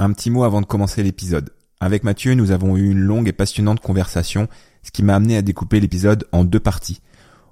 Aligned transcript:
Un 0.00 0.12
petit 0.12 0.28
mot 0.28 0.42
avant 0.42 0.60
de 0.60 0.66
commencer 0.66 1.04
l'épisode. 1.04 1.50
Avec 1.78 2.02
Mathieu, 2.02 2.34
nous 2.34 2.50
avons 2.50 2.76
eu 2.76 2.90
une 2.90 2.98
longue 2.98 3.28
et 3.28 3.32
passionnante 3.32 3.78
conversation, 3.78 4.48
ce 4.82 4.90
qui 4.90 5.04
m'a 5.04 5.14
amené 5.14 5.36
à 5.36 5.42
découper 5.42 5.78
l'épisode 5.78 6.26
en 6.32 6.42
deux 6.42 6.58
parties. 6.58 7.00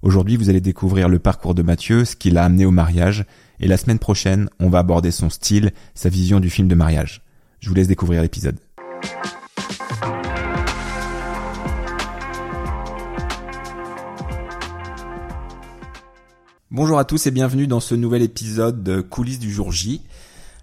Aujourd'hui, 0.03 0.37
vous 0.37 0.51
allez 0.51 0.61
découvrir 0.61 1.09
le 1.09 1.21
parcours 1.21 1.55
de 1.55 1.63
Mathieu, 1.63 2.05
ce 2.05 2.17
qui 2.17 2.33
l'a 2.33 2.45
amené 2.45 2.67
au 2.67 2.73
mariage, 2.73 3.27
et 3.61 3.69
la 3.69 3.77
semaine 3.77 4.01
prochaine, 4.01 4.51
on 4.59 4.71
va 4.71 4.81
aborder 4.81 5.13
son 5.13 5.31
style, 5.31 5.71
sa 5.95 6.09
vision 6.09 6.41
du 6.41 6.51
film 6.51 6.67
de 6.67 6.75
mariage. 6.75 7.23
Je 7.61 7.69
vous 7.69 7.77
laisse 7.77 7.87
découvrir 7.87 8.23
l'épisode. 8.23 8.59
Bonjour 16.73 16.99
à 16.99 17.05
tous 17.05 17.27
et 17.27 17.31
bienvenue 17.31 17.69
dans 17.69 17.81
ce 17.81 17.95
nouvel 17.95 18.23
épisode 18.23 18.83
de 18.83 19.01
Coulisses 19.01 19.39
du 19.39 19.53
jour 19.53 19.71
J. 19.71 20.01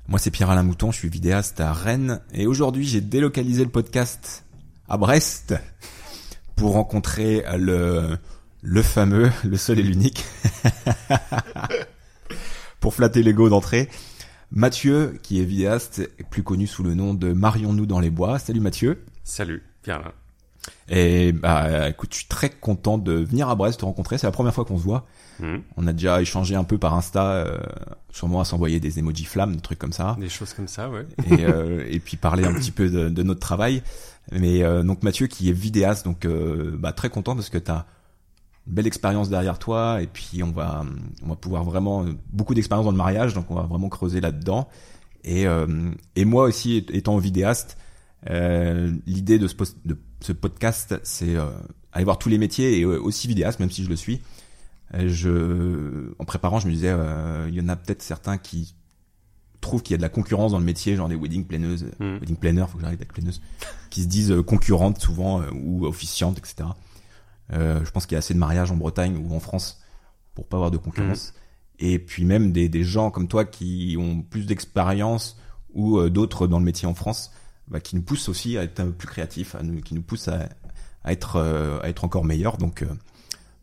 Moi 0.09 0.17
c'est 0.17 0.31
Pierre-Alain 0.31 0.63
Mouton, 0.63 0.91
je 0.91 0.97
suis 0.97 1.07
vidéaste 1.07 1.61
à 1.61 1.71
Rennes 1.71 2.19
et 2.33 2.47
aujourd'hui 2.47 2.83
j'ai 2.83 2.99
délocalisé 2.99 3.63
le 3.63 3.69
podcast 3.69 4.43
à 4.87 4.97
Brest 4.97 5.53
pour 6.55 6.73
rencontrer 6.73 7.45
le, 7.59 8.17
le 8.63 8.81
fameux, 8.81 9.29
le 9.45 9.55
seul 9.55 9.77
et 9.77 9.83
l'unique, 9.83 10.25
pour 12.79 12.95
flatter 12.95 13.21
l'ego 13.21 13.49
d'entrée, 13.49 13.87
Mathieu 14.49 15.19
qui 15.21 15.41
est 15.41 15.45
vidéaste, 15.45 16.09
plus 16.31 16.41
connu 16.41 16.65
sous 16.65 16.81
le 16.81 16.95
nom 16.95 17.13
de 17.13 17.31
Marions-nous 17.31 17.85
dans 17.85 17.99
les 17.99 18.09
bois. 18.09 18.39
Salut 18.39 18.61
Mathieu. 18.61 19.05
Salut 19.23 19.61
Pierre-Alain. 19.83 20.13
Et 20.89 21.31
bah 21.31 21.89
écoute, 21.89 22.09
je 22.11 22.17
suis 22.19 22.27
très 22.27 22.49
content 22.49 22.97
de 22.97 23.13
venir 23.13 23.49
à 23.49 23.55
Brest 23.55 23.79
te 23.79 23.85
rencontrer. 23.85 24.17
C'est 24.17 24.27
la 24.27 24.31
première 24.31 24.53
fois 24.53 24.65
qu'on 24.65 24.77
se 24.77 24.83
voit. 24.83 25.05
Hmm. 25.39 25.57
On 25.77 25.87
a 25.87 25.93
déjà 25.93 26.21
échangé 26.21 26.55
un 26.55 26.63
peu 26.63 26.77
par 26.77 26.93
Insta, 26.95 27.31
euh, 27.31 27.57
sûrement 28.11 28.41
à 28.41 28.45
s'envoyer 28.45 28.79
des 28.79 28.99
emojis 28.99 29.25
flammes, 29.25 29.55
des 29.55 29.61
trucs 29.61 29.79
comme 29.79 29.93
ça. 29.93 30.17
Des 30.19 30.29
choses 30.29 30.53
comme 30.53 30.67
ça, 30.67 30.89
ouais. 30.89 31.05
Et, 31.29 31.45
euh, 31.45 31.85
et 31.89 31.99
puis 31.99 32.17
parler 32.17 32.43
un 32.45 32.53
petit 32.53 32.71
peu 32.71 32.89
de, 32.89 33.09
de 33.09 33.23
notre 33.23 33.39
travail. 33.39 33.81
Mais 34.31 34.63
euh, 34.63 34.83
donc 34.83 35.03
Mathieu 35.03 35.27
qui 35.27 35.49
est 35.49 35.53
vidéaste, 35.53 36.05
donc 36.05 36.25
euh, 36.25 36.75
bah, 36.77 36.91
très 36.91 37.09
content 37.09 37.35
parce 37.35 37.49
que 37.49 37.57
t'as 37.57 37.85
une 38.67 38.73
belle 38.73 38.87
expérience 38.87 39.29
derrière 39.29 39.57
toi 39.57 40.01
et 40.01 40.07
puis 40.07 40.43
on 40.43 40.51
va 40.51 40.83
on 41.23 41.29
va 41.29 41.35
pouvoir 41.35 41.63
vraiment 41.63 42.05
beaucoup 42.31 42.53
d'expérience 42.53 42.85
dans 42.85 42.91
le 42.91 42.97
mariage, 42.97 43.33
donc 43.33 43.49
on 43.49 43.55
va 43.55 43.63
vraiment 43.63 43.89
creuser 43.89 44.21
là-dedans. 44.21 44.67
Et 45.23 45.47
euh, 45.47 45.91
et 46.15 46.25
moi 46.25 46.43
aussi 46.43 46.77
étant 46.91 47.17
vidéaste, 47.17 47.77
l'idée 48.27 49.39
de 49.39 49.47
post- 49.47 49.77
de 49.85 49.97
ce 50.21 50.31
podcast, 50.33 50.99
c'est 51.03 51.35
euh, 51.35 51.49
aller 51.91 52.03
voir 52.05 52.17
tous 52.19 52.29
les 52.29 52.37
métiers 52.37 52.79
et 52.79 52.83
euh, 52.83 52.99
aussi 53.01 53.27
vidéaste, 53.27 53.59
même 53.59 53.71
si 53.71 53.83
je 53.83 53.89
le 53.89 53.95
suis. 53.95 54.21
Euh, 54.93 55.07
Je, 55.07 56.13
en 56.19 56.25
préparant, 56.25 56.59
je 56.59 56.67
me 56.67 56.73
disais, 56.73 56.93
il 57.47 57.53
y 57.55 57.61
en 57.61 57.69
a 57.69 57.75
peut-être 57.75 58.01
certains 58.01 58.37
qui 58.37 58.75
trouvent 59.61 59.81
qu'il 59.83 59.93
y 59.93 59.95
a 59.95 59.97
de 59.97 60.01
la 60.01 60.09
concurrence 60.09 60.51
dans 60.53 60.59
le 60.59 60.65
métier, 60.65 60.95
genre 60.95 61.09
des 61.09 61.15
wedding 61.15 61.45
planneuses, 61.45 61.85
Mm. 61.99 62.17
wedding 62.19 62.37
planners, 62.37 62.65
faut 62.69 62.77
que 62.77 62.83
j'arrête 62.83 62.99
d'être 62.99 63.13
planeuse, 63.13 63.41
qui 63.89 64.03
se 64.03 64.07
disent 64.07 64.33
concurrentes 64.47 64.99
souvent 65.01 65.41
ou 65.53 65.85
officiantes, 65.85 66.37
etc. 66.37 66.69
Euh, 67.51 67.83
je 67.83 67.91
pense 67.91 68.05
qu'il 68.05 68.13
y 68.13 68.15
a 68.15 68.19
assez 68.19 68.33
de 68.33 68.39
mariages 68.39 68.71
en 68.71 68.77
Bretagne 68.77 69.17
ou 69.17 69.33
en 69.35 69.39
France 69.39 69.81
pour 70.35 70.47
pas 70.47 70.57
avoir 70.57 70.71
de 70.71 70.77
concurrence. 70.77 71.33
Et 71.79 71.97
puis 71.99 72.23
même 72.25 72.51
des, 72.51 72.69
des 72.69 72.83
gens 72.83 73.09
comme 73.11 73.27
toi 73.27 73.45
qui 73.45 73.95
ont 73.99 74.21
plus 74.21 74.45
d'expérience 74.45 75.37
ou 75.73 75.97
euh, 75.97 76.09
d'autres 76.09 76.47
dans 76.47 76.59
le 76.59 76.65
métier 76.65 76.87
en 76.87 76.93
France, 76.93 77.31
bah, 77.69 77.79
qui 77.79 77.95
nous 77.95 78.01
poussent 78.01 78.29
aussi 78.29 78.57
à 78.57 78.63
être 78.63 78.79
un 78.79 78.85
peu 78.85 78.91
plus 78.93 79.07
créatifs, 79.07 79.55
à 79.55 79.63
nous, 79.63 79.81
qui 79.81 79.93
nous 79.93 80.01
poussent 80.01 80.27
à, 80.27 80.49
à 81.03 81.11
être 81.11 81.35
euh, 81.37 81.79
à 81.81 81.89
être 81.89 82.03
encore 82.05 82.25
meilleurs. 82.25 82.57
Donc 82.57 82.81
euh, 82.83 82.87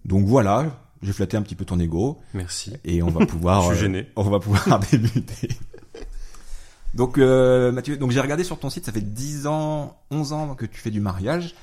donc 0.05 0.25
voilà, 0.27 0.81
j'ai 1.03 1.13
flatté 1.13 1.37
un 1.37 1.43
petit 1.43 1.55
peu 1.57 1.65
ton 1.65 1.79
ego 1.81 2.19
Merci. 2.35 2.73
et 2.85 3.03
on 3.03 3.09
va 3.11 3.27
pouvoir 3.27 3.63
Je 3.63 3.67
suis 3.69 3.77
euh, 3.77 3.81
gêné. 3.81 4.07
on 4.17 4.23
va 4.31 4.39
pouvoir 4.41 4.79
débuter. 4.91 5.49
Donc 6.95 7.19
euh, 7.19 7.73
Mathieu, 7.73 7.97
donc 7.97 8.11
j'ai 8.11 8.21
regardé 8.21 8.43
sur 8.45 8.59
ton 8.59 8.71
site, 8.71 8.87
ça 8.87 8.93
fait 8.93 9.01
10 9.03 9.47
ans, 9.47 9.99
11 10.11 10.33
ans 10.33 10.55
que 10.55 10.65
tu 10.67 10.79
fais 10.81 10.91
du 10.91 11.01
mariage. 11.01 11.55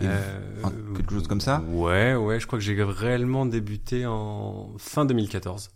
Et 0.00 0.04
Euh, 0.04 0.60
enfin, 0.62 0.72
quelque 0.94 1.12
chose 1.14 1.26
comme 1.26 1.40
ça 1.40 1.62
Ouais, 1.70 2.14
ouais, 2.14 2.38
je 2.38 2.46
crois 2.46 2.58
que 2.58 2.64
j'ai 2.64 2.80
réellement 2.82 3.46
débuté 3.46 4.04
en 4.06 4.70
fin 4.78 5.04
2014. 5.06 5.70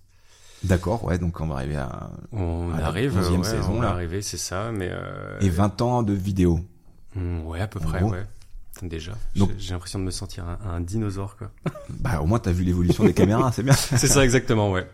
D'accord, 0.64 1.04
ouais, 1.04 1.18
donc 1.18 1.40
on 1.40 1.46
va 1.46 1.56
arriver 1.56 1.76
à 1.76 2.10
On 2.32 2.72
À 2.74 2.80
la 2.80 2.86
arrive, 2.88 3.18
11e 3.18 3.38
ouais, 3.38 3.44
saison, 3.44 3.72
on 3.76 3.80
va 3.80 3.90
arriver, 3.90 4.20
c'est 4.22 4.36
ça, 4.36 4.70
mais 4.72 4.88
euh, 4.90 5.38
et 5.40 5.48
20 5.48 5.80
ans 5.80 6.02
de 6.02 6.12
vidéo. 6.12 6.60
hmm, 7.16 7.40
ouais, 7.46 7.60
à 7.60 7.66
peu 7.66 7.78
En 7.80 7.82
près, 7.84 8.00
gros. 8.00 8.10
ouais. 8.10 8.24
Déjà, 8.82 9.12
Donc- 9.36 9.50
j'ai 9.58 9.72
l'impression 9.72 9.98
de 9.98 10.04
me 10.04 10.10
sentir 10.10 10.44
un, 10.46 10.58
un 10.76 10.80
dinosaure, 10.80 11.36
quoi. 11.36 11.50
Bah 12.00 12.20
au 12.22 12.26
moins 12.26 12.38
t'as 12.38 12.52
vu 12.52 12.64
l'évolution 12.64 13.04
des 13.04 13.12
caméras, 13.14 13.52
c'est 13.52 13.62
bien. 13.62 13.72
c'est 13.74 14.06
ça 14.06 14.22
exactement, 14.24 14.70
ouais. 14.70 14.86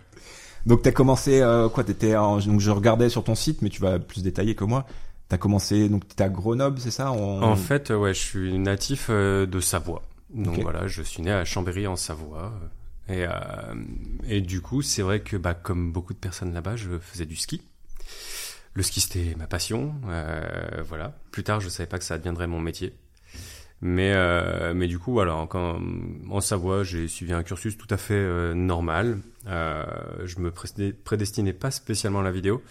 Donc 0.66 0.82
t'as 0.82 0.90
commencé 0.92 1.40
euh, 1.40 1.68
quoi 1.68 1.84
T'étais 1.84 2.16
en- 2.16 2.38
donc 2.38 2.58
je 2.60 2.70
regardais 2.70 3.08
sur 3.08 3.22
ton 3.22 3.34
site, 3.36 3.62
mais 3.62 3.68
tu 3.68 3.80
vas 3.80 3.98
plus 4.00 4.22
détailler 4.22 4.54
que 4.56 4.64
moi. 4.64 4.86
T'as 5.28 5.38
commencé 5.38 5.88
donc 5.88 6.06
t'étais 6.08 6.24
à 6.24 6.28
Grenoble, 6.28 6.78
c'est 6.80 6.90
ça 6.92 7.10
en... 7.12 7.42
En 7.42 7.56
fait, 7.56 7.90
ouais, 7.90 8.14
je 8.14 8.20
suis 8.20 8.58
natif 8.58 9.06
euh, 9.10 9.46
de 9.46 9.58
Savoie. 9.60 10.02
Donc 10.34 10.58
voilà, 10.60 10.86
je 10.88 11.02
suis 11.02 11.22
né 11.22 11.30
à 11.32 11.44
Chambéry 11.44 11.86
en 11.86 11.96
Savoie. 11.96 12.52
Et, 13.08 13.24
euh, 13.26 13.30
et 14.26 14.40
du 14.40 14.60
coup, 14.60 14.82
c'est 14.82 15.02
vrai 15.02 15.20
que 15.20 15.36
bah, 15.36 15.54
comme 15.54 15.92
beaucoup 15.92 16.12
de 16.12 16.18
personnes 16.18 16.52
là-bas, 16.52 16.76
je 16.76 16.98
faisais 16.98 17.26
du 17.26 17.36
ski. 17.36 17.62
Le 18.74 18.82
ski, 18.82 19.00
c'était 19.00 19.34
ma 19.36 19.46
passion. 19.46 19.94
euh, 20.08 20.82
voilà. 20.86 21.18
Plus 21.30 21.44
tard, 21.44 21.60
je 21.60 21.68
savais 21.68 21.86
pas 21.86 21.98
que 21.98 22.04
ça 22.04 22.18
deviendrait 22.18 22.46
mon 22.46 22.60
métier. 22.60 22.94
Mais, 23.82 24.12
euh, 24.14 24.72
mais 24.74 24.86
du 24.86 24.98
coup, 24.98 25.12
voilà, 25.12 25.34
en, 25.34 25.46
quand- 25.46 25.78
en 26.30 26.40
Savoie, 26.40 26.82
j'ai 26.82 27.08
suivi 27.08 27.34
un 27.34 27.42
cursus 27.42 27.76
tout 27.76 27.86
à 27.90 27.98
fait 27.98 28.14
euh, 28.14 28.54
normal. 28.54 29.18
Euh, 29.46 29.84
je 30.24 30.38
me 30.40 30.50
prédestinais- 30.50 31.52
pas 31.52 31.70
spécialement 31.70 32.20
à 32.20 32.22
la 32.22 32.30
vidéo. 32.32 32.62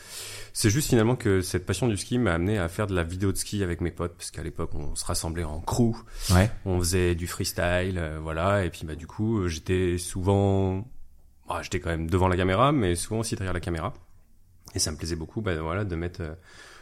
C'est 0.52 0.70
juste 0.72 0.90
finalement 0.90 1.16
que 1.16 1.42
cette 1.42 1.66
passion 1.66 1.88
du 1.88 1.96
ski 1.96 2.18
m'a 2.18 2.34
amené 2.34 2.58
à 2.58 2.68
faire 2.70 2.88
de 2.88 2.96
la 2.96 3.04
vidéo 3.04 3.32
de 3.32 3.38
ski 3.38 3.62
avec 3.64 3.82
mes 3.82 3.92
potes, 3.92 4.16
parce 4.18 4.32
qu'à 4.32 4.42
l'époque, 4.44 4.72
on 4.74 4.96
se 4.96 5.06
rassemblait 5.06 5.44
en 5.44 5.60
crew, 5.62 5.96
Ouais. 6.34 6.50
on 6.66 6.80
faisait 6.80 7.14
du 7.14 7.28
freestyle, 7.28 7.98
euh, 7.98 8.20
voilà. 8.22 8.66
Et 8.66 8.70
puis 8.72 8.86
bah 8.86 8.96
du 8.96 9.06
coup, 9.06 9.48
j'étais 9.48 9.98
souvent, 10.00 10.88
bah, 11.48 11.60
j'étais 11.62 11.80
quand 11.80 11.92
même 11.92 12.10
devant 12.10 12.28
la 12.28 12.36
caméra, 12.36 12.72
mais 12.72 12.96
souvent 12.96 13.20
aussi 13.20 13.36
derrière 13.36 13.54
la 13.54 13.60
caméra. 13.60 13.94
Et 14.74 14.80
ça 14.80 14.92
me 14.92 14.98
plaisait 14.98 15.16
beaucoup, 15.16 15.42
bah 15.42 15.56
voilà, 15.62 15.86
de 15.86 15.96
mettre 15.96 16.22
euh, 16.22 16.34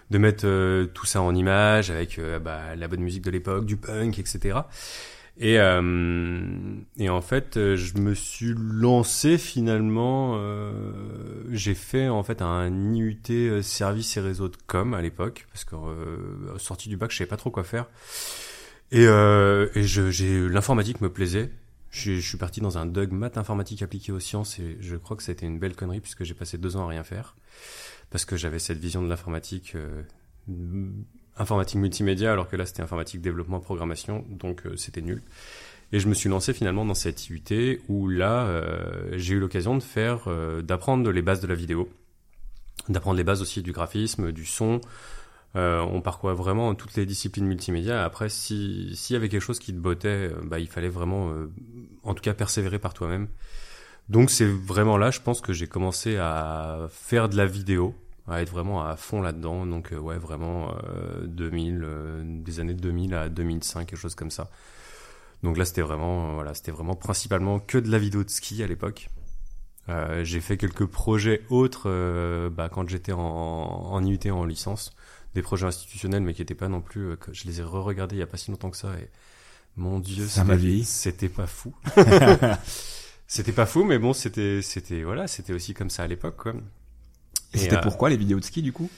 de 0.09 0.18
mettre 0.18 0.46
euh, 0.46 0.86
tout 0.86 1.06
ça 1.06 1.22
en 1.22 1.34
image 1.36 1.90
avec 1.90 2.19
euh, 2.19 2.40
bah, 2.40 2.75
la 2.75 2.88
bonne 2.88 3.02
musique 3.02 3.24
de 3.24 3.31
l'époque, 3.31 3.66
du 3.66 3.78
punk, 3.78 4.19
etc. 4.19 4.62
Et, 5.38 5.59
euh, 5.59 6.75
et 6.97 7.09
en 7.09 7.22
fait, 7.22 7.58
euh, 7.58 7.75
je 7.75 7.97
me 7.97 8.13
suis 8.13 8.53
lancé 8.56 9.38
finalement. 9.38 10.36
euh, 10.38 11.44
j'ai 11.50 11.74
fait 11.74 12.08
en 12.08 12.24
fait 12.24 12.42
un 12.42 12.94
IUT 12.94 13.62
service 13.63 14.16
et 14.18 14.19
réseau 14.19 14.47
de 14.47 14.58
com 14.68 14.94
à 14.94 15.02
l'époque 15.02 15.47
parce 15.52 15.66
que 15.66 15.75
sorti 16.58 16.90
du 16.90 16.97
bac, 16.97 17.12
je 17.12 17.18
savais 17.18 17.28
pas 17.28 17.38
trop 17.38 17.50
quoi 17.52 17.63
faire. 17.63 17.88
Et, 18.92 19.06
et 19.06 19.84
j'ai 19.84 20.50
l'informatique 20.50 21.02
me 21.02 21.09
plaisait. 21.09 21.52
Je, 21.90 22.19
suis 22.19 22.38
parti 22.38 22.59
dans 22.59 22.78
un 22.80 22.88
Doug 22.88 23.12
maths 23.12 23.38
informatique 23.38 23.84
appliquée 23.84 24.12
aux 24.12 24.19
sciences 24.19 24.58
et 24.59 24.78
je 24.80 24.96
crois 24.96 25.16
que 25.16 25.30
été 25.31 25.46
une 25.46 25.59
belle 25.59 25.75
connerie 25.75 26.00
puisque 26.00 26.24
j'ai 26.24 26.34
passé 26.34 26.58
deux 26.58 26.75
ans 26.75 26.86
à 26.86 26.88
rien 26.88 27.03
faire 27.03 27.36
parce 28.13 28.25
que 28.25 28.38
j'avais 28.38 28.59
cette 28.59 28.78
vision 28.78 29.01
de 29.01 29.09
l'informatique 29.09 29.74
euh, 29.75 30.03
informatique 31.35 31.79
multimédia 31.79 32.31
alors 32.31 32.47
que 32.47 32.56
là 32.56 32.68
c'était 32.68 32.84
informatique 32.84 33.22
développement 33.22 33.59
programmation 33.59 34.24
donc 34.29 34.68
euh, 34.68 34.78
c'était 34.78 35.01
nul. 35.01 35.24
Et 35.91 36.00
je 36.00 36.07
me 36.07 36.13
suis 36.13 36.29
lancé 36.29 36.53
finalement 36.53 36.85
dans 36.85 36.94
cette 36.94 37.28
IUT 37.28 37.81
où 37.90 38.07
là 38.07 38.46
euh, 38.46 39.13
j'ai 39.13 39.34
eu 39.34 39.40
l'occasion 39.40 39.75
de 39.75 39.81
faire 39.81 40.25
euh, 40.28 40.62
d'apprendre 40.62 41.09
les 41.09 41.24
bases 41.24 41.41
de 41.41 41.47
la 41.47 41.56
vidéo 41.56 41.90
d'apprendre 42.88 43.18
les 43.18 43.24
bases 43.24 43.41
aussi 43.41 43.63
du 43.63 43.72
graphisme 43.72 44.31
du 44.31 44.45
son. 44.45 44.80
Euh, 45.56 45.80
on 45.81 46.01
parcourait 46.01 46.35
vraiment 46.35 46.75
toutes 46.75 46.95
les 46.95 47.07
disciplines 47.07 47.47
multimédia. 47.47 48.03
Après 48.06 48.30
si 48.30 48.91
s'il 48.95 49.16
y 49.16 49.18
avait 49.18 49.30
quelque 49.30 49.41
chose 49.41 49.57
qui 49.57 49.74
te 49.74 49.80
bottait 49.80 50.30
euh, 50.30 50.41
bah 50.44 50.59
il 50.59 50.68
fallait 50.68 50.88
vraiment 50.88 51.34
en 52.03 52.13
tout 52.13 52.22
cas 52.22 52.35
persévérer 52.35 52.78
par 52.78 52.94
toi-même. 52.94 53.28
Donc 54.07 54.30
c'est 54.30 54.45
vraiment 54.45 54.97
là 55.00 55.09
je 55.09 55.19
pense 55.19 55.41
que 55.41 55.51
j'ai 55.51 55.66
commencé 55.66 56.18
à 56.18 56.88
faire 56.91 57.28
de 57.28 57.38
la 57.38 57.47
vidéo 57.47 57.95
à 58.28 58.41
être 58.41 58.50
vraiment 58.51 58.84
à 58.85 58.95
fond 58.95 59.22
là-dedans. 59.22 59.66
Donc 59.66 59.91
euh, 59.94 59.97
ouais, 59.97 60.17
vraiment 60.17 60.73
euh, 60.85 61.25
2000, 61.27 61.81
euh, 61.83 62.24
des 62.25 62.59
années 62.59 62.74
2000 62.74 63.13
à 63.13 63.30
2005, 63.30 63.86
quelque 63.88 64.00
chose 64.00 64.15
comme 64.15 64.31
ça. 64.31 64.50
Donc 65.44 65.57
là, 65.57 65.65
c'était 65.65 65.81
vraiment, 65.81 66.30
euh, 66.31 66.33
voilà, 66.36 66.53
c'était 66.53 66.71
vraiment 66.71 66.95
principalement 66.95 67.59
que 67.59 67.77
de 67.77 67.89
la 67.92 68.00
vidéo 68.00 68.24
de 68.24 68.30
ski 68.30 68.63
à 68.63 68.68
l'époque. 68.68 69.09
Euh, 69.89 70.24
j'ai 70.24 70.39
fait 70.39 70.56
quelques 70.56 70.86
projets 70.86 71.42
autres 71.50 71.83
euh, 71.89 72.50
bah, 72.50 72.69
quand 72.71 72.88
j'étais 72.88 73.12
en, 73.12 73.19
en 73.19 74.03
IUT 74.06 74.31
en 74.31 74.45
licence, 74.45 74.95
des 75.36 75.42
projets 75.42 75.65
institutionnels, 75.65 76.24
mais 76.24 76.33
qui 76.33 76.42
n'étaient 76.42 76.56
pas 76.56 76.69
non 76.69 76.80
plus. 76.80 77.09
euh, 77.12 77.15
que 77.18 77.33
je 77.33 77.45
les 77.45 77.59
ai 77.59 77.63
re-regardés 77.63 78.15
il 78.15 78.19
y 78.19 78.21
a 78.21 78.27
pas 78.27 78.38
si 78.38 78.50
longtemps 78.51 78.69
que 78.69 78.77
ça. 78.77 78.94
Et 78.98 79.09
mon 79.75 80.00
Dieu, 80.00 80.25
Ça 80.27 80.45
m'a 80.45 80.56
c'était- 80.83 81.27
pas 81.27 81.48
fou. 81.48 81.75
c'était 83.27 83.51
pas 83.51 83.65
fou, 83.65 83.83
mais 83.83 84.00
bon, 84.00 84.13
c'était, 84.13 84.62
c'était 84.62 85.03
voilà, 85.03 85.27
c'était 85.27 85.53
aussi 85.53 85.74
comme 85.74 85.89
ça 85.89 86.03
à 86.03 86.07
l'époque, 86.07 86.38
quoi. 86.38 86.53
Et 87.53 87.57
Et, 87.57 87.59
c'était 87.59 87.77
euh, 87.77 87.81
pourquoi 87.81 88.09
les 88.09 88.17
vidéos 88.17 88.39
de 88.39 88.45
ski 88.45 88.61
du 88.61 88.71
coup? 88.71 88.89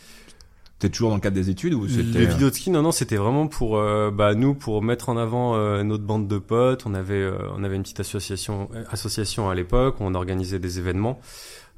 T'es 0.80 0.90
toujours 0.90 1.10
dans 1.10 1.16
le 1.16 1.22
cadre 1.22 1.36
des 1.36 1.50
études 1.50 1.74
ou 1.74 1.88
c'était 1.88 2.20
Les 2.20 2.26
vidéos 2.26 2.50
de 2.50 2.56
ski, 2.56 2.70
non, 2.70 2.82
non, 2.82 2.92
c'était 2.92 3.16
vraiment 3.16 3.48
pour 3.48 3.78
euh, 3.78 4.12
bah, 4.12 4.36
nous, 4.36 4.54
pour 4.54 4.82
mettre 4.82 5.08
en 5.08 5.16
avant 5.16 5.56
euh, 5.56 5.84
notre 5.84 6.04
bande 6.04 6.28
de 6.28 6.38
potes. 6.38 6.86
On 6.86 6.94
avait, 6.94 7.14
euh, 7.14 7.38
on 7.56 7.64
avait 7.64 7.78
une 7.78 7.84
petite 7.84 8.02
association, 8.02 8.70
euh, 8.76 8.84
association 8.92 9.50
à 9.50 9.56
l'époque 9.56 9.96
on 10.00 10.14
organisait 10.16 10.60
des 10.60 10.78
événements. 10.78 11.20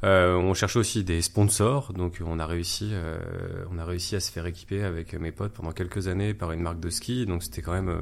Euh, 0.04 0.36
on 0.36 0.54
cherchait 0.54 0.78
aussi 0.80 1.04
des 1.04 1.22
sponsors, 1.24 1.92
donc 1.94 2.22
on 2.24 2.38
a 2.38 2.46
réussi, 2.46 2.90
euh, 2.92 3.18
on 3.72 3.80
a 3.80 3.86
réussi 3.86 4.16
à 4.16 4.20
se 4.20 4.32
faire 4.32 4.46
équiper 4.46 4.84
avec 4.84 5.14
mes 5.14 5.32
potes 5.32 5.54
pendant 5.54 5.72
quelques 5.72 6.08
années 6.08 6.34
par 6.34 6.52
une 6.52 6.62
marque 6.62 6.80
de 6.80 6.90
ski. 6.90 7.26
Donc 7.26 7.44
c'était 7.44 7.62
quand 7.62 7.74
même, 7.74 7.90
euh, 7.90 8.02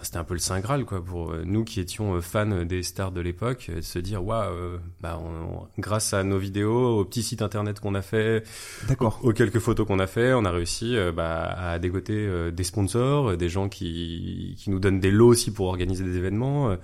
enfin, 0.00 0.04
c'était 0.04 0.16
un 0.16 0.24
peu 0.24 0.32
le 0.34 0.40
saint 0.40 0.60
graal 0.60 0.84
quoi 0.86 1.04
pour 1.04 1.32
euh, 1.32 1.42
nous 1.44 1.64
qui 1.64 1.78
étions 1.80 2.14
euh, 2.14 2.20
fans 2.22 2.64
des 2.64 2.82
stars 2.82 3.12
de 3.12 3.20
l'époque, 3.20 3.66
euh, 3.68 3.76
de 3.76 3.80
se 3.82 3.98
dire 3.98 4.24
waouh, 4.24 4.78
bah 5.00 5.20
on- 5.22 5.56
on- 5.58 5.68
grâce 5.78 6.14
à 6.14 6.24
nos 6.24 6.38
vidéos, 6.38 7.00
au 7.00 7.04
petit 7.04 7.22
site 7.22 7.42
internet 7.42 7.80
qu'on 7.80 7.94
a 7.94 8.02
fait, 8.02 8.42
D'accord. 8.88 9.20
aux 9.22 9.32
quelques 9.32 9.58
photos 9.58 9.86
qu'on 9.86 9.98
a 9.98 10.06
fait, 10.06 10.32
on 10.32 10.44
a 10.44 10.50
réussi 10.50 10.96
bah, 11.14 11.42
à 11.44 11.78
dégoter 11.78 12.50
des 12.50 12.64
sponsors, 12.64 13.36
des 13.36 13.48
gens 13.48 13.68
qui, 13.68 14.56
qui 14.58 14.70
nous 14.70 14.78
donnent 14.78 15.00
des 15.00 15.10
lots 15.10 15.28
aussi 15.28 15.52
pour 15.52 15.66
organiser 15.66 16.04
des 16.04 16.16
événements. 16.16 16.76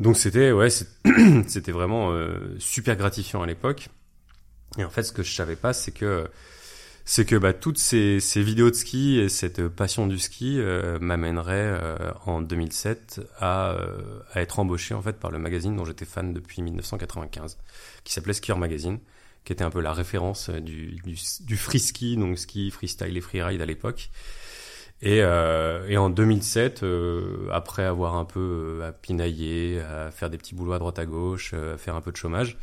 Donc 0.00 0.16
c'était 0.16 0.52
ouais, 0.52 0.68
c'était 1.46 1.72
vraiment 1.72 2.12
euh, 2.12 2.56
super 2.58 2.96
gratifiant 2.96 3.42
à 3.42 3.46
l'époque. 3.46 3.88
Et 4.78 4.84
en 4.84 4.90
fait, 4.90 5.02
ce 5.02 5.12
que 5.12 5.22
je 5.22 5.32
savais 5.32 5.54
pas, 5.56 5.72
c'est 5.74 5.92
que 5.92 6.26
c'est 7.04 7.24
que 7.24 7.36
bah, 7.36 7.52
toutes 7.52 7.78
ces, 7.78 8.20
ces 8.20 8.42
vidéos 8.42 8.70
de 8.70 8.74
ski 8.74 9.18
et 9.18 9.28
cette 9.28 9.68
passion 9.68 10.06
du 10.06 10.18
ski 10.18 10.58
euh, 10.58 10.98
m'amèneraient 11.00 11.78
euh, 11.82 11.96
en 12.26 12.40
2007 12.40 13.20
à, 13.38 13.72
euh, 13.72 14.20
à 14.32 14.40
être 14.40 14.58
embauché 14.58 14.94
en 14.94 15.02
fait 15.02 15.18
par 15.18 15.30
le 15.30 15.38
magazine 15.38 15.76
dont 15.76 15.84
j'étais 15.84 16.04
fan 16.04 16.32
depuis 16.32 16.62
1995, 16.62 17.58
qui 18.04 18.12
s'appelait 18.12 18.34
Skier 18.34 18.56
Magazine, 18.56 18.98
qui 19.44 19.52
était 19.52 19.64
un 19.64 19.70
peu 19.70 19.80
la 19.80 19.92
référence 19.92 20.48
euh, 20.48 20.60
du, 20.60 20.96
du, 21.04 21.16
du 21.40 21.56
free 21.56 21.80
ski, 21.80 22.16
donc 22.16 22.38
ski, 22.38 22.70
freestyle 22.70 23.16
et 23.16 23.20
freeride 23.20 23.60
à 23.60 23.66
l'époque. 23.66 24.10
Et, 25.02 25.20
euh, 25.20 25.84
et 25.88 25.96
en 25.96 26.10
2007, 26.10 26.84
euh, 26.84 27.48
après 27.50 27.82
avoir 27.82 28.14
un 28.14 28.24
peu 28.24 28.78
euh, 28.80 28.88
à 28.88 28.92
pinailler, 28.92 29.80
à 29.80 30.12
faire 30.12 30.30
des 30.30 30.38
petits 30.38 30.54
boulots 30.54 30.74
à 30.74 30.78
droite 30.78 31.00
à 31.00 31.06
gauche, 31.06 31.50
euh, 31.54 31.74
à 31.74 31.76
faire 31.76 31.96
un 31.96 32.00
peu 32.00 32.12
de 32.12 32.16
chômage, 32.16 32.56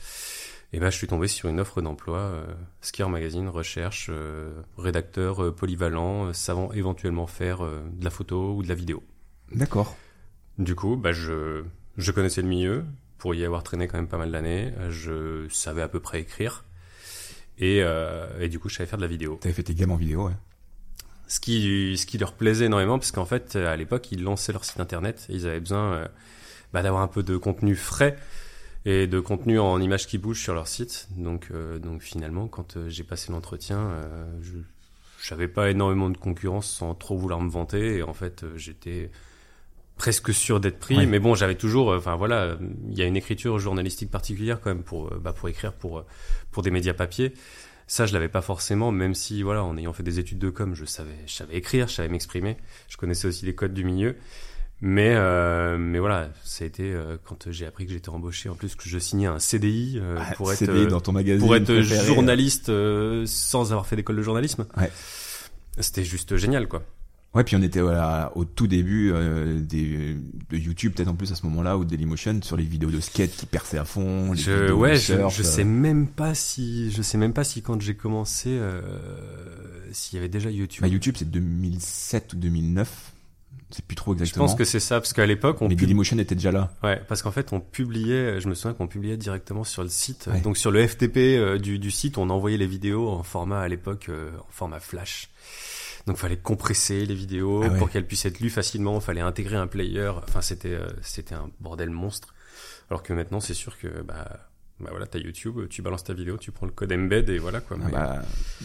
et 0.71 0.79
ben 0.79 0.89
je 0.89 0.95
suis 0.95 1.07
tombé 1.07 1.27
sur 1.27 1.49
une 1.49 1.59
offre 1.59 1.81
d'emploi, 1.81 2.17
euh, 2.17 2.45
Skier 2.81 3.09
Magazine, 3.09 3.47
recherche, 3.47 4.07
euh, 4.09 4.61
rédacteur 4.77 5.43
euh, 5.43 5.51
polyvalent, 5.51 6.27
euh, 6.27 6.33
savant 6.33 6.71
éventuellement 6.73 7.27
faire 7.27 7.63
euh, 7.63 7.81
de 7.91 8.03
la 8.03 8.11
photo 8.11 8.55
ou 8.55 8.63
de 8.63 8.67
la 8.67 8.75
vidéo. 8.75 9.03
D'accord. 9.51 9.95
Du 10.57 10.75
coup, 10.75 10.95
bah 10.95 11.11
je, 11.11 11.63
je 11.97 12.11
connaissais 12.11 12.41
le 12.41 12.47
milieu, 12.47 12.85
pour 13.17 13.33
y 13.35 13.43
avoir 13.43 13.63
traîné 13.63 13.87
quand 13.87 13.97
même 13.97 14.07
pas 14.07 14.17
mal 14.17 14.31
d'années, 14.31 14.73
je 14.89 15.47
savais 15.49 15.81
à 15.81 15.87
peu 15.87 15.99
près 15.99 16.21
écrire, 16.21 16.65
et, 17.57 17.81
euh, 17.81 18.27
et 18.39 18.47
du 18.47 18.59
coup 18.59 18.69
je 18.69 18.75
savais 18.75 18.87
faire 18.87 18.97
de 18.97 19.03
la 19.03 19.09
vidéo. 19.09 19.37
T'avais 19.41 19.53
fait 19.53 19.63
tes 19.63 19.75
gammes 19.75 19.91
en 19.91 19.97
vidéo, 19.97 20.27
ouais. 20.27 20.35
Ce 21.27 21.39
qui, 21.39 21.95
ce 21.95 22.05
qui 22.07 22.17
leur 22.17 22.33
plaisait 22.33 22.65
énormément, 22.65 22.97
parce 22.97 23.11
qu'en 23.11 23.25
fait, 23.25 23.55
à 23.55 23.75
l'époque, 23.75 24.11
ils 24.11 24.23
lançaient 24.23 24.51
leur 24.51 24.65
site 24.65 24.79
internet 24.79 25.27
et 25.29 25.33
ils 25.33 25.45
avaient 25.45 25.59
besoin 25.59 25.93
euh, 25.93 26.07
bah, 26.73 26.81
d'avoir 26.81 27.03
un 27.03 27.07
peu 27.07 27.21
de 27.21 27.37
contenu 27.37 27.75
frais 27.75 28.17
et 28.89 29.05
de 29.05 29.19
contenu 29.19 29.59
en 29.59 29.79
images 29.79 30.07
qui 30.07 30.17
bougent 30.17 30.41
sur 30.41 30.55
leur 30.55 30.67
site. 30.67 31.09
Donc, 31.15 31.49
euh, 31.51 31.77
donc 31.77 32.01
finalement, 32.01 32.47
quand 32.47 32.75
euh, 32.75 32.89
j'ai 32.89 33.03
passé 33.03 33.31
l'entretien, 33.31 33.77
euh, 33.77 34.25
je 34.41 34.57
j'avais 35.21 35.49
pas 35.49 35.69
énormément 35.69 36.09
de 36.09 36.17
concurrence 36.17 36.71
sans 36.71 36.95
trop 36.95 37.17
vouloir 37.17 37.41
me 37.41 37.49
vanter 37.49 37.97
et 37.97 38.03
en 38.03 38.13
fait, 38.13 38.45
j'étais 38.55 39.11
presque 39.97 40.33
sûr 40.33 40.61
d'être 40.61 40.79
pris. 40.79 40.95
Ouais. 40.95 41.05
Mais 41.05 41.19
bon, 41.19 41.35
j'avais 41.35 41.55
toujours, 41.55 41.89
enfin 41.89 42.15
voilà, 42.15 42.57
il 42.89 42.97
y 42.97 43.01
a 43.01 43.05
une 43.05 43.17
écriture 43.17 43.59
journalistique 43.59 44.09
particulière 44.09 44.61
quand 44.61 44.69
même 44.69 44.83
pour, 44.83 45.13
bah, 45.15 45.33
pour 45.33 45.49
écrire 45.49 45.73
pour, 45.73 46.05
pour 46.51 46.63
des 46.63 46.71
médias 46.71 46.93
papier. 46.93 47.33
Ça, 47.85 48.05
je 48.05 48.13
l'avais 48.13 48.29
pas 48.29 48.41
forcément, 48.41 48.93
même 48.93 49.13
si, 49.13 49.43
voilà, 49.43 49.61
en 49.65 49.75
ayant 49.77 49.91
fait 49.91 50.03
des 50.03 50.19
études 50.19 50.39
de 50.39 50.49
com, 50.49 50.73
je 50.73 50.85
savais, 50.85 51.17
je 51.25 51.33
savais 51.33 51.57
écrire, 51.57 51.89
je 51.89 51.95
savais 51.95 52.07
m'exprimer. 52.07 52.55
Je 52.87 52.95
connaissais 52.95 53.27
aussi 53.27 53.45
les 53.45 53.55
codes 53.55 53.73
du 53.73 53.83
milieu. 53.83 54.15
Mais, 54.81 55.13
euh, 55.13 55.77
mais 55.77 55.99
voilà, 55.99 56.29
ça 56.43 56.63
a 56.63 56.67
été 56.67 56.83
euh, 56.93 57.17
quand 57.25 57.51
j'ai 57.51 57.65
appris 57.65 57.85
que 57.85 57.91
j'étais 57.91 58.09
embauché, 58.09 58.47
en 58.47 58.55
plus 58.55 58.75
que 58.75 58.87
je 58.87 58.97
signais 58.97 59.27
un 59.27 59.39
CDI 59.39 59.99
euh, 60.01 60.17
Ah, 60.19 60.33
pour 60.35 60.51
être, 60.51 60.59
CDI 60.59 60.71
euh, 60.71 60.87
dans 60.87 61.01
ton 61.01 61.11
magazine. 61.11 61.45
pour 61.45 61.55
être 61.55 61.65
préféré. 61.65 62.05
journaliste 62.05 62.69
euh, 62.69 63.25
sans 63.25 63.71
avoir 63.71 63.87
fait 63.87 63.97
d'école 63.97 64.15
de 64.15 64.21
journalisme. 64.21 64.65
Ouais. 64.77 64.89
C'était 65.79 66.05
juste 66.05 66.37
génial, 66.37 66.67
quoi. 66.67 66.83
Ouais, 67.35 67.43
puis 67.43 67.55
on 67.55 67.61
était 67.61 67.81
voilà, 67.81 68.31
au 68.35 68.43
tout 68.43 68.65
début 68.65 69.11
euh, 69.13 69.59
des, 69.59 70.15
de 70.49 70.57
YouTube, 70.57 70.93
peut-être 70.95 71.09
en 71.09 71.15
plus 71.15 71.31
à 71.31 71.35
ce 71.35 71.45
moment-là, 71.45 71.77
ou 71.77 71.83
de 71.85 71.89
Dailymotion, 71.89 72.41
sur 72.41 72.57
les 72.57 72.63
vidéos 72.63 72.89
de 72.89 72.99
skate 72.99 73.31
qui 73.35 73.45
perçaient 73.45 73.77
à 73.77 73.85
fond. 73.85 74.31
Les 74.31 74.41
Je, 74.41 74.71
ouais, 74.71 74.95
je, 74.95 75.43
sais 75.43 75.63
même 75.63 76.07
pas 76.07 76.33
si, 76.33 76.89
je 76.91 77.03
sais 77.03 77.19
même 77.19 77.33
pas 77.33 77.43
si 77.43 77.61
quand 77.61 77.79
j'ai 77.81 77.93
commencé, 77.93 78.49
euh, 78.49 78.81
s'il 79.91 80.15
y 80.15 80.19
avait 80.19 80.29
déjà 80.29 80.49
YouTube. 80.49 80.81
Bah, 80.81 80.87
YouTube, 80.87 81.15
c'est 81.19 81.29
2007 81.29 82.33
ou 82.33 82.37
2009. 82.37 82.89
C'est 83.71 83.85
plus 83.85 83.95
trop 83.95 84.13
je 84.13 84.19
exactement. 84.19 84.45
pense 84.47 84.55
que 84.55 84.63
c'est 84.63 84.79
ça, 84.79 84.99
parce 84.99 85.13
qu'à 85.13 85.25
l'époque, 85.27 85.61
on 85.61 85.67
Mais 85.67 85.75
pub- 85.75 85.81
Dailymotion 85.81 86.17
était 86.17 86.33
déjà 86.35 86.51
là. 86.51 86.71
Ouais, 86.83 86.99
parce 87.07 87.21
qu'en 87.21 87.31
fait, 87.31 87.53
on 87.53 87.59
publiait, 87.59 88.41
je 88.41 88.47
me 88.47 88.55
souviens 88.55 88.73
qu'on 88.73 88.87
publiait 88.87 89.15
directement 89.17 89.63
sur 89.63 89.83
le 89.83 89.89
site. 89.89 90.27
Ouais. 90.31 90.41
Donc 90.41 90.57
sur 90.57 90.71
le 90.71 90.85
FTP 90.87 91.17
euh, 91.17 91.59
du, 91.59 91.77
du 91.77 91.91
site, 91.91 92.17
on 92.17 92.29
envoyait 92.31 92.57
les 92.57 92.65
vidéos 92.67 93.09
en 93.09 93.21
format 93.21 93.59
à 93.61 93.67
l'époque, 93.67 94.07
euh, 94.09 94.31
en 94.39 94.47
format 94.51 94.79
flash. 94.79 95.29
Donc 96.07 96.17
fallait 96.17 96.37
compresser 96.37 97.05
les 97.05 97.13
vidéos 97.13 97.61
Ah 97.63 97.67
ouais. 97.67 97.77
pour 97.77 97.91
qu'elles 97.91 98.07
puissent 98.07 98.25
être 98.25 98.39
lues 98.39 98.49
facilement. 98.49 98.99
Fallait 98.99 99.21
intégrer 99.21 99.57
un 99.57 99.67
player. 99.67 100.11
Enfin, 100.27 100.41
c'était 100.41 100.73
euh, 100.73 100.87
c'était 101.03 101.35
un 101.35 101.49
bordel 101.59 101.91
monstre. 101.91 102.33
Alors 102.89 103.03
que 103.03 103.13
maintenant, 103.13 103.39
c'est 103.39 103.53
sûr 103.53 103.77
que 103.77 104.01
bah 104.01 104.25
bah 104.79 104.87
voilà, 104.91 105.05
t'as 105.05 105.19
YouTube, 105.19 105.59
tu 105.69 105.81
balances 105.83 106.05
ta 106.05 106.13
vidéo, 106.13 106.37
tu 106.37 106.51
prends 106.51 106.65
le 106.65 106.71
code 106.71 106.91
embed 106.93 107.29
et 107.29 107.37
voilà 107.37 107.59
quoi. 107.59 107.77
Ah 107.85 107.89
bah, 107.91 108.21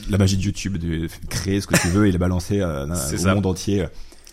la 0.09 0.17
magie 0.17 0.37
de 0.39 0.43
YouTube, 0.43 0.79
de 0.79 1.09
créer 1.29 1.61
ce 1.61 1.67
que 1.67 1.77
tu 1.79 1.89
veux 1.89 2.07
et 2.07 2.13
le 2.13 2.19
balancer 2.19 2.61
euh, 2.61 2.87
au 3.13 3.17
ça. 3.19 3.35
monde 3.35 3.45
entier. 3.47 3.85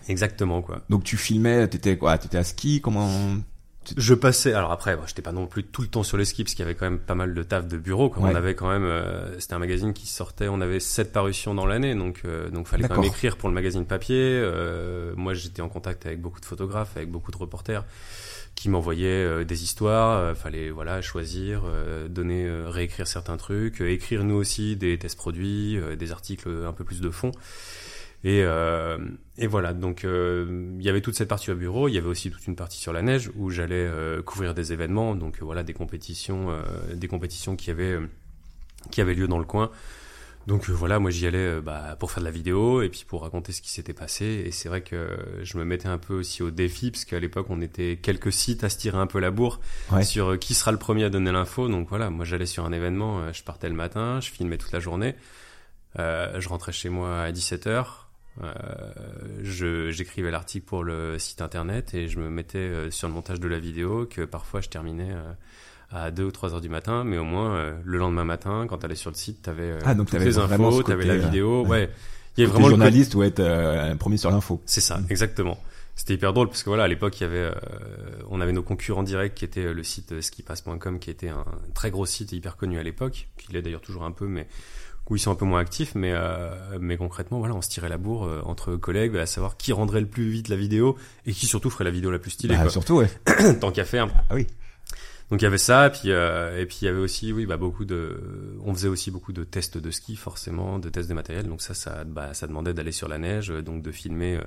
Exactement 0.08 0.62
quoi. 0.62 0.82
Donc 0.90 1.04
tu 1.04 1.18
filmais, 1.18 1.68
t'étais 1.68 1.98
quoi 1.98 2.18
T'étais 2.18 2.38
à 2.38 2.44
ski 2.44 2.82
Comment 2.82 3.10
Je 3.98 4.14
passais, 4.14 4.54
alors 4.54 4.72
après, 4.72 4.96
bon, 4.96 5.04
j'étais 5.08 5.22
pas 5.22 5.32
non 5.32 5.48
plus 5.48 5.64
tout 5.64 5.82
le 5.82 5.88
temps 5.88 6.04
sur 6.04 6.18
les 6.18 6.26
ski 6.26 6.44
parce 6.44 6.54
qu'il 6.54 6.64
y 6.64 6.68
avait 6.68 6.76
quand 6.76 6.86
même 6.86 7.00
pas 7.00 7.16
mal 7.16 7.34
de 7.34 7.44
taf 7.44 7.68
de 7.68 7.78
bureau. 7.78 8.10
Quoi. 8.10 8.24
Ouais. 8.24 8.32
On 8.32 8.36
avait 8.36 8.56
quand 8.56 8.70
même, 8.70 8.84
euh, 8.84 9.40
c'était 9.40 9.54
un 9.54 9.60
magazine 9.60 9.94
qui 9.94 10.08
sortait, 10.08 10.48
on 10.48 10.62
avait 10.62 10.80
sept 10.80 11.12
parutions 11.12 11.54
dans 11.54 11.66
l'année, 11.66 11.96
donc 11.96 12.22
euh, 12.26 12.50
donc 12.50 12.68
fallait 12.68 12.88
quand 12.88 13.02
même 13.02 13.06
écrire 13.06 13.38
pour 13.38 13.50
le 13.50 13.56
magazine 13.56 13.86
papier. 13.86 14.16
Euh, 14.18 15.14
moi, 15.16 15.34
j'étais 15.34 15.62
en 15.62 15.70
contact 15.70 16.06
avec 16.06 16.22
beaucoup 16.22 16.40
de 16.40 16.46
photographes, 16.46 16.96
avec 16.96 17.10
beaucoup 17.10 17.32
de 17.32 17.38
reporters 17.38 17.84
qui 18.56 18.70
m'envoyaient 18.70 19.08
euh, 19.08 19.44
des 19.44 19.64
histoires. 19.64 20.20
Euh, 20.20 20.36
fallait 20.36 20.70
voilà 20.70 21.02
choisir, 21.02 21.64
euh, 21.66 22.08
donner, 22.08 22.50
réécrire 22.68 23.08
certains 23.08 23.38
trucs, 23.38 23.82
écrire 23.82 24.24
nous 24.24 24.36
aussi 24.36 24.76
des 24.76 24.98
tests 24.98 25.18
produits, 25.18 25.78
euh, 25.78 25.96
des 25.96 26.12
articles 26.12 26.50
un 26.68 26.74
peu 26.74 26.84
plus 26.84 27.02
de 27.02 27.10
fond. 27.10 27.32
Et, 28.24 28.44
euh, 28.44 29.00
et 29.40 29.48
voilà, 29.48 29.74
donc 29.74 30.06
euh, 30.06 30.76
il 30.78 30.86
y 30.86 30.90
avait 30.90 31.02
toute 31.02 31.16
cette 31.16 31.28
partie 31.28 31.50
au 31.50 31.56
bureau, 31.56 31.88
il 31.88 31.94
y 31.94 31.98
avait 31.98 32.08
aussi 32.08 32.30
toute 32.30 32.46
une 32.46 32.56
partie 32.56 32.78
sur 32.78 32.94
la 32.94 33.02
neige 33.02 33.32
où 33.36 33.50
j'allais 33.50 33.74
euh, 33.76 34.22
couvrir 34.22 34.54
des 34.54 34.74
événements, 34.74 35.16
donc 35.16 35.38
euh, 35.42 35.46
voilà 35.46 35.64
des 35.64 35.74
compétitions, 35.74 36.52
euh, 36.52 36.62
des 36.94 37.08
compétitions 37.08 37.56
qui 37.56 37.72
avaient 37.72 37.94
euh, 37.94 38.08
qui 38.92 39.02
avaient 39.02 39.16
lieu 39.16 39.28
dans 39.28 39.40
le 39.40 39.46
coin. 39.46 39.72
Donc 40.48 40.70
voilà, 40.70 40.98
moi 41.00 41.10
j'y 41.12 41.26
allais 41.28 41.62
bah, 41.62 41.96
pour 42.00 42.12
faire 42.12 42.22
de 42.22 42.26
la 42.26 42.32
vidéo 42.32 42.82
et 42.82 42.90
puis 42.90 43.06
pour 43.08 43.22
raconter 43.24 43.52
ce 43.52 43.62
qui 43.62 43.70
s'était 43.72 43.94
passé. 43.94 44.44
Et 44.46 44.52
c'est 44.52 44.70
vrai 44.70 44.82
que 44.82 45.18
je 45.44 45.58
me 45.58 45.64
mettais 45.66 45.88
un 45.88 46.00
peu 46.00 46.16
aussi 46.16 46.42
au 46.44 46.50
défi 46.52 46.90
parce 46.92 47.06
qu'à 47.06 47.20
l'époque 47.20 47.46
on 47.50 47.62
était 47.62 47.98
quelques 48.02 48.32
sites 48.34 48.64
à 48.64 48.70
se 48.70 48.78
tirer 48.78 48.98
un 48.98 49.06
peu 49.08 49.20
la 49.20 49.30
bourre 49.32 49.60
Ouais. 49.92 50.04
sur 50.04 50.38
qui 50.40 50.54
sera 50.56 50.72
le 50.72 50.80
premier 50.80 51.04
à 51.06 51.10
donner 51.10 51.32
l'info. 51.32 51.68
Donc 51.68 51.90
voilà, 51.90 52.10
moi 52.10 52.26
j'allais 52.26 52.48
sur 52.48 52.66
un 52.66 52.72
événement, 52.72 53.32
je 53.34 53.44
partais 53.44 53.70
le 53.70 53.76
matin, 53.76 54.20
je 54.20 54.30
filmais 54.32 54.58
toute 54.58 54.72
la 54.72 54.80
journée, 54.80 55.16
euh, 56.00 56.40
je 56.40 56.50
rentrais 56.50 56.72
chez 56.72 56.90
moi 56.90 57.22
à 57.22 57.32
17h. 57.32 57.86
Euh, 58.42 58.54
je 59.44 59.92
j'écrivais 59.92 60.32
l'article 60.32 60.66
pour 60.66 60.84
le 60.84 61.20
site 61.20 61.42
internet 61.42 61.94
et 61.94 62.08
je 62.08 62.18
me 62.20 62.30
mettais 62.30 62.60
euh, 62.60 62.90
sur 62.90 63.08
le 63.10 63.14
montage 63.14 63.40
de 63.42 63.48
la 63.48 63.60
vidéo 63.60 64.06
que 64.10 64.22
parfois 64.24 64.62
je 64.62 64.70
terminais 64.70 65.12
euh, 65.12 65.34
à 65.92 66.12
2 66.12 66.24
ou 66.24 66.32
3 66.32 66.54
heures 66.54 66.62
du 66.62 66.70
matin 66.70 67.04
mais 67.04 67.18
au 67.18 67.26
moins 67.26 67.56
euh, 67.56 67.74
le 67.84 67.98
lendemain 67.98 68.24
matin 68.24 68.68
quand 68.70 68.78
t'allais 68.78 68.96
sur 68.96 69.12
le 69.12 69.18
site 69.18 69.42
t'avais 69.42 69.72
euh, 69.72 69.80
Ah, 69.84 69.96
donc 69.96 70.10
toutes 70.10 70.22
les 70.22 70.38
infos 70.38 70.82
t'avais 70.84 71.04
côté, 71.04 71.08
la 71.08 71.18
vidéo 71.18 71.64
ouais. 71.64 71.70
ouais 71.70 71.90
il 72.38 72.42
y 72.42 72.44
avait 72.44 72.52
vraiment 72.54 72.68
le 72.70 72.76
côté- 72.76 72.84
journaliste 72.86 73.16
ou 73.16 73.24
être 73.24 73.42
euh, 73.42 73.96
premier 73.96 74.16
sur 74.16 74.32
l'info 74.32 74.62
c'est 74.66 74.80
ça, 74.82 75.02
exactement. 75.10 75.62
C'était 75.94 76.14
hyper 76.14 76.32
drôle 76.32 76.48
parce 76.48 76.64
que 76.64 76.70
voilà, 76.70 76.86
à 76.86 76.88
l'époque, 76.88 77.20
il 77.20 77.24
y 77.24 77.28
avait, 77.28 77.38
euh, 77.38 77.52
on 78.30 78.40
avait 78.40 78.54
nos 78.54 78.64
concurrents 78.64 79.04
directs 79.04 79.36
qui 79.36 79.44
était 79.46 79.74
le 79.74 79.84
site 79.84 80.22
skipass.com 80.22 80.98
qui 81.00 81.10
était 81.12 81.28
un 81.28 81.44
très 81.76 81.92
gros 81.92 82.06
site 82.06 82.32
hyper 82.32 82.56
connu 82.56 82.80
à 82.80 82.84
l'époque, 82.84 83.28
qui 83.38 83.52
l'est 83.52 83.62
d'ailleurs 83.62 83.82
toujours 83.82 84.04
un 84.06 84.12
peu, 84.14 84.26
mais 84.26 84.48
où 85.12 85.16
ils 85.18 85.20
sont 85.20 85.30
un 85.32 85.36
peu 85.36 85.46
moins 85.46 85.60
actifs, 85.60 85.94
mais 85.94 86.14
euh, 86.14 86.50
mais 86.80 86.96
concrètement, 86.96 87.40
voilà, 87.40 87.54
on 87.54 87.62
se 87.62 87.70
tirait 87.70 87.90
la 87.90 87.98
bourre 87.98 88.26
euh, 88.26 88.42
entre 88.46 88.76
collègues 88.78 89.16
à 89.18 89.26
savoir 89.26 89.58
qui 89.58 89.74
rendrait 89.74 90.00
le 90.02 90.08
plus 90.08 90.30
vite 90.30 90.48
la 90.48 90.56
vidéo 90.56 90.98
et 91.26 91.34
qui 91.34 91.46
surtout 91.46 91.70
ferait 91.70 91.84
la 91.84 91.92
vidéo 91.92 92.10
la 92.12 92.18
plus 92.20 92.32
stylée, 92.32 92.56
Bah, 92.56 92.62
quoi. 92.64 92.72
surtout, 92.72 92.96
ouais. 93.00 93.10
tant 93.60 93.72
qu'à 93.72 93.84
faire. 93.86 94.08
Ah 94.30 94.36
oui. 94.36 94.48
Donc 95.30 95.42
il 95.42 95.44
y 95.44 95.48
avait 95.48 95.58
ça, 95.58 95.88
et 95.88 95.90
puis 95.92 96.12
euh, 96.12 96.60
et 96.62 96.66
puis 96.66 96.80
il 96.82 96.86
y 96.86 96.88
avait 96.90 97.00
aussi, 97.00 97.32
oui, 97.32 97.46
bah 97.46 97.56
beaucoup 97.58 97.86
de, 97.86 98.58
on 98.66 98.74
faisait 98.74 98.88
aussi 98.90 99.12
beaucoup 99.12 99.32
de 99.34 99.44
tests 99.46 99.78
de 99.78 99.90
ski 99.92 100.16
forcément, 100.18 100.78
de 100.80 100.90
tests 100.90 101.08
de 101.10 101.14
matériel. 101.14 101.46
Donc 101.48 101.62
ça, 101.62 101.74
ça, 101.74 102.04
bah, 102.06 102.34
ça 102.34 102.48
demandait 102.48 102.74
d'aller 102.74 102.92
sur 102.92 103.08
la 103.08 103.18
neige, 103.18 103.50
euh, 103.52 103.62
donc 103.62 103.82
de 103.82 103.92
filmer, 103.92 104.38
euh, 104.38 104.42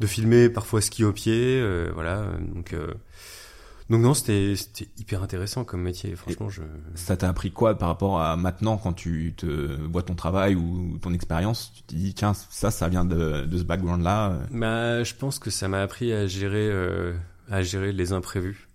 de 0.00 0.06
filmer 0.06 0.48
parfois 0.48 0.80
ski 0.80 1.04
au 1.04 1.12
pied, 1.12 1.60
euh, 1.60 1.90
voilà. 1.94 2.24
Donc 2.54 2.72
euh, 2.72 2.88
donc 3.88 4.00
non, 4.02 4.14
c'était 4.14 4.54
c'était 4.56 4.88
hyper 4.98 5.22
intéressant 5.22 5.64
comme 5.64 5.82
métier. 5.82 6.16
Franchement, 6.16 6.48
je 6.48 6.62
Ça 6.94 7.16
t'a 7.16 7.28
appris 7.28 7.50
quoi 7.52 7.78
par 7.78 7.88
rapport 7.88 8.20
à 8.20 8.36
maintenant 8.36 8.76
quand 8.78 8.92
tu 8.92 9.34
te 9.36 9.46
vois 9.90 10.02
ton 10.02 10.14
travail 10.14 10.54
ou 10.56 10.98
ton 10.98 11.12
expérience 11.12 11.72
Tu 11.74 11.82
te 11.82 11.94
dis 11.94 12.14
tiens 12.14 12.32
ça 12.34 12.70
ça 12.70 12.88
vient 12.88 13.04
de, 13.04 13.44
de 13.46 13.58
ce 13.58 13.62
background 13.62 14.02
là. 14.02 14.38
bah 14.50 15.02
je 15.04 15.14
pense 15.14 15.38
que 15.38 15.50
ça 15.50 15.68
m'a 15.68 15.82
appris 15.82 16.12
à 16.12 16.26
gérer 16.26 16.68
euh, 16.68 17.14
à 17.50 17.62
gérer 17.62 17.92
les 17.92 18.12
imprévus. 18.12 18.66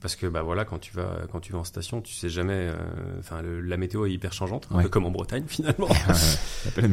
Parce 0.00 0.16
que 0.16 0.26
bah 0.26 0.42
voilà 0.42 0.64
quand 0.64 0.78
tu 0.78 0.92
vas 0.94 1.22
quand 1.30 1.40
tu 1.40 1.52
vas 1.52 1.58
en 1.58 1.64
station 1.64 2.00
tu 2.00 2.14
sais 2.14 2.28
jamais 2.28 2.54
euh, 2.70 2.74
enfin 3.18 3.42
le- 3.42 3.60
la 3.60 3.76
météo 3.76 4.06
est 4.06 4.10
hyper 4.12 4.32
changeante 4.32 4.66
un 4.70 4.82
peu 4.82 4.88
comme 4.88 5.04
en 5.04 5.10
Bretagne 5.10 5.44
finalement. 5.48 5.88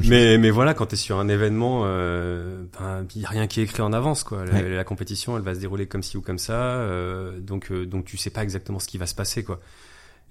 Mais 0.06 0.38
mais 0.38 0.50
voilà 0.50 0.74
quand 0.74 0.88
tu 0.88 0.94
es 0.94 0.98
sur 0.98 1.18
un 1.20 1.28
événement 1.30 1.84
euh, 1.86 2.64
ben 2.80 3.06
il 3.16 3.22
y 3.22 3.26
a 3.26 3.30
rien 3.30 3.48
qui 3.48 3.60
est 3.60 3.64
écrit 3.64 3.82
en 3.82 3.94
avance 3.94 4.24
quoi. 4.24 4.46
La, 4.46 4.54
Ouais. 4.54 4.70
la 4.70 4.84
compétition 4.84 5.38
elle 5.38 5.44
va 5.44 5.56
se 5.56 5.60
dérouler 5.60 5.88
comme 5.88 6.04
ci 6.04 6.18
ou 6.18 6.22
comme 6.22 6.40
ça 6.40 6.54
euh, 6.76 7.40
donc 7.40 7.72
euh, 7.72 7.86
donc 7.86 8.06
tu 8.06 8.18
sais 8.18 8.30
pas 8.30 8.44
exactement 8.44 8.80
ce 8.80 8.88
qui 8.88 8.98
va 8.98 9.06
se 9.06 9.16
passer 9.16 9.44
quoi. 9.44 9.60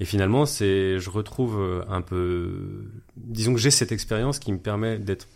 Et 0.01 0.05
finalement 0.05 0.45
c'est 0.47 0.99
je 0.99 1.11
retrouve 1.11 1.59
euh, 1.59 1.83
un 1.89 2.03
peu 2.03 2.85
disons 3.17 3.55
que 3.55 3.61
j'ai 3.61 3.71
cette 3.71 3.93
expérience 3.93 4.39
qui 4.39 4.53
me 4.53 4.59
permet 4.59 4.99
d'être 4.99 5.27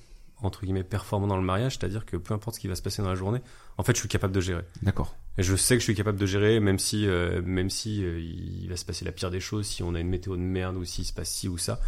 entre 0.42 0.62
guillemets 0.64 0.85
performant 0.85 1.26
dans 1.26 1.37
le 1.37 1.42
mariage 1.42 1.76
c'est-à-dire 1.78 2.04
que 2.06 2.16
peu 2.16 2.35
importe 2.35 2.56
ce 2.56 2.61
qui 2.61 2.68
va 2.68 2.75
se 2.75 2.82
passer 2.82 3.02
dans 3.02 3.09
la 3.09 3.14
journée 3.14 3.40
en 3.78 3.82
fait 3.82 3.94
je 3.94 4.00
suis 4.00 4.09
capable 4.09 4.35
de 4.35 4.40
gérer 4.40 4.62
D'accord. 4.82 5.14
et 5.38 5.42
je 5.42 5.54
sais 5.56 5.75
que 5.75 5.80
je 5.80 5.85
suis 5.85 5.94
capable 5.94 6.18
de 6.18 6.26
gérer, 6.26 6.61
même 6.61 6.78
si, 6.78 7.06
euh, 7.06 7.40
même 7.44 7.70
si 7.70 8.04
euh, 8.04 8.20
il 8.20 8.68
va 8.68 8.76
se 8.76 8.85
passer 8.85 9.04
la 9.04 9.12
pire 9.12 9.30
des 9.30 9.40
choses, 9.40 9.66
si 9.66 9.82
on 9.82 9.94
a 9.94 10.00
une 10.00 10.09
météo 10.09 10.37
de 10.37 10.42
merde 10.42 10.76
ou 10.76 10.85
s'il 10.85 11.04
se 11.04 11.12
passe 11.12 11.30
ci 11.30 11.49
ou 11.49 11.56
ça. 11.59 11.80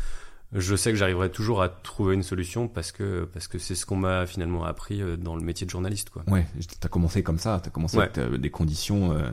Je 0.55 0.77
sais 0.77 0.91
que 0.91 0.97
j'arriverai 0.99 1.31
toujours 1.31 1.63
à 1.63 1.71
trouver 1.71 2.15
une 2.15 2.23
solution 2.23 2.69
parce 2.69 2.93
que 2.93 3.27
parce 3.33 3.49
que 3.49 3.59
c'est 3.59 3.75
ce 3.75 3.87
qu'on 3.87 3.97
m'a 3.97 4.27
finalement 4.27 4.65
appris 4.65 5.01
euh, 5.01 5.17
dans 5.17 5.35
le 5.35 5.43
métier 5.43 5.65
de 5.65 5.71
journaliste, 5.71 6.11
quoi. 6.11 6.25
Ouais, 6.29 6.47
t'as 6.79 6.89
commencé 6.89 7.23
comme 7.23 7.39
ça, 7.39 7.59
t'as 7.65 7.71
commencé 7.71 7.97
Ouais. 7.97 8.11
avec 8.19 8.35
des 8.41 8.51
conditions 8.51 9.13
euh, 9.13 9.31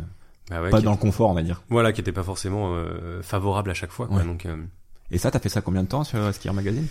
Bah 0.50 0.62
ouais, 0.62 0.70
pas 0.70 0.80
dans 0.80 0.92
le 0.92 0.98
confort, 0.98 1.30
on 1.30 1.34
va 1.34 1.44
dire. 1.44 1.62
Voilà, 1.70 1.92
qui 1.92 2.00
était 2.00 2.14
pas 2.14 2.24
forcément 2.24 2.72
euh, 2.74 3.22
favorable 3.22 3.70
à 3.70 3.74
chaque 3.74 3.92
fois. 3.92 4.08
Quoi. 4.08 4.18
Ouais. 4.18 4.24
Donc 4.24 4.48
Et 5.12 5.18
ça, 5.18 5.30
t'as 5.30 5.40
fait 5.40 5.50
ça 5.50 5.60
combien 5.62 5.84
de 5.84 5.90
temps 5.90 6.06
sur 6.06 6.34
Skier 6.34 6.54
Magazine? 6.54 6.88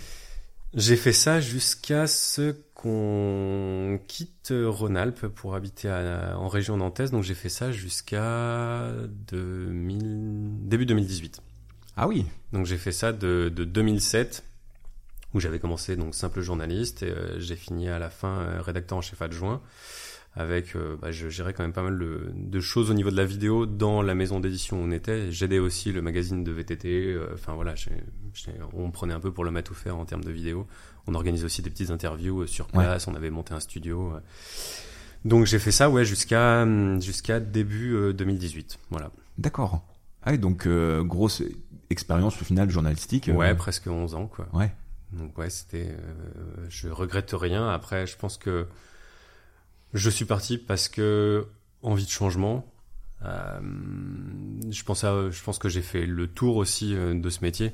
J'ai 0.73 0.95
fait 0.95 1.13
ça 1.13 1.39
jusqu'à 1.41 2.07
ce 2.07 2.55
qu'on 2.75 3.99
quitte 4.07 4.53
Rhône-Alpes 4.53 5.27
pour 5.27 5.55
habiter 5.55 5.89
à- 5.89 6.37
en 6.37 6.47
région 6.47 6.77
nantaise. 6.77 7.11
Donc 7.11 7.23
j'ai 7.23 7.33
fait 7.33 7.49
ça 7.49 7.71
jusqu'à 7.71 8.91
2000, 9.31 10.67
début 10.67 10.85
2018. 10.85 11.41
Ah 11.97 12.07
oui, 12.07 12.25
Donc 12.53 12.65
j'ai 12.65 12.77
fait 12.77 12.91
ça 12.93 13.11
de, 13.11 13.51
de 13.53 13.63
2007 13.65 14.43
où 15.33 15.39
j'avais 15.39 15.59
commencé 15.59 15.95
donc 15.95 16.15
simple 16.15 16.41
journaliste 16.41 17.03
et 17.03 17.09
euh, 17.11 17.39
j'ai 17.39 17.55
fini 17.55 17.87
à 17.89 17.99
la 17.99 18.09
fin 18.09 18.39
euh, 18.39 18.61
rédacteur 18.61 18.97
en 18.97 19.01
chef 19.01 19.21
adjoint 19.21 19.61
avec 20.35 20.75
euh, 20.75 20.95
bah, 21.01 21.11
je 21.11 21.27
gérais 21.29 21.53
quand 21.53 21.63
même 21.63 21.73
pas 21.73 21.81
mal 21.83 21.97
de, 21.97 22.31
de 22.35 22.59
choses 22.59 22.91
au 22.91 22.93
niveau 22.93 23.09
de 23.11 23.17
la 23.17 23.25
vidéo 23.25 23.65
dans 23.65 24.01
la 24.01 24.13
maison 24.15 24.39
d'édition 24.39 24.79
où 24.79 24.83
on 24.85 24.91
était 24.91 25.31
j'aidais 25.31 25.57
aussi 25.59 25.91
le 25.91 26.01
magazine 26.01 26.43
de 26.43 26.51
VTT 26.51 26.87
euh, 27.13 27.29
enfin 27.33 27.53
voilà 27.55 27.73
j'ai- 27.75 27.91
j'ai- 28.33 28.51
on 28.73 28.91
prenait 28.91 29.13
un 29.15 29.19
peu 29.19 29.31
pour 29.31 29.43
le 29.43 29.61
tout 29.63 29.73
faire 29.73 29.97
en 29.97 30.05
termes 30.05 30.23
de 30.23 30.31
vidéo 30.31 30.67
on 31.07 31.15
organise 31.15 31.43
aussi 31.45 31.61
des 31.63 31.69
petites 31.71 31.89
interviews 31.89 32.41
euh, 32.41 32.47
sur 32.47 32.65
Ouais. 32.67 32.83
place 32.83 33.07
on 33.07 33.15
avait 33.15 33.31
monté 33.31 33.53
un 33.55 33.59
studio 33.59 34.13
euh. 34.15 34.19
donc 35.25 35.45
j'ai 35.47 35.59
fait 35.59 35.71
ça 35.71 35.89
ouais 35.89 36.05
jusqu'à 36.05 36.61
hum, 36.63 37.01
jusqu'à 37.01 37.39
début 37.39 37.93
euh, 37.95 38.13
2018 38.13 38.77
voilà 38.91 39.11
d'accord. 39.37 39.81
Ah 40.23 40.31
oui, 40.31 40.37
donc 40.37 40.67
euh, 40.67 41.01
grosse 41.03 41.41
expérience 41.89 42.39
au 42.41 42.45
final 42.45 42.69
journalistique. 42.69 43.31
ouais 43.33 43.55
presque 43.55 43.87
11 43.87 44.15
ans 44.15 44.27
quoi 44.27 44.47
Ouais, 44.53 44.69
Donc 45.13 45.37
ouais, 45.37 45.49
c'était. 45.49 45.87
euh, 45.89 46.65
je 46.67 46.89
regrette 46.89 47.31
rien. 47.33 47.69
Après, 47.69 48.05
je 48.05 48.17
pense 48.17 48.37
que 48.37 48.67
je 49.93 50.09
suis 50.09 50.25
parti 50.25 50.57
parce 50.57 50.87
que 50.89 51.47
envie 51.81 52.05
de 52.05 52.09
changement. 52.09 52.65
Euh, 53.25 53.59
je 54.69 54.83
pense 54.83 55.03
à, 55.03 55.29
je 55.29 55.43
pense 55.43 55.59
que 55.59 55.67
j'ai 55.69 55.81
fait 55.81 56.05
le 56.05 56.27
tour 56.27 56.55
aussi 56.55 56.95
euh, 56.95 57.13
de 57.19 57.29
ce 57.29 57.41
métier. 57.41 57.73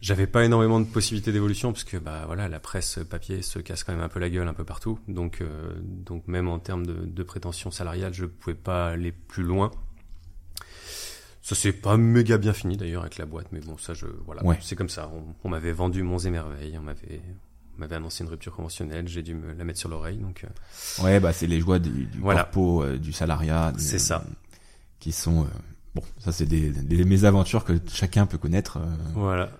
J'avais 0.00 0.26
pas 0.26 0.44
énormément 0.44 0.80
de 0.80 0.84
possibilités 0.84 1.32
d'évolution 1.32 1.72
parce 1.72 1.84
que 1.84 1.96
bah 1.96 2.24
voilà, 2.26 2.48
la 2.48 2.60
presse 2.60 2.98
papier 3.08 3.40
se 3.42 3.58
casse 3.58 3.84
quand 3.84 3.92
même 3.94 4.02
un 4.02 4.08
peu 4.08 4.20
la 4.20 4.28
gueule 4.28 4.46
un 4.46 4.52
peu 4.54 4.64
partout. 4.64 4.98
Donc 5.08 5.40
euh, 5.40 5.72
donc 5.82 6.28
même 6.28 6.48
en 6.48 6.58
termes 6.58 6.84
de, 6.86 6.92
de 7.06 7.22
prétention 7.22 7.70
salariale, 7.70 8.12
je 8.14 8.26
pouvais 8.26 8.54
pas 8.54 8.88
aller 8.88 9.12
plus 9.12 9.42
loin. 9.44 9.70
Ça 11.42 11.54
s'est 11.54 11.72
pas 11.72 11.96
méga 11.96 12.38
bien 12.38 12.52
fini 12.54 12.76
d'ailleurs 12.76 13.02
avec 13.02 13.18
la 13.18 13.26
boîte, 13.26 13.48
mais 13.52 13.60
bon, 13.60 13.76
ça, 13.76 13.92
je, 13.92 14.06
voilà, 14.24 14.42
Ouais. 14.44 14.58
c'est 14.62 14.76
comme 14.76 14.88
ça. 14.88 15.10
On, 15.14 15.34
on 15.44 15.48
m'avait 15.50 15.72
vendu 15.72 16.02
Monts 16.02 16.18
et 16.20 16.30
Merveilles, 16.30 16.78
on 16.78 16.82
m'avait, 16.82 17.20
m'avait 17.78 17.96
annoncé 17.96 18.24
une 18.24 18.30
rupture 18.30 18.54
conventionnelle, 18.54 19.08
j'ai 19.08 19.22
dû 19.22 19.34
me 19.34 19.52
la 19.54 19.64
mettre 19.64 19.78
sur 19.78 19.88
l'oreille, 19.88 20.18
donc 20.18 20.44
euh, 20.44 21.02
ouais, 21.04 21.20
bah 21.20 21.32
c'est 21.32 21.46
les 21.46 21.60
joies 21.60 21.78
du, 21.78 22.06
du 22.06 22.18
Voilà. 22.20 22.44
corpo, 22.44 22.82
euh, 22.82 22.98
du 22.98 23.12
salariat. 23.12 23.72
C'est 23.78 23.98
ça. 23.98 24.24
Qui 25.00 25.12
sont 25.12 25.44
euh, 25.44 25.48
bon, 25.94 26.02
ça 26.18 26.32
c'est 26.32 26.46
des, 26.46 26.70
des 26.70 27.04
mésaventures 27.04 27.64
que 27.64 27.72
chacun 27.92 28.26
peut 28.26 28.38
connaître. 28.38 28.78
euh, 28.78 28.84
voilà. 29.14 29.50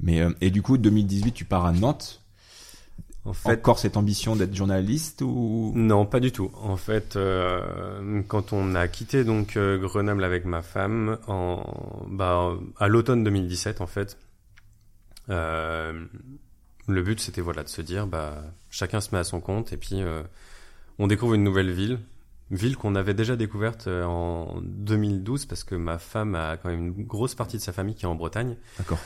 mais 0.00 0.20
et 0.40 0.50
du 0.50 0.62
coup, 0.62 0.78
2018, 0.78 1.32
tu 1.32 1.44
pars 1.44 1.64
à 1.66 1.72
Nantes. 1.72 2.16
En 3.26 3.34
fait, 3.34 3.52
Encore 3.52 3.78
cette 3.78 3.98
ambition 3.98 4.34
d'être 4.34 4.54
journaliste 4.54 5.20
ou? 5.20 5.72
Non, 5.76 6.06
pas 6.06 6.20
du 6.20 6.32
tout. 6.32 6.50
En 6.62 6.78
fait, 6.78 7.16
euh, 7.16 8.22
quand 8.28 8.54
on 8.54 8.74
a 8.74 8.88
quitté 8.88 9.24
donc 9.24 9.58
euh, 9.58 9.76
Grenoble 9.76 10.24
avec 10.24 10.46
ma 10.46 10.62
femme 10.62 11.18
en, 11.26 11.62
bah, 12.08 12.52
à 12.78 12.88
l'automne 12.88 13.22
2017, 13.22 13.82
en 13.82 13.86
fait, 13.86 14.16
euh, 15.28 16.06
le 16.92 17.02
but 17.02 17.20
c'était 17.20 17.40
voilà 17.40 17.62
de 17.62 17.68
se 17.68 17.82
dire, 17.82 18.06
bah, 18.06 18.42
chacun 18.70 19.00
se 19.00 19.14
met 19.14 19.18
à 19.18 19.24
son 19.24 19.40
compte 19.40 19.72
et 19.72 19.76
puis 19.76 20.02
euh, 20.02 20.22
on 20.98 21.06
découvre 21.06 21.34
une 21.34 21.44
nouvelle 21.44 21.70
ville, 21.70 21.98
ville 22.50 22.76
qu'on 22.76 22.94
avait 22.94 23.14
déjà 23.14 23.36
découverte 23.36 23.86
euh, 23.86 24.04
en 24.04 24.60
2012 24.62 25.46
parce 25.46 25.64
que 25.64 25.74
ma 25.74 25.98
femme 25.98 26.34
a 26.34 26.56
quand 26.56 26.68
même 26.68 26.88
une 26.96 27.04
grosse 27.04 27.34
partie 27.34 27.56
de 27.56 27.62
sa 27.62 27.72
famille 27.72 27.94
qui 27.94 28.04
est 28.04 28.08
en 28.08 28.14
Bretagne. 28.14 28.56
D'accord. 28.78 28.98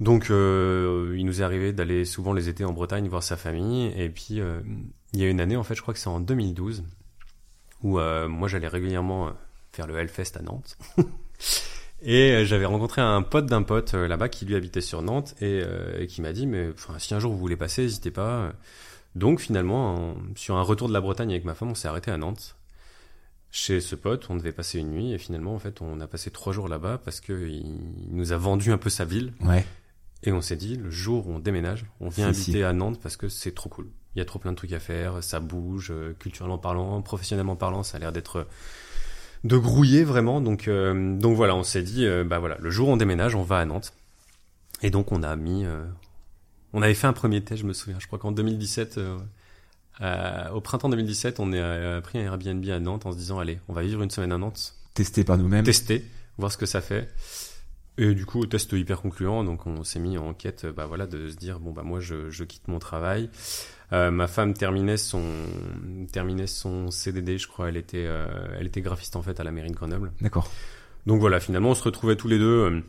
Donc, 0.00 0.30
euh, 0.30 1.14
il 1.16 1.24
nous 1.24 1.40
est 1.40 1.44
arrivé 1.44 1.72
d'aller 1.72 2.04
souvent 2.04 2.32
les 2.32 2.48
étés 2.48 2.64
en 2.64 2.72
Bretagne 2.72 3.08
voir 3.08 3.22
sa 3.22 3.36
famille. 3.36 3.92
Et 3.96 4.08
puis, 4.08 4.40
euh, 4.40 4.60
il 5.12 5.20
y 5.20 5.24
a 5.24 5.28
une 5.28 5.40
année, 5.40 5.56
en 5.56 5.62
fait, 5.62 5.74
je 5.74 5.82
crois 5.82 5.94
que 5.94 6.00
c'est 6.00 6.08
en 6.08 6.20
2012, 6.20 6.84
où 7.82 7.98
euh, 7.98 8.28
moi, 8.28 8.48
j'allais 8.48 8.68
régulièrement 8.68 9.32
faire 9.72 9.86
le 9.86 9.96
Hellfest 9.96 10.36
à 10.36 10.42
Nantes. 10.42 10.76
et 12.04 12.30
euh, 12.32 12.44
j'avais 12.44 12.64
rencontré 12.66 13.00
un 13.00 13.22
pote 13.22 13.46
d'un 13.46 13.62
pote 13.62 13.94
euh, 13.94 14.06
là-bas 14.06 14.28
qui 14.28 14.44
lui 14.46 14.54
habitait 14.54 14.80
sur 14.80 15.02
Nantes 15.02 15.34
et, 15.40 15.62
euh, 15.64 16.00
et 16.00 16.06
qui 16.06 16.20
m'a 16.22 16.32
dit, 16.32 16.46
mais 16.46 16.68
enfin, 16.72 16.98
si 16.98 17.14
un 17.14 17.18
jour 17.18 17.32
vous 17.32 17.38
voulez 17.38 17.56
passer, 17.56 17.82
n'hésitez 17.82 18.10
pas. 18.10 18.52
Donc, 19.14 19.40
finalement, 19.40 19.94
en- 19.94 20.16
sur 20.36 20.56
un 20.56 20.62
retour 20.62 20.88
de 20.88 20.92
la 20.92 21.00
Bretagne 21.00 21.30
avec 21.30 21.44
ma 21.44 21.54
femme, 21.54 21.70
on 21.70 21.74
s'est 21.74 21.88
arrêté 21.88 22.10
à 22.10 22.16
Nantes. 22.18 22.56
Chez 23.50 23.80
ce 23.80 23.94
pote, 23.94 24.26
on 24.30 24.36
devait 24.36 24.50
passer 24.52 24.80
une 24.80 24.90
nuit 24.90 25.12
et 25.12 25.18
finalement, 25.18 25.54
en 25.54 25.58
fait, 25.60 25.80
on 25.80 26.00
a 26.00 26.06
passé 26.08 26.30
trois 26.32 26.52
jours 26.52 26.66
là-bas 26.68 26.98
parce 27.04 27.20
que 27.20 27.48
il 27.48 27.78
nous 28.10 28.32
a 28.32 28.36
vendu 28.36 28.72
un 28.72 28.78
peu 28.78 28.90
sa 28.90 29.04
ville. 29.04 29.32
Ouais. 29.40 29.64
Et 30.24 30.32
on 30.32 30.40
s'est 30.40 30.56
dit, 30.56 30.76
le 30.76 30.90
jour 30.90 31.28
où 31.28 31.32
on 31.34 31.38
déménage, 31.38 31.84
on 32.00 32.08
vient 32.08 32.32
C'est 32.32 32.40
habiter 32.50 32.64
à 32.64 32.72
Nantes 32.72 32.98
parce 33.00 33.16
que 33.16 33.28
c'est 33.28 33.52
trop 33.54 33.68
cool. 33.68 33.86
Il 34.16 34.18
y 34.18 34.22
a 34.22 34.24
trop 34.24 34.38
plein 34.40 34.50
de 34.52 34.56
trucs 34.56 34.72
à 34.72 34.80
faire, 34.80 35.22
ça 35.22 35.38
bouge, 35.38 35.88
euh, 35.92 36.14
culturellement 36.18 36.58
parlant, 36.58 37.00
professionnellement 37.02 37.54
parlant, 37.56 37.82
ça 37.84 37.96
a 37.96 38.00
l'air 38.00 38.10
d'être 38.12 38.46
de 39.44 39.56
grouiller 39.56 40.04
vraiment. 40.04 40.40
Donc, 40.40 40.68
euh, 40.68 41.16
donc 41.16 41.36
voilà, 41.36 41.54
on 41.54 41.62
s'est 41.62 41.82
dit, 41.82 42.04
euh, 42.06 42.24
bah 42.24 42.38
voilà, 42.38 42.56
le 42.60 42.70
jour 42.70 42.88
où 42.88 42.92
on 42.92 42.96
déménage, 42.96 43.34
on 43.34 43.42
va 43.42 43.58
à 43.58 43.64
Nantes. 43.64 43.92
Et 44.82 44.90
donc 44.90 45.12
on 45.12 45.22
a 45.22 45.36
mis, 45.36 45.64
euh, 45.64 45.84
on 46.72 46.82
avait 46.82 46.94
fait 46.94 47.06
un 47.06 47.12
premier 47.12 47.42
test, 47.42 47.62
je 47.62 47.66
me 47.66 47.72
souviens. 47.72 47.98
Je 48.00 48.06
crois 48.06 48.18
qu'en 48.18 48.32
2017, 48.32 48.98
euh, 48.98 49.16
euh, 50.00 50.50
au 50.50 50.60
printemps 50.60 50.88
2017, 50.88 51.38
on 51.40 51.52
euh, 51.52 52.00
pris 52.00 52.18
un 52.18 52.22
Airbnb 52.22 52.68
à 52.68 52.80
Nantes 52.80 53.06
en 53.06 53.12
se 53.12 53.16
disant, 53.16 53.38
allez, 53.38 53.60
on 53.68 53.72
va 53.72 53.82
vivre 53.82 54.02
une 54.02 54.10
semaine 54.10 54.32
à 54.32 54.38
Nantes 54.38 54.74
Testé 54.94 55.24
par 55.24 55.38
nous-mêmes. 55.38 55.64
tester, 55.64 56.04
voir 56.36 56.50
ce 56.50 56.56
que 56.58 56.66
ça 56.66 56.80
fait. 56.80 57.08
Et 57.96 58.12
du 58.14 58.26
coup, 58.26 58.44
test 58.46 58.72
hyper 58.72 59.00
concluant, 59.00 59.44
donc 59.44 59.66
on 59.66 59.84
s'est 59.84 60.00
mis 60.00 60.18
en 60.18 60.34
quête, 60.34 60.66
bah 60.66 60.86
voilà, 60.86 61.06
de 61.06 61.30
se 61.30 61.36
dire 61.36 61.60
bon 61.60 61.70
bah 61.70 61.84
moi 61.84 62.00
je, 62.00 62.28
je 62.28 62.42
quitte 62.42 62.66
mon 62.66 62.80
travail. 62.80 63.30
Euh, 63.94 64.10
ma 64.10 64.26
femme 64.26 64.54
terminait 64.54 64.96
son 64.96 65.22
terminait 66.12 66.48
son 66.48 66.90
CDD, 66.90 67.38
je 67.38 67.46
crois, 67.46 67.68
elle 67.68 67.76
était 67.76 68.04
euh, 68.06 68.26
elle 68.58 68.66
était 68.66 68.80
graphiste 68.80 69.14
en 69.14 69.22
fait 69.22 69.38
à 69.38 69.44
la 69.44 69.52
mairie 69.52 69.70
de 69.70 69.76
Grenoble. 69.76 70.12
D'accord. 70.20 70.50
Donc 71.06 71.20
voilà, 71.20 71.38
finalement 71.38 71.70
on 71.70 71.74
se 71.74 71.84
retrouvait 71.84 72.16
tous 72.16 72.26
les 72.26 72.38
deux 72.38 72.44
euh, 72.44 72.80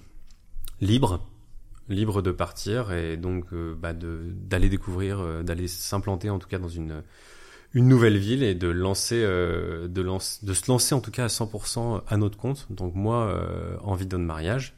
libres, 0.82 1.24
libres 1.90 2.24
de 2.24 2.32
partir 2.32 2.92
et 2.92 3.18
donc 3.18 3.54
bah 3.54 3.94
de 3.94 4.22
d'aller 4.34 4.70
découvrir, 4.70 5.44
d'aller 5.44 5.68
s'implanter 5.68 6.32
en 6.32 6.40
tout 6.40 6.48
cas 6.48 6.58
dans 6.58 6.70
une 6.70 7.04
une 7.74 7.88
nouvelle 7.88 8.18
ville 8.18 8.42
et 8.42 8.56
de 8.56 8.70
lancer 8.70 9.22
de 9.22 10.02
lance, 10.02 10.44
de 10.44 10.54
se 10.54 10.72
lancer 10.72 10.96
en 10.96 11.02
tout 11.02 11.12
cas 11.12 11.26
à 11.26 11.28
100% 11.28 12.02
à 12.08 12.18
notre 12.18 12.38
compte. 12.38 12.66
Donc 12.72 12.96
moi 12.96 13.38
en 13.84 13.94
vidéo 13.94 14.18
de 14.18 14.24
mariage 14.24 14.76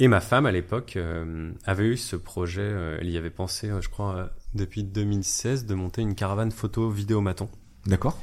et 0.00 0.06
ma 0.06 0.20
femme 0.20 0.46
à 0.46 0.52
l'époque 0.52 0.94
euh, 0.96 1.50
avait 1.64 1.86
eu 1.86 1.96
ce 1.96 2.14
projet, 2.14 2.62
euh, 2.62 2.98
elle 3.00 3.10
y 3.10 3.16
avait 3.16 3.30
pensé, 3.30 3.68
euh, 3.68 3.80
je 3.80 3.88
crois, 3.88 4.30
depuis 4.54 4.84
2016 4.84 5.66
de 5.66 5.74
monter 5.74 6.02
une 6.02 6.14
caravane 6.14 6.50
photo 6.52 6.90
vidéo 6.90 7.20
maton. 7.20 7.48
D'accord. 7.86 8.16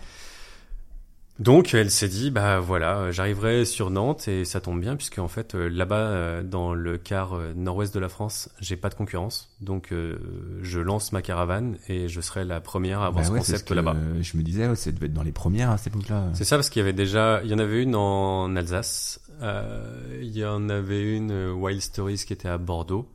Donc 1.38 1.74
elle 1.74 1.91
s'est 1.91 2.08
dit 2.08 2.32
bah 2.32 2.62
voilà 2.62 3.12
j'arriverai 3.12 3.65
sur 3.65 3.89
Nantes 3.89 4.29
et 4.29 4.46
ça 4.46 4.62
tombe 4.62 4.79
bien 4.79 4.96
puisque 4.96 5.20
en 5.20 5.27
fait 5.27 5.53
euh, 5.53 5.67
là-bas 5.67 5.98
euh, 5.98 6.44
dans 6.44 6.74
le 6.74 6.98
quart 6.98 7.34
euh, 7.34 7.51
nord-ouest 7.53 7.94
de 7.94 8.00
la 8.00 8.08
France 8.08 8.48
j'ai 8.62 8.77
pas 8.77 8.88
de 8.88 8.96
concurrence 8.96 9.53
donc 9.60 9.91
euh, 9.91 10.17
je 10.62 10.79
lance 10.79 11.12
ma 11.12 11.22
caravane 11.22 11.77
et 11.89 12.08
je 12.08 12.22
serai 12.22 12.46
la 12.46 12.62
première 12.62 13.01
à 13.01 13.08
avoir 13.08 13.24
Bah 13.24 13.27
ce 13.27 13.34
ouais, 13.34 13.39
c'est 13.41 13.51
concept 13.51 13.65
ce 13.67 13.70
que, 13.70 13.74
là-bas. 13.74 13.98
je 14.22 14.38
me 14.38 14.44
disais, 14.44 14.65
ouais, 14.70 14.75
ça 14.77 14.94
devait 14.94 15.08
être 15.08 15.13
dans 15.13 15.24
les 15.24 15.34
premières 15.34 15.72
à 15.72 15.77
cette 15.77 15.94
époque-là. 15.94 16.29
C'est 16.36 16.46
ça 16.46 16.55
parce 16.55 16.70
qu'il 16.70 16.79
y 16.79 16.84
avait 16.84 16.94
déjà 16.94 17.41
il 17.44 17.51
y 17.51 17.53
en 17.53 17.60
avait 17.60 17.84
une 17.84 17.96
en 17.98 18.55
Alsace 18.55 19.20
euh, 19.41 20.20
il 20.22 20.32
y 20.38 20.46
en 20.46 20.70
avait 20.70 21.17
une 21.17 21.50
Wild 21.51 21.82
Stories 21.82 22.24
qui 22.25 22.32
était 22.32 22.48
à 22.48 22.58
Bordeaux 22.58 23.10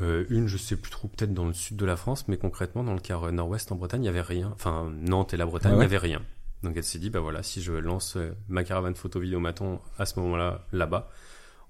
euh, 0.00 0.24
une 0.28 0.46
je 0.46 0.56
sais 0.56 0.76
plus 0.76 0.90
trop 0.90 1.08
peut-être 1.08 1.32
dans 1.32 1.46
le 1.46 1.52
sud 1.54 1.76
de 1.76 1.86
la 1.86 1.96
France 1.96 2.28
mais 2.28 2.36
concrètement 2.36 2.84
dans 2.84 2.94
le 2.94 3.00
quart 3.00 3.24
euh, 3.24 3.30
nord-ouest 3.30 3.72
en 3.72 3.76
Bretagne 3.76 4.02
il 4.02 4.06
y 4.06 4.10
avait 4.10 4.20
rien 4.20 4.50
enfin 4.54 4.92
Nantes 5.00 5.32
et 5.34 5.36
la 5.36 5.46
Bretagne 5.46 5.72
Ah 5.72 5.74
il 5.76 5.78
ouais 5.78 5.84
y 5.84 5.86
avait 5.86 5.98
rien 5.98 6.22
Donc 6.62 6.74
elle 6.76 6.84
s'est 6.84 6.98
dit, 6.98 7.10
bah 7.10 7.20
voilà, 7.20 7.42
si 7.42 7.62
je 7.62 7.72
lance 7.72 8.16
euh, 8.16 8.32
ma 8.48 8.64
caravane 8.64 8.94
photo 8.94 9.20
vidéo 9.20 9.40
maton 9.40 9.78
à 9.98 10.06
ce 10.06 10.18
moment-là, 10.20 10.64
là-bas, 10.72 11.10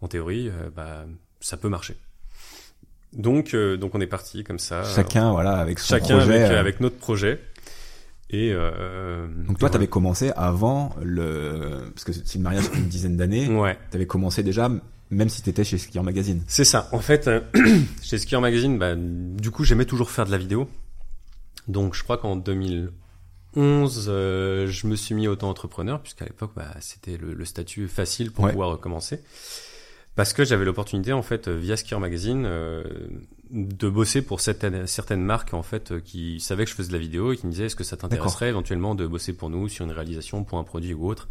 en 0.00 0.08
théorie, 0.08 0.48
euh, 0.48 0.70
bah 0.74 1.04
ça 1.40 1.56
peut 1.56 1.68
marcher. 1.68 1.96
Donc, 3.12 3.54
euh, 3.54 3.76
donc 3.76 3.94
on 3.94 4.00
est 4.00 4.06
parti 4.06 4.44
comme 4.44 4.58
ça. 4.58 4.84
Chacun, 4.84 5.30
voilà, 5.32 5.56
avec 5.58 5.78
son 5.78 5.94
Chacun 5.94 6.18
projet. 6.18 6.42
avec, 6.44 6.56
avec 6.56 6.80
notre 6.80 6.96
projet. 6.98 7.40
Et 8.30 8.52
euh, 8.52 9.28
Donc 9.46 9.58
toi, 9.58 9.70
t'avais 9.70 9.86
commencé 9.86 10.32
avant 10.36 10.94
le, 11.02 11.90
parce 11.94 12.04
que 12.04 12.12
c'est 12.12 12.34
une 12.34 12.42
mariage 12.42 12.64
une 12.74 12.88
dizaine 12.88 13.16
d'années. 13.16 13.48
Ouais. 13.48 13.78
T'avais 13.90 14.06
commencé 14.06 14.42
déjà, 14.42 14.68
même 15.10 15.28
si 15.28 15.42
t'étais 15.42 15.64
chez 15.64 15.78
Skier 15.78 16.02
Magazine. 16.02 16.42
C'est 16.48 16.64
ça. 16.64 16.88
En 16.92 16.98
fait, 17.00 17.28
euh, 17.28 17.40
chez 18.02 18.18
Skier 18.18 18.40
Magazine, 18.40 18.78
bah, 18.78 18.94
du 18.96 19.50
coup, 19.50 19.64
j'aimais 19.64 19.84
toujours 19.84 20.10
faire 20.10 20.26
de 20.26 20.30
la 20.32 20.38
vidéo. 20.38 20.68
Donc, 21.68 21.94
je 21.94 22.02
crois 22.02 22.18
qu'en 22.18 22.36
2011, 22.36 24.06
euh, 24.08 24.66
je 24.66 24.86
me 24.86 24.96
suis 24.96 25.14
mis 25.14 25.28
auto-entrepreneur, 25.28 26.00
puisqu'à 26.00 26.24
l'époque, 26.24 26.52
bah, 26.56 26.74
c'était 26.80 27.16
le, 27.16 27.34
le 27.34 27.44
statut 27.44 27.88
facile 27.88 28.30
pour 28.32 28.44
Ouais. 28.44 28.50
pouvoir 28.50 28.70
recommencer. 28.70 29.20
Parce 30.14 30.32
que 30.32 30.44
j'avais 30.44 30.64
l'opportunité, 30.64 31.12
en 31.12 31.22
fait, 31.22 31.48
euh, 31.48 31.56
via 31.56 31.76
Skier 31.76 31.98
Magazine, 31.98 32.44
euh, 32.46 32.84
de 33.50 33.88
bosser 33.88 34.22
pour 34.22 34.40
certaines, 34.40 34.86
certaines 34.86 35.22
marques, 35.22 35.52
en 35.54 35.62
fait, 35.62 36.02
qui 36.02 36.40
savaient 36.40 36.64
que 36.64 36.70
je 36.70 36.74
faisais 36.76 36.88
de 36.88 36.94
la 36.94 36.98
vidéo 36.98 37.32
et 37.32 37.36
qui 37.36 37.46
me 37.46 37.52
disaient, 37.52 37.66
est-ce 37.66 37.76
que 37.76 37.84
ça 37.84 37.96
t'intéresserait 37.96 38.48
éventuellement 38.48 38.94
de 38.94 39.06
bosser 39.06 39.32
pour 39.34 39.50
nous 39.50 39.68
sur 39.68 39.84
une 39.84 39.92
réalisation, 39.92 40.42
pour 40.44 40.58
un 40.58 40.64
produit 40.64 40.94
ou 40.94 41.06
autre? 41.06 41.28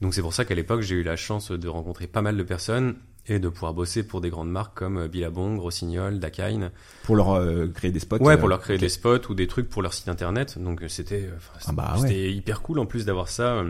Donc, 0.00 0.14
c'est 0.14 0.22
pour 0.22 0.32
ça 0.34 0.44
qu'à 0.44 0.54
l'époque, 0.54 0.80
j'ai 0.80 0.96
eu 0.96 1.02
la 1.02 1.16
chance 1.16 1.50
de 1.52 1.68
rencontrer 1.68 2.06
pas 2.06 2.22
mal 2.22 2.36
de 2.36 2.42
personnes 2.42 2.96
et 3.28 3.38
de 3.38 3.48
pouvoir 3.48 3.72
bosser 3.72 4.02
pour 4.02 4.20
des 4.20 4.30
grandes 4.30 4.50
marques 4.50 4.76
comme 4.76 4.96
euh, 4.98 5.08
Billabong, 5.08 5.58
Rossignol, 5.58 6.18
Dakine. 6.18 6.70
Pour 7.04 7.14
leur 7.16 7.32
euh, 7.34 7.68
créer 7.68 7.92
des 7.92 8.00
spots. 8.00 8.16
Ouais, 8.18 8.34
euh, 8.34 8.36
pour 8.36 8.48
leur 8.48 8.60
créer 8.60 8.78
des 8.78 8.88
spots 8.88 9.28
ou 9.30 9.34
des 9.34 9.46
trucs 9.46 9.68
pour 9.68 9.80
leur 9.82 9.94
site 9.94 10.08
internet. 10.08 10.58
Donc 10.58 10.82
c'était, 10.88 11.28
Ah 11.66 11.72
bah 11.72 11.94
c'était 12.00 12.32
hyper 12.32 12.62
cool 12.62 12.78
en 12.80 12.86
plus 12.86 13.04
d'avoir 13.04 13.28
ça, 13.28 13.62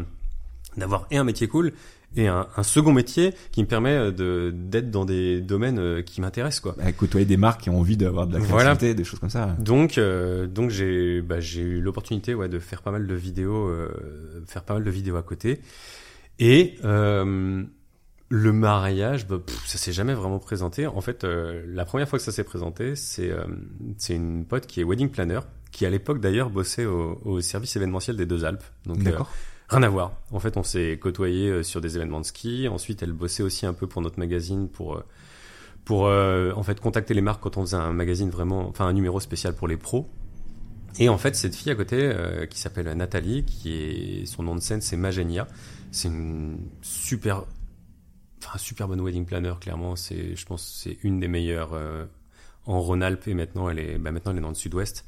d'avoir 0.76 1.06
et 1.11 1.18
un 1.18 1.25
métier 1.25 1.49
cool 1.49 1.73
et 2.14 2.28
un, 2.28 2.47
un 2.59 2.62
second 2.62 2.92
métier 2.92 3.32
qui 3.52 3.62
me 3.62 3.66
permet 3.66 4.12
de 4.12 4.52
d'être 4.54 4.90
dans 4.90 5.06
des 5.06 5.40
domaines 5.40 6.02
qui 6.04 6.21
m'intéressent 6.21 6.61
quoi. 6.61 6.76
Avec 6.78 6.97
côtoyer 6.99 7.25
des 7.25 7.38
marques 7.38 7.62
qui 7.62 7.71
ont 7.71 7.78
envie 7.78 7.97
d'avoir 7.97 8.26
de 8.26 8.35
la 8.35 8.38
Voilà. 8.38 8.64
créativité, 8.71 8.94
des 8.94 9.04
choses 9.04 9.18
comme 9.18 9.30
ça. 9.30 9.56
Donc 9.59 9.97
euh, 9.97 10.47
donc 10.47 10.68
j'ai 10.71 11.23
bah, 11.23 11.40
j'ai 11.40 11.62
eu 11.62 11.80
l'opportunité 11.80 12.35
ouais 12.35 12.49
de 12.50 12.59
faire 12.59 12.82
pas 12.82 12.90
mal 12.90 13.06
de 13.06 13.14
vidéos, 13.14 13.66
euh, 13.68 14.42
faire 14.47 14.62
pas 14.62 14.75
mal 14.75 14.85
de 14.85 14.90
vidéos 14.90 15.16
à 15.16 15.23
côté 15.23 15.61
et 16.38 16.75
euh, 16.85 17.62
le 18.35 18.51
mariage, 18.51 19.27
bah, 19.29 19.37
pff, 19.45 19.67
ça 19.67 19.77
s'est 19.77 19.93
jamais 19.93 20.15
vraiment 20.15 20.39
présenté. 20.39 20.87
En 20.87 21.03
fait, 21.03 21.23
euh, 21.23 21.62
la 21.69 21.85
première 21.85 22.09
fois 22.09 22.19
que 22.19 22.25
ça 22.25 22.33
s'est 22.33 22.45
présenté, 22.45 22.97
c'est 22.97 23.31
euh, 23.31 23.45
c'est 23.99 24.15
une 24.15 24.47
pote 24.47 24.67
qui 24.67 24.81
est 24.81 24.85
wedding 24.85 25.11
planner, 25.11 25.41
qui 25.71 25.85
à 25.85 25.91
l'époque 25.91 26.19
d'ailleurs 26.19 26.49
bossait 26.49 26.87
au, 26.87 27.21
au 27.27 27.43
service 27.43 27.77
événementiel 27.77 28.17
des 28.17 28.25
Deux 28.25 28.47
Alpes. 28.47 28.65
Donc 28.87 29.07
euh, 29.07 29.19
rien 29.69 29.83
à 29.83 29.89
voir. 29.91 30.12
En 30.31 30.41
fait, 30.41 30.57
on 30.57 30.62
s'est 30.62 30.99
côtoyé 30.99 31.51
euh, 31.51 31.62
sur 31.62 31.83
des 31.83 31.97
événements 31.97 32.21
de 32.21 32.25
ski. 32.25 32.69
Ensuite, 32.69 33.03
elle 33.03 33.12
bossait 33.12 33.43
aussi 33.43 33.67
un 33.67 33.75
peu 33.75 33.87
pour 33.87 34.01
notre 34.01 34.19
magazine 34.19 34.71
pour 34.71 34.97
euh, 34.97 35.05
pour 35.85 36.07
euh, 36.07 36.53
en 36.57 36.62
fait 36.62 36.81
contacter 36.81 37.12
les 37.12 37.21
marques 37.21 37.43
quand 37.43 37.59
on 37.59 37.67
faisait 37.67 37.77
un 37.77 37.93
magazine 37.93 38.31
vraiment, 38.31 38.67
enfin 38.67 38.87
un 38.87 38.95
numéro 38.95 39.21
spécial 39.21 39.55
pour 39.55 39.69
les 39.69 39.77
pros. 39.77 40.09
Et 40.99 41.11
en 41.11 41.19
fait, 41.19 41.37
cette 41.37 41.55
fille 41.55 41.73
à 41.73 41.75
côté 41.75 41.97
euh, 42.01 42.47
qui 42.47 42.59
s'appelle 42.59 42.91
Nathalie, 42.97 43.45
qui 43.45 43.75
est 43.75 44.27
son 44.27 44.43
nom 44.43 44.55
de 44.55 44.61
scène, 44.61 44.81
c'est 44.81 44.97
Magenia. 44.97 45.47
C'est 45.91 46.09
une 46.09 46.57
super, 46.81 47.45
enfin 48.45 48.59
super 48.59 48.89
bonne 48.89 49.01
wedding 49.01 49.25
planner. 49.25 49.55
Clairement, 49.61 49.97
c'est, 49.97 50.37
je 50.37 50.47
pense, 50.47 50.81
c'est 50.83 50.99
une 51.03 51.21
des 51.21 51.29
meilleures 51.29 51.73
euh, 51.75 52.05
en 52.67 52.81
Rhône-Alpes 52.81 53.29
et 53.29 53.35
maintenant 53.35 53.69
elle 53.69 53.79
est, 53.79 53.99
bah, 53.99 54.13
maintenant 54.13 54.33
elle 54.33 54.39
est 54.39 54.43
dans 54.43 54.49
le 54.49 54.55
Sud-Ouest. 54.55 55.05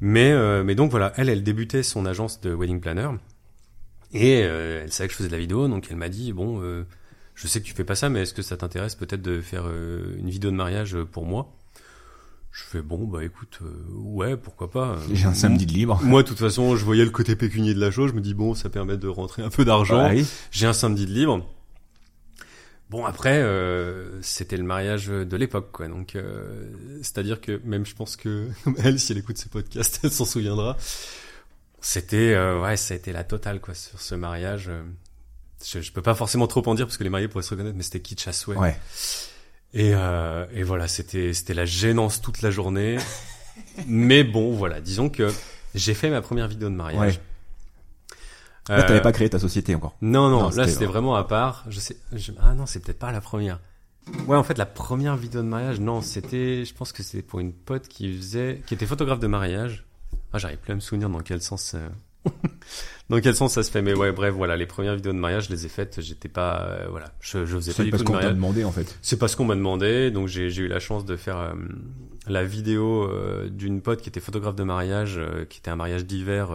Mais 0.00 0.32
euh, 0.32 0.64
mais 0.64 0.74
donc 0.74 0.90
voilà, 0.90 1.12
elle, 1.16 1.28
elle 1.28 1.42
débutait 1.42 1.82
son 1.82 2.06
agence 2.06 2.40
de 2.40 2.52
wedding 2.54 2.80
planner 2.80 3.08
et 4.12 4.42
euh, 4.42 4.82
elle 4.82 4.92
savait 4.92 5.08
que 5.08 5.12
je 5.12 5.18
faisais 5.18 5.28
de 5.28 5.34
la 5.34 5.40
vidéo, 5.40 5.68
donc 5.68 5.86
elle 5.90 5.96
m'a 5.96 6.08
dit 6.08 6.32
bon, 6.32 6.60
euh, 6.60 6.84
je 7.34 7.46
sais 7.46 7.60
que 7.60 7.66
tu 7.66 7.74
fais 7.74 7.84
pas 7.84 7.94
ça, 7.94 8.08
mais 8.08 8.22
est-ce 8.22 8.34
que 8.34 8.42
ça 8.42 8.56
t'intéresse 8.56 8.94
peut-être 8.94 9.22
de 9.22 9.40
faire 9.40 9.64
euh, 9.66 10.16
une 10.18 10.28
vidéo 10.28 10.50
de 10.50 10.56
mariage 10.56 10.96
pour 11.12 11.24
moi? 11.24 11.56
Je 12.50 12.64
fais 12.64 12.82
bon, 12.82 13.06
bah 13.06 13.24
écoute, 13.24 13.60
euh, 13.62 13.72
ouais, 13.94 14.36
pourquoi 14.36 14.70
pas. 14.70 14.98
J'ai 15.10 15.24
un 15.24 15.32
samedi 15.32 15.64
de 15.64 15.72
libre. 15.72 15.98
Moi, 16.04 16.22
de 16.22 16.28
toute 16.28 16.38
façon, 16.38 16.76
je 16.76 16.84
voyais 16.84 17.02
le 17.02 17.10
côté 17.10 17.34
pécunier 17.34 17.72
de 17.72 17.80
la 17.80 17.90
chose. 17.90 18.10
Je 18.10 18.14
me 18.14 18.20
dis 18.20 18.34
bon, 18.34 18.52
ça 18.52 18.68
permet 18.68 18.98
de 18.98 19.08
rentrer 19.08 19.42
un 19.42 19.48
peu 19.48 19.64
d'argent. 19.64 20.10
Ouais. 20.10 20.22
J'ai 20.50 20.66
un 20.66 20.74
samedi 20.74 21.06
de 21.06 21.12
libre. 21.12 21.48
Bon 22.92 23.06
après, 23.06 23.38
euh, 23.38 24.20
c'était 24.20 24.58
le 24.58 24.64
mariage 24.64 25.06
de 25.06 25.36
l'époque, 25.38 25.70
quoi. 25.72 25.88
Donc, 25.88 26.14
euh, 26.14 26.70
c'est-à-dire 26.98 27.40
que 27.40 27.58
même, 27.64 27.86
je 27.86 27.94
pense 27.94 28.16
que 28.16 28.50
elle, 28.84 29.00
si 29.00 29.12
elle 29.12 29.18
écoute 29.18 29.38
ce 29.38 29.48
podcast, 29.48 30.00
elle 30.04 30.12
s'en 30.12 30.26
souviendra. 30.26 30.76
C'était, 31.80 32.34
euh, 32.34 32.60
ouais, 32.60 32.76
ça 32.76 32.92
a 32.92 32.98
été 32.98 33.10
la 33.12 33.24
totale, 33.24 33.62
quoi, 33.62 33.72
sur 33.72 33.98
ce 33.98 34.14
mariage. 34.14 34.70
Je, 35.64 35.80
je 35.80 35.90
peux 35.90 36.02
pas 36.02 36.14
forcément 36.14 36.46
trop 36.46 36.62
en 36.68 36.74
dire 36.74 36.84
parce 36.84 36.98
que 36.98 37.04
les 37.04 37.08
mariés 37.08 37.28
pourraient 37.28 37.42
se 37.42 37.48
reconnaître, 37.48 37.78
mais 37.78 37.82
c'était 37.82 38.00
kitsch 38.00 38.28
à 38.28 38.34
souhait. 38.34 38.58
Ouais. 38.58 38.78
Et, 39.72 39.92
euh, 39.94 40.44
et 40.52 40.62
voilà, 40.62 40.86
c'était 40.86 41.32
c'était 41.32 41.54
la 41.54 41.64
gênance 41.64 42.20
toute 42.20 42.42
la 42.42 42.50
journée. 42.50 42.98
mais 43.86 44.22
bon, 44.22 44.52
voilà, 44.52 44.82
disons 44.82 45.08
que 45.08 45.32
j'ai 45.74 45.94
fait 45.94 46.10
ma 46.10 46.20
première 46.20 46.46
vidéo 46.46 46.68
de 46.68 46.74
mariage. 46.74 47.14
Ouais. 47.14 47.22
Là, 48.68 48.82
t'avais 48.84 49.00
Euh, 49.00 49.02
pas 49.02 49.12
créé 49.12 49.28
ta 49.28 49.38
société 49.40 49.74
encore. 49.74 49.96
non, 50.02 50.28
non, 50.28 50.42
Non, 50.42 50.50
là 50.50 50.68
c'était 50.68 50.86
vraiment- 50.86 51.16
à 51.16 51.24
part. 51.24 51.64
Je 51.68 51.80
sais, 51.80 51.96
je- 52.12 52.32
ah 52.40 52.54
non, 52.54 52.64
c'est 52.66 52.80
peut-être 52.80 52.98
pas 52.98 53.10
la 53.12 53.20
première. 53.20 53.58
Ouais, 54.26 54.36
en 54.36 54.42
fait, 54.44 54.58
la 54.58 54.66
première 54.66 55.16
vidéo 55.16 55.42
de 55.42 55.46
mariage, 55.48 55.80
non, 55.80 56.00
c'était, 56.00 56.64
je 56.64 56.74
pense 56.74 56.92
que 56.92 57.02
c'était 57.02 57.22
pour 57.22 57.40
une 57.40 57.52
pote 57.52 57.88
qui 57.88 58.16
faisait, 58.16 58.60
qui 58.66 58.74
était 58.74 58.86
photographe 58.86 59.20
de 59.20 59.26
mariage. 59.26 59.84
Ah, 60.32 60.38
j'arrive 60.38 60.58
plus 60.58 60.72
à 60.72 60.74
me 60.76 60.80
souvenir 60.80 61.08
dans 61.10 61.20
quel 61.20 61.40
sens, 61.42 61.74
euh, 61.74 61.88
dans 63.10 63.20
quel 63.20 63.34
sens 63.34 63.52
ça 63.54 63.62
se 63.62 63.70
fait. 63.70 63.82
Mais 63.82 63.94
ouais, 63.94 64.12
bref, 64.12 64.34
voilà, 64.34 64.56
les 64.56 64.66
premières 64.66 64.94
vidéos 64.96 65.12
de 65.12 65.18
mariage, 65.18 65.46
je 65.46 65.50
les 65.50 65.66
ai 65.66 65.68
faites. 65.68 66.00
J'étais 66.00 66.28
pas, 66.28 66.62
euh, 66.62 66.86
voilà, 66.90 67.12
je, 67.20 67.44
je 67.46 67.56
faisais 67.56 67.72
pas 67.72 67.76
C'est 67.78 67.84
du 67.84 67.90
parce 67.90 68.02
tout 68.02 68.04
de 68.04 68.08
qu'on 68.08 68.12
t'a 68.14 68.18
mariage. 68.20 68.34
demandé, 68.36 68.64
en 68.64 68.72
fait. 68.72 68.96
C'est 69.02 69.18
parce 69.18 69.34
qu'on 69.36 69.44
m'a 69.44 69.54
demandé, 69.56 70.10
donc 70.10 70.28
j'ai 70.28 70.50
j'ai 70.50 70.62
eu 70.62 70.68
la 70.68 70.80
chance 70.80 71.04
de 71.04 71.16
faire 71.16 71.38
euh, 71.38 71.52
la 72.26 72.44
vidéo 72.44 73.08
d'une 73.50 73.80
pote 73.82 74.00
qui 74.02 74.08
était 74.08 74.20
photographe 74.20 74.54
de 74.56 74.62
mariage, 74.64 75.20
qui 75.48 75.58
était 75.58 75.70
un 75.70 75.76
mariage 75.76 76.06
d'hiver 76.06 76.50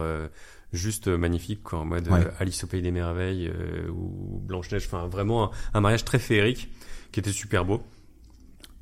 juste 0.72 1.08
magnifique, 1.08 1.62
quoi, 1.62 1.78
en 1.80 1.84
mode 1.84 2.08
Ouais. 2.08 2.20
euh, 2.26 2.30
Alice 2.38 2.62
au 2.64 2.66
pays 2.66 2.82
des 2.82 2.90
merveilles 2.90 3.48
euh, 3.48 3.88
ou 3.90 4.40
Blanche 4.44 4.70
Neige, 4.70 4.84
enfin 4.86 5.06
vraiment 5.06 5.44
un, 5.44 5.50
un 5.74 5.80
mariage 5.80 6.04
très 6.04 6.18
féerique 6.18 6.68
qui 7.12 7.20
était 7.20 7.32
super 7.32 7.64
beau. 7.64 7.82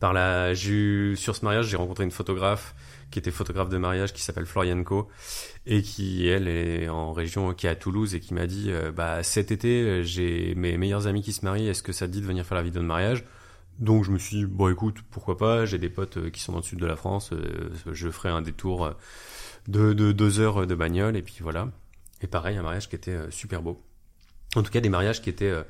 Par 0.01 0.13
la, 0.13 0.53
j'ai 0.53 0.73
eu, 0.73 1.17
sur 1.17 1.35
ce 1.37 1.45
mariage, 1.45 1.69
j'ai 1.69 1.77
rencontré 1.77 2.05
une 2.05 2.11
photographe 2.11 2.75
qui 3.11 3.19
était 3.21 3.31
photographe 3.31 3.69
de 3.69 3.79
mariage 3.79 4.13
qui 4.13 4.21
s'appelle 4.21 4.45
Florianco 4.47 5.09
et 5.65 5.81
qui 5.81 6.27
elle 6.27 6.49
est 6.49 6.89
en 6.89 7.13
région 7.13 7.55
qui 7.55 7.67
est 7.69 7.71
à 7.71 7.77
Toulouse 7.77 8.15
et 8.17 8.21
qui 8.21 8.35
m'a 8.35 8.47
dit 8.49 8.67
euh, 8.71 8.91
bah 8.91 9.23
cet 9.23 9.53
été 9.53 10.03
j'ai 10.03 10.57
mes 10.57 10.77
meilleurs 10.77 11.07
amis 11.07 11.23
qui 11.23 11.33
se 11.33 11.45
marient 11.45 11.69
est-ce 11.69 11.85
que 11.85 11.93
ça 11.93 12.09
te 12.09 12.13
dit 12.13 12.21
de 12.21 12.27
venir 12.27 12.45
faire 12.45 12.57
la 12.57 12.65
vidéo 12.65 12.83
de 12.83 12.87
mariage? 12.87 13.25
Donc 13.79 14.05
je 14.05 14.11
me 14.11 14.19
suis 14.19 14.39
dit 14.39 14.45
bon 14.45 14.69
écoute 14.73 14.97
pourquoi 15.09 15.37
pas 15.39 15.67
j'ai 15.67 15.79
des 15.79 15.89
potes 15.89 16.31
qui 16.33 16.41
sont 16.41 16.51
dans 16.51 16.59
le 16.59 16.65
sud 16.65 16.81
de 16.81 16.87
la 16.87 16.97
France 16.97 17.31
euh, 17.33 17.71
je 17.93 18.11
ferai 18.11 18.31
un 18.31 18.43
détour 18.43 18.87
euh, 18.87 18.91
de, 19.69 19.93
de 19.93 20.13
deux 20.13 20.41
heures 20.41 20.67
de 20.67 20.75
bagnole 20.75 21.17
et 21.17 21.23
puis 21.23 21.37
voilà 21.41 21.69
et 22.23 22.27
pareil 22.27 22.57
un 22.57 22.63
mariage 22.63 22.89
qui 22.89 22.97
était 22.97 23.11
euh, 23.13 23.31
super 23.31 23.63
beau 23.63 23.81
en 24.55 24.63
tout 24.63 24.71
cas 24.71 24.81
des 24.81 24.89
mariages 24.89 25.21
qui 25.23 25.29
étaient 25.31 25.51
euh, 25.51 25.63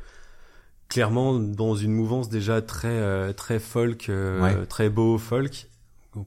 clairement 0.88 1.38
dans 1.38 1.74
une 1.74 1.92
mouvance 1.92 2.28
déjà 2.28 2.62
très 2.62 2.88
euh, 2.88 3.32
très 3.32 3.58
folk 3.58 4.06
Ouais. 4.08 4.66
très 4.66 4.88
beau 4.88 5.18
folk 5.18 5.66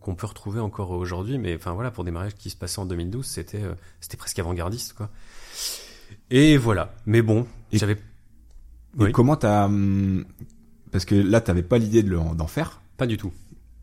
qu'on 0.01 0.15
peut 0.15 0.27
retrouver 0.27 0.59
encore 0.59 0.91
aujourd'hui 0.91 1.37
mais 1.37 1.55
enfin 1.55 1.73
voilà 1.73 1.89
pour 1.91 2.03
des 2.03 2.11
mariages 2.11 2.35
qui 2.35 2.49
se 2.49 2.55
passaient 2.57 2.79
en 2.79 2.85
2012 2.85 3.25
c'était 3.25 3.61
c'était 4.01 4.17
presque 4.17 4.37
avant-gardiste 4.39 4.93
quoi 4.93 5.09
et 6.31 6.57
voilà 6.57 6.93
mais 7.05 7.21
bon 7.21 7.47
j'avais 7.73 7.93
Et 7.93 7.97
Oui. 8.97 9.11
comment 9.11 9.35
t'as, 9.35 9.65
hum, 9.65 10.25
parce 10.91 11.05
que 11.05 11.13
là, 11.13 11.39
t'avais 11.41 11.61
pas 11.61 11.77
l'idée 11.77 12.01
de 12.01 12.09
le- 12.09 12.35
d'en 12.35 12.47
faire. 12.47 12.81
pas 12.97 13.05
du 13.05 13.17
tout 13.17 13.31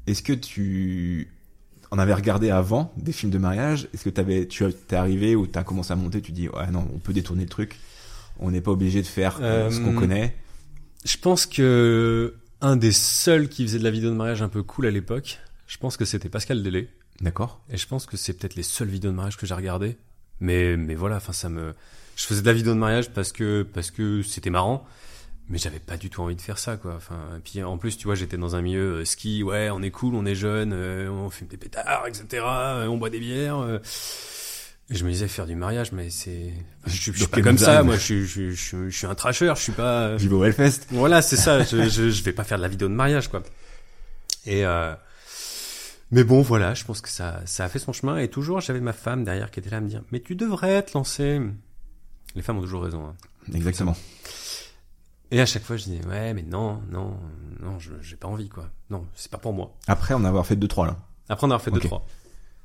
Est-ce 0.08 0.22
que 0.22 0.32
tu 0.32 1.28
en 1.90 1.98
avais 1.98 2.14
regardé 2.14 2.50
avant 2.50 2.92
des 2.96 3.12
films 3.12 3.30
de 3.32 3.38
mariage 3.38 3.88
Est-ce 3.94 4.04
que 4.04 4.10
t'avais, 4.10 4.46
tu 4.46 4.64
t'es 4.88 4.96
arrivé 4.96 5.36
ou 5.36 5.46
t'as 5.46 5.62
commencé 5.64 5.92
à 5.92 5.96
monter 5.96 6.20
Tu 6.20 6.32
dis 6.32 6.48
ouais 6.48 6.70
non, 6.70 6.88
on 6.94 6.98
peut 6.98 7.12
détourner 7.12 7.42
le 7.44 7.48
truc. 7.48 7.76
On 8.38 8.50
n'est 8.50 8.60
pas 8.60 8.70
obligé 8.72 9.00
de 9.02 9.06
faire 9.06 9.38
euh, 9.40 9.70
ce 9.70 9.80
qu'on 9.80 9.96
Euh, 9.96 9.98
connaît. 10.00 10.36
Je 11.04 11.16
pense 11.16 11.46
que 11.46 12.34
un 12.60 12.76
des 12.76 12.92
seuls 12.92 13.48
qui 13.48 13.62
faisait 13.64 13.78
de 13.78 13.84
la 13.84 13.90
vidéo 13.90 14.10
de 14.10 14.14
mariage 14.16 14.42
un 14.42 14.48
peu 14.48 14.62
cool 14.62 14.86
à 14.86 14.90
l'époque, 14.90 15.38
je 15.66 15.76
pense 15.78 15.96
que 15.96 16.04
c'était 16.04 16.28
Pascal 16.28 16.62
Delay. 16.62 16.88
D'accord. 17.20 17.60
Et 17.70 17.76
je 17.76 17.86
pense 17.86 18.04
que 18.06 18.16
c'est 18.16 18.32
peut-être 18.34 18.56
les 18.56 18.62
seules 18.62 18.88
vidéos 18.88 19.10
de 19.10 19.16
mariage 19.16 19.36
que 19.36 19.46
j'ai 19.46 19.54
regardées. 19.54 19.96
Mais, 20.40 20.76
mais 20.76 20.94
voilà, 20.94 21.16
enfin, 21.16 21.32
ça 21.32 21.48
me, 21.48 21.74
je 22.16 22.24
faisais 22.26 22.42
de 22.42 22.46
la 22.46 22.52
vidéo 22.52 22.74
de 22.74 22.78
mariage 22.78 23.10
parce 23.12 23.32
que, 23.32 23.62
parce 23.62 23.90
que 23.90 24.22
c'était 24.22 24.50
marrant. 24.50 24.84
Mais 25.48 25.58
j'avais 25.58 25.78
pas 25.78 25.96
du 25.96 26.10
tout 26.10 26.22
envie 26.22 26.34
de 26.34 26.40
faire 26.40 26.58
ça, 26.58 26.76
quoi. 26.76 26.94
Enfin, 26.96 27.18
et 27.36 27.40
puis 27.40 27.62
en 27.62 27.78
plus, 27.78 27.96
tu 27.96 28.04
vois, 28.08 28.16
j'étais 28.16 28.36
dans 28.36 28.56
un 28.56 28.62
milieu 28.62 28.96
euh, 29.00 29.04
ski, 29.04 29.44
ouais, 29.44 29.70
on 29.70 29.80
est 29.80 29.92
cool, 29.92 30.14
on 30.16 30.26
est 30.26 30.34
jeune, 30.34 30.72
euh, 30.72 31.08
on 31.08 31.30
fume 31.30 31.46
des 31.46 31.56
pétards, 31.56 32.04
etc., 32.08 32.42
euh, 32.44 32.86
on 32.88 32.96
boit 32.96 33.10
des 33.10 33.20
bières. 33.20 33.58
euh. 33.58 33.78
Et 34.90 34.94
je 34.94 35.04
me 35.04 35.10
disais 35.10 35.26
faire 35.28 35.46
du 35.46 35.54
mariage, 35.56 35.92
mais 35.92 36.10
c'est, 36.10 36.52
je, 36.86 36.90
suis- 36.92 37.12
je 37.12 37.18
suis 37.18 37.26
pas 37.28 37.40
comme 37.42 37.58
ça, 37.58 37.82
moi, 37.84 37.96
je, 37.96 38.00
suis- 38.00 38.20
je, 38.26 38.30
suis- 38.30 38.50
je, 38.56 38.60
suis- 38.62 38.90
je 38.90 38.96
suis 38.96 39.06
un 39.06 39.14
trasher, 39.14 39.52
je 39.56 39.60
suis 39.62 39.72
pas, 39.72 40.16
J'y 40.18 40.26
vais 40.28 40.34
au 40.34 40.44
Hellfest. 40.44 40.82
voilà, 40.90 41.22
c'est 41.22 41.36
ça. 41.36 41.62
Je, 41.64 41.88
je, 41.88 42.10
je 42.10 42.22
vais 42.24 42.32
pas 42.32 42.44
faire 42.44 42.58
de 42.58 42.62
la 42.62 42.68
vidéo 42.68 42.88
de 42.88 42.94
mariage, 42.94 43.28
quoi. 43.28 43.42
Et 44.46 44.64
euh, 44.66 44.94
mais 46.12 46.22
bon, 46.24 46.40
voilà, 46.42 46.74
je 46.74 46.84
pense 46.84 47.00
que 47.00 47.08
ça, 47.08 47.40
ça 47.46 47.64
a 47.64 47.68
fait 47.68 47.80
son 47.80 47.92
chemin. 47.92 48.16
Et 48.18 48.28
toujours, 48.28 48.60
j'avais 48.60 48.80
ma 48.80 48.92
femme 48.92 49.24
derrière 49.24 49.50
qui 49.50 49.58
était 49.60 49.70
là 49.70 49.78
à 49.78 49.80
me 49.80 49.88
dire, 49.88 50.02
mais 50.12 50.20
tu 50.20 50.34
devrais 50.36 50.82
te 50.82 50.96
lancer. 50.96 51.40
Les 52.36 52.42
femmes 52.42 52.58
ont 52.58 52.62
toujours 52.62 52.82
raison. 52.84 53.06
Hein. 53.06 53.14
Exactement. 53.54 53.96
Et 55.30 55.40
à 55.40 55.46
chaque 55.46 55.64
fois, 55.64 55.76
je 55.76 55.84
dis 55.84 56.00
ouais, 56.08 56.34
mais 56.34 56.42
non, 56.42 56.80
non, 56.90 57.18
non, 57.60 57.78
j'ai 58.00 58.16
pas 58.16 58.28
envie 58.28 58.48
quoi. 58.48 58.70
Non, 58.90 59.04
c'est 59.14 59.30
pas 59.30 59.38
pour 59.38 59.52
moi. 59.52 59.74
Après 59.88 60.14
en 60.14 60.24
avoir 60.24 60.46
fait 60.46 60.56
deux 60.56 60.68
trois 60.68 60.86
là. 60.86 60.96
Après 61.28 61.46
en 61.46 61.50
avoir 61.50 61.62
fait 61.62 61.70
Ok. 61.70 61.80
deux 61.80 61.88
trois. 61.88 62.06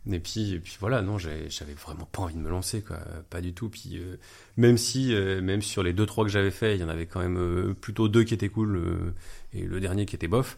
Et 0.09 0.19
puis, 0.19 0.53
et 0.53 0.59
puis 0.59 0.77
voilà, 0.79 1.03
non, 1.03 1.19
j'avais 1.19 1.47
vraiment 1.75 2.07
pas 2.11 2.23
envie 2.23 2.33
de 2.33 2.39
me 2.39 2.49
lancer, 2.49 2.81
quoi, 2.81 2.97
pas 3.29 3.39
du 3.39 3.53
tout. 3.53 3.69
Puis 3.69 3.99
euh, 3.99 4.17
même 4.57 4.77
si, 4.77 5.13
euh, 5.13 5.41
même 5.43 5.61
sur 5.61 5.83
les 5.83 5.93
deux 5.93 6.07
trois 6.07 6.23
que 6.23 6.31
j'avais 6.31 6.49
fait, 6.49 6.75
il 6.75 6.81
y 6.81 6.83
en 6.83 6.89
avait 6.89 7.05
quand 7.05 7.19
même 7.19 7.37
euh, 7.37 7.73
plutôt 7.79 8.07
deux 8.07 8.23
qui 8.23 8.33
étaient 8.33 8.49
cool 8.49 9.13
et 9.53 9.61
le 9.63 9.79
dernier 9.79 10.05
qui 10.07 10.15
était 10.15 10.27
bof. 10.27 10.57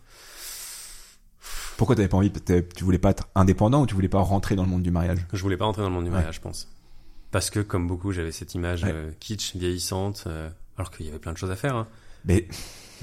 Pourquoi 1.77 1.95
t'avais 1.95 2.07
pas 2.07 2.17
envie? 2.17 2.31
Tu 2.31 2.83
voulais 2.83 2.99
pas 2.99 3.09
être 3.09 3.27
indépendant 3.35 3.81
ou 3.81 3.85
tu 3.85 3.95
voulais 3.95 4.07
pas 4.07 4.19
rentrer 4.19 4.55
dans 4.55 4.63
le 4.63 4.69
monde 4.69 4.83
du 4.83 4.91
mariage? 4.91 5.19
Je 5.33 5.41
voulais 5.41 5.57
pas 5.57 5.65
rentrer 5.65 5.81
dans 5.81 5.89
le 5.89 5.95
monde 5.95 6.05
du 6.05 6.09
Ouais. 6.09 6.15
mariage, 6.17 6.35
je 6.35 6.41
pense, 6.41 6.69
parce 7.31 7.49
que 7.49 7.59
comme 7.59 7.87
beaucoup, 7.87 8.11
j'avais 8.13 8.31
cette 8.31 8.53
image 8.55 8.83
Ouais. 8.83 8.93
kitsch, 9.19 9.55
vieillissante, 9.55 10.25
alors 10.77 10.91
qu'il 10.91 11.05
y 11.05 11.09
avait 11.09 11.19
plein 11.19 11.33
de 11.33 11.37
choses 11.37 11.51
à 11.51 11.55
faire. 11.55 11.75
Hein. 11.75 11.87
Mais 12.25 12.47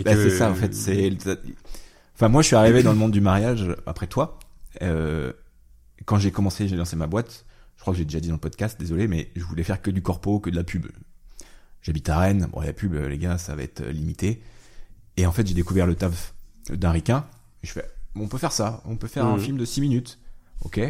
bah, 0.04 0.14
que- 0.14 0.22
c'est 0.30 0.36
ça 0.36 0.50
en 0.50 0.54
fait. 0.54 0.74
C'est. 0.74 1.10
Enfin 2.14 2.28
moi 2.28 2.42
je 2.42 2.48
suis 2.48 2.56
arrivé 2.56 2.82
dans 2.82 2.92
le 2.92 2.98
monde 2.98 3.12
du 3.12 3.20
mariage 3.20 3.66
après 3.86 4.06
toi. 4.06 4.38
Euh, 4.82 5.32
quand 6.04 6.18
j'ai 6.18 6.30
commencé, 6.30 6.68
j'ai 6.68 6.76
lancé 6.76 6.96
ma 6.96 7.06
boîte. 7.06 7.44
Je 7.76 7.82
crois 7.82 7.92
que 7.94 7.98
j'ai 7.98 8.04
déjà 8.04 8.20
dit 8.20 8.28
dans 8.28 8.34
le 8.34 8.40
podcast, 8.40 8.78
désolé, 8.78 9.08
mais 9.08 9.30
je 9.36 9.42
voulais 9.44 9.62
faire 9.62 9.80
que 9.80 9.90
du 9.90 10.02
corpo, 10.02 10.38
que 10.38 10.50
de 10.50 10.56
la 10.56 10.64
pub. 10.64 10.86
J'habite 11.82 12.08
à 12.10 12.18
Rennes. 12.18 12.46
Bon 12.52 12.60
la 12.60 12.72
pub, 12.74 12.92
les 12.94 13.18
gars, 13.18 13.38
ça 13.38 13.54
va 13.54 13.62
être 13.62 13.80
euh, 13.82 13.92
limité. 13.92 14.42
Et 15.16 15.26
en 15.26 15.32
fait 15.32 15.46
j'ai 15.46 15.54
découvert 15.54 15.86
le 15.86 15.94
taf 15.94 16.34
d'un 16.68 16.90
ricain. 16.90 17.24
Je 17.62 17.72
fais, 17.72 17.84
on 18.16 18.28
peut 18.28 18.38
faire 18.38 18.52
ça. 18.52 18.82
On 18.84 18.96
peut 18.96 19.08
faire 19.08 19.24
un 19.26 19.36
Mhm. 19.36 19.40
film 19.40 19.56
de 19.58 19.64
6 19.64 19.80
minutes. 19.80 20.18
Ok. 20.62 20.80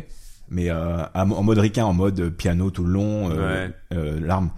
Mais 0.49 0.69
euh, 0.69 1.05
en 1.15 1.43
mode 1.45 1.59
ricain, 1.59 1.85
en 1.85 1.93
mode 1.93 2.31
piano 2.31 2.71
tout 2.73 2.83
le 2.85 2.91
long, 2.93 3.31
euh, 3.31 3.69
Ouais. 3.69 3.75
euh, 3.93 4.19
larmes. 4.21 4.51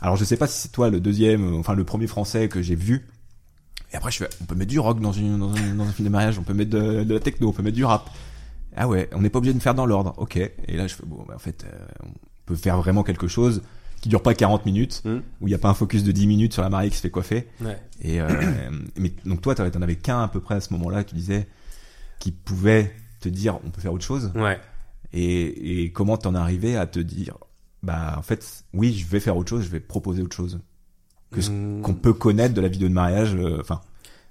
Alors 0.00 0.16
je 0.16 0.24
sais 0.24 0.36
pas 0.36 0.46
si 0.46 0.60
c'est 0.60 0.72
toi 0.72 0.90
le 0.90 1.00
deuxième, 1.00 1.54
euh, 1.54 1.58
enfin 1.58 1.74
le 1.74 1.84
premier 1.84 2.06
français 2.06 2.48
que 2.48 2.62
j'ai 2.62 2.74
vu. 2.76 3.06
Et 3.92 3.96
après 3.96 4.10
je 4.10 4.18
fais, 4.18 4.28
on 4.40 4.44
peut 4.44 4.54
mettre 4.54 4.70
du 4.70 4.78
rock 4.78 5.00
dans, 5.00 5.12
une, 5.12 5.38
dans, 5.38 5.54
un, 5.54 5.74
dans 5.74 5.84
un 5.84 5.92
film 5.92 6.06
de 6.08 6.12
mariage, 6.12 6.38
on 6.38 6.42
peut 6.42 6.54
mettre 6.54 6.70
de, 6.70 7.04
de 7.04 7.14
la 7.14 7.20
techno, 7.20 7.48
on 7.48 7.52
peut 7.52 7.62
mettre 7.62 7.76
du 7.76 7.84
rap. 7.84 8.08
Ah 8.76 8.86
ouais, 8.86 9.08
on 9.12 9.20
n'est 9.22 9.30
pas 9.30 9.38
obligé 9.38 9.54
de 9.54 9.58
faire 9.60 9.74
dans 9.74 9.86
l'ordre, 9.86 10.14
ok. 10.18 10.36
Et 10.36 10.76
là 10.76 10.86
je 10.86 10.94
fais, 10.94 11.04
bon, 11.06 11.24
bah, 11.26 11.34
en 11.36 11.38
fait, 11.40 11.64
euh, 11.64 11.84
on 12.04 12.10
peut 12.46 12.54
faire 12.56 12.76
vraiment 12.76 13.02
quelque 13.02 13.26
chose 13.28 13.62
qui 14.00 14.08
dure 14.08 14.22
pas 14.22 14.34
40 14.34 14.64
minutes, 14.66 15.02
Hmm. 15.04 15.18
où 15.40 15.48
il 15.48 15.50
y 15.50 15.54
a 15.54 15.58
pas 15.58 15.68
un 15.68 15.74
focus 15.74 16.04
de 16.04 16.12
10 16.12 16.26
minutes 16.28 16.52
sur 16.52 16.62
la 16.62 16.68
mariée 16.68 16.88
qui 16.90 16.96
se 16.96 17.00
fait 17.02 17.10
coiffer. 17.10 17.48
Ouais. 17.60 17.76
Et 18.00 18.20
euh, 18.20 18.28
mais 18.96 19.12
donc 19.24 19.40
toi, 19.40 19.54
t'en 19.56 19.82
avais 19.82 19.96
qu'un 19.96 20.22
à 20.22 20.28
peu 20.28 20.40
près 20.40 20.54
à 20.54 20.60
ce 20.60 20.72
moment-là 20.74 21.02
qui 21.02 21.16
disait, 21.16 21.48
qui 22.20 22.30
pouvait 22.30 22.94
te 23.20 23.28
dire, 23.28 23.58
on 23.66 23.70
peut 23.70 23.80
faire 23.80 23.92
autre 23.92 24.04
chose. 24.04 24.30
Ouais. 24.36 24.60
Et, 25.12 25.82
et 25.84 25.92
comment 25.92 26.16
t'en 26.16 26.34
arrivé 26.36 26.76
à 26.76 26.86
te 26.86 27.00
dire, 27.00 27.38
bah 27.82 28.14
en 28.18 28.22
fait, 28.22 28.64
oui, 28.74 28.94
je 28.94 29.06
vais 29.06 29.20
faire 29.20 29.36
autre 29.36 29.50
chose, 29.50 29.64
je 29.64 29.68
vais 29.70 29.80
proposer 29.80 30.22
autre 30.22 30.36
chose 30.36 30.60
que 31.32 31.40
ce 31.42 31.50
Hmm. 31.50 31.82
qu'on 31.82 31.94
peut 31.94 32.12
connaître 32.14 32.54
de 32.54 32.60
la 32.60 32.68
vidéo 32.68 32.88
de 32.88 32.94
mariage, 32.94 33.34
euh, 33.34 33.58
enfin 33.60 33.80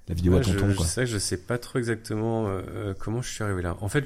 la 0.07 0.15
vidéo 0.15 0.33
Ouais, 0.33 0.39
à 0.39 0.41
tonton 0.41 0.69
je, 0.69 0.75
quoi. 0.75 0.86
je 0.86 0.89
sais 0.89 1.01
que 1.01 1.07
je 1.07 1.17
sais 1.17 1.38
pas 1.38 1.57
trop 1.57 1.79
exactement 1.79 2.47
euh, 2.47 2.62
euh, 2.69 2.93
comment 2.97 3.21
je 3.21 3.29
suis 3.31 3.43
arrivé 3.43 3.62
là. 3.62 3.77
En 3.81 3.89
fait, 3.89 4.05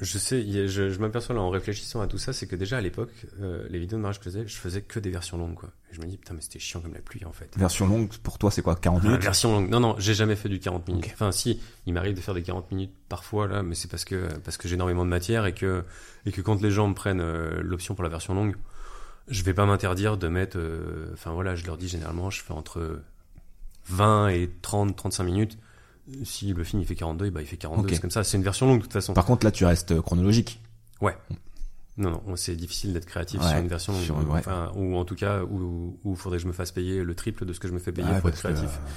je 0.00 0.18
sais, 0.18 0.44
je, 0.68 0.90
je 0.90 0.98
m'aperçois 1.00 1.34
là 1.34 1.40
en 1.40 1.50
réfléchissant 1.50 2.00
à 2.00 2.06
tout 2.06 2.18
ça, 2.18 2.32
c'est 2.32 2.46
que 2.46 2.54
déjà 2.56 2.76
à 2.78 2.80
l'époque, 2.80 3.10
euh, 3.40 3.66
les 3.68 3.78
vidéos 3.78 3.96
de 3.98 4.02
mariage 4.02 4.18
que 4.20 4.24
je 4.26 4.30
faisais, 4.30 4.46
je 4.46 4.56
faisais 4.56 4.82
que 4.82 5.00
des 5.00 5.10
versions 5.10 5.36
longues, 5.38 5.54
quoi. 5.56 5.70
Et 5.90 5.94
je 5.94 6.00
me 6.00 6.06
dis, 6.06 6.16
putain, 6.16 6.34
mais 6.34 6.40
c'était 6.40 6.58
chiant 6.58 6.80
comme 6.80 6.94
la 6.94 7.00
pluie, 7.00 7.24
en 7.24 7.32
fait. 7.32 7.52
Version 7.56 7.86
longue 7.88 8.08
pour 8.18 8.38
toi 8.38 8.50
c'est 8.50 8.62
quoi 8.62 8.76
40 8.76 9.00
Ah, 9.02 9.06
minutes? 9.08 9.22
version 9.22 9.52
longue. 9.52 9.68
Non, 9.70 9.80
non, 9.80 9.96
j'ai 9.98 10.14
jamais 10.14 10.36
fait 10.36 10.48
du 10.48 10.60
40 10.60 10.86
minutes. 10.88 11.10
Enfin, 11.12 11.32
si, 11.32 11.60
il 11.86 11.94
m'arrive 11.94 12.14
de 12.14 12.20
faire 12.20 12.34
des 12.34 12.42
40 12.42 12.70
minutes 12.70 12.92
parfois, 13.08 13.48
là, 13.48 13.62
mais 13.62 13.74
c'est 13.74 13.88
parce 13.90 14.04
que, 14.04 14.28
parce 14.44 14.56
que 14.56 14.68
j'ai 14.68 14.74
énormément 14.74 15.04
de 15.04 15.10
matière 15.10 15.46
et 15.46 15.54
que, 15.54 15.82
et 16.26 16.32
que 16.32 16.40
quand 16.42 16.60
les 16.62 16.70
gens 16.70 16.86
me 16.88 16.94
prennent 16.94 17.20
euh, 17.20 17.60
l'option 17.62 17.94
pour 17.94 18.04
la 18.04 18.10
version 18.10 18.34
longue, 18.34 18.56
je 19.28 19.42
vais 19.42 19.54
pas 19.54 19.66
m'interdire 19.66 20.16
de 20.16 20.28
mettre, 20.28 20.58
euh, 20.58 21.10
enfin 21.12 21.32
voilà, 21.32 21.54
je 21.54 21.66
leur 21.66 21.76
dis 21.76 21.88
généralement, 21.88 22.30
je 22.30 22.42
fais 22.42 22.52
entre 22.52 23.00
20 23.88 24.28
et 24.28 24.50
30, 24.62 24.94
35 24.96 25.24
minutes. 25.24 25.58
Si 26.24 26.52
le 26.52 26.64
film 26.64 26.80
il 26.82 26.86
fait 26.86 26.94
42, 26.94 27.30
bah 27.30 27.40
il 27.42 27.46
fait 27.46 27.56
42, 27.56 27.82
Ok. 27.82 27.90
c'est 27.94 28.00
comme 28.00 28.10
ça, 28.10 28.24
c'est 28.24 28.36
une 28.38 28.42
version 28.42 28.66
longue 28.66 28.78
de 28.78 28.82
toute 28.84 28.92
façon. 28.92 29.12
Par 29.14 29.24
contre 29.26 29.44
là 29.44 29.50
tu 29.52 29.64
restes 29.64 29.92
euh, 29.92 30.00
chronologique. 30.02 30.60
Non, 32.00 32.10
non, 32.12 32.36
c'est 32.36 32.54
difficile 32.54 32.92
d'être 32.92 33.06
créatif 33.06 33.40
Ouais, 33.42 33.48
sur 33.48 33.56
une 33.58 33.66
version 33.66 33.92
longue. 33.92 34.02
sur- 34.04 34.16
ouais. 34.18 34.38
Enfin, 34.38 34.70
ou 34.76 34.94
en 34.96 35.04
tout 35.04 35.16
cas, 35.16 35.42
où 35.42 35.98
il 36.04 36.14
faudrait 36.16 36.38
que 36.38 36.42
je 36.44 36.46
me 36.46 36.52
fasse 36.52 36.70
payer 36.70 37.02
le 37.02 37.12
triple 37.16 37.44
de 37.44 37.52
ce 37.52 37.58
que 37.58 37.66
je 37.66 37.72
me 37.72 37.80
fais 37.80 37.90
payer 37.90 38.06
Ah, 38.08 38.20
pour 38.20 38.28
être 38.30 38.38
créatif. 38.38 38.66
euh, 38.70 38.90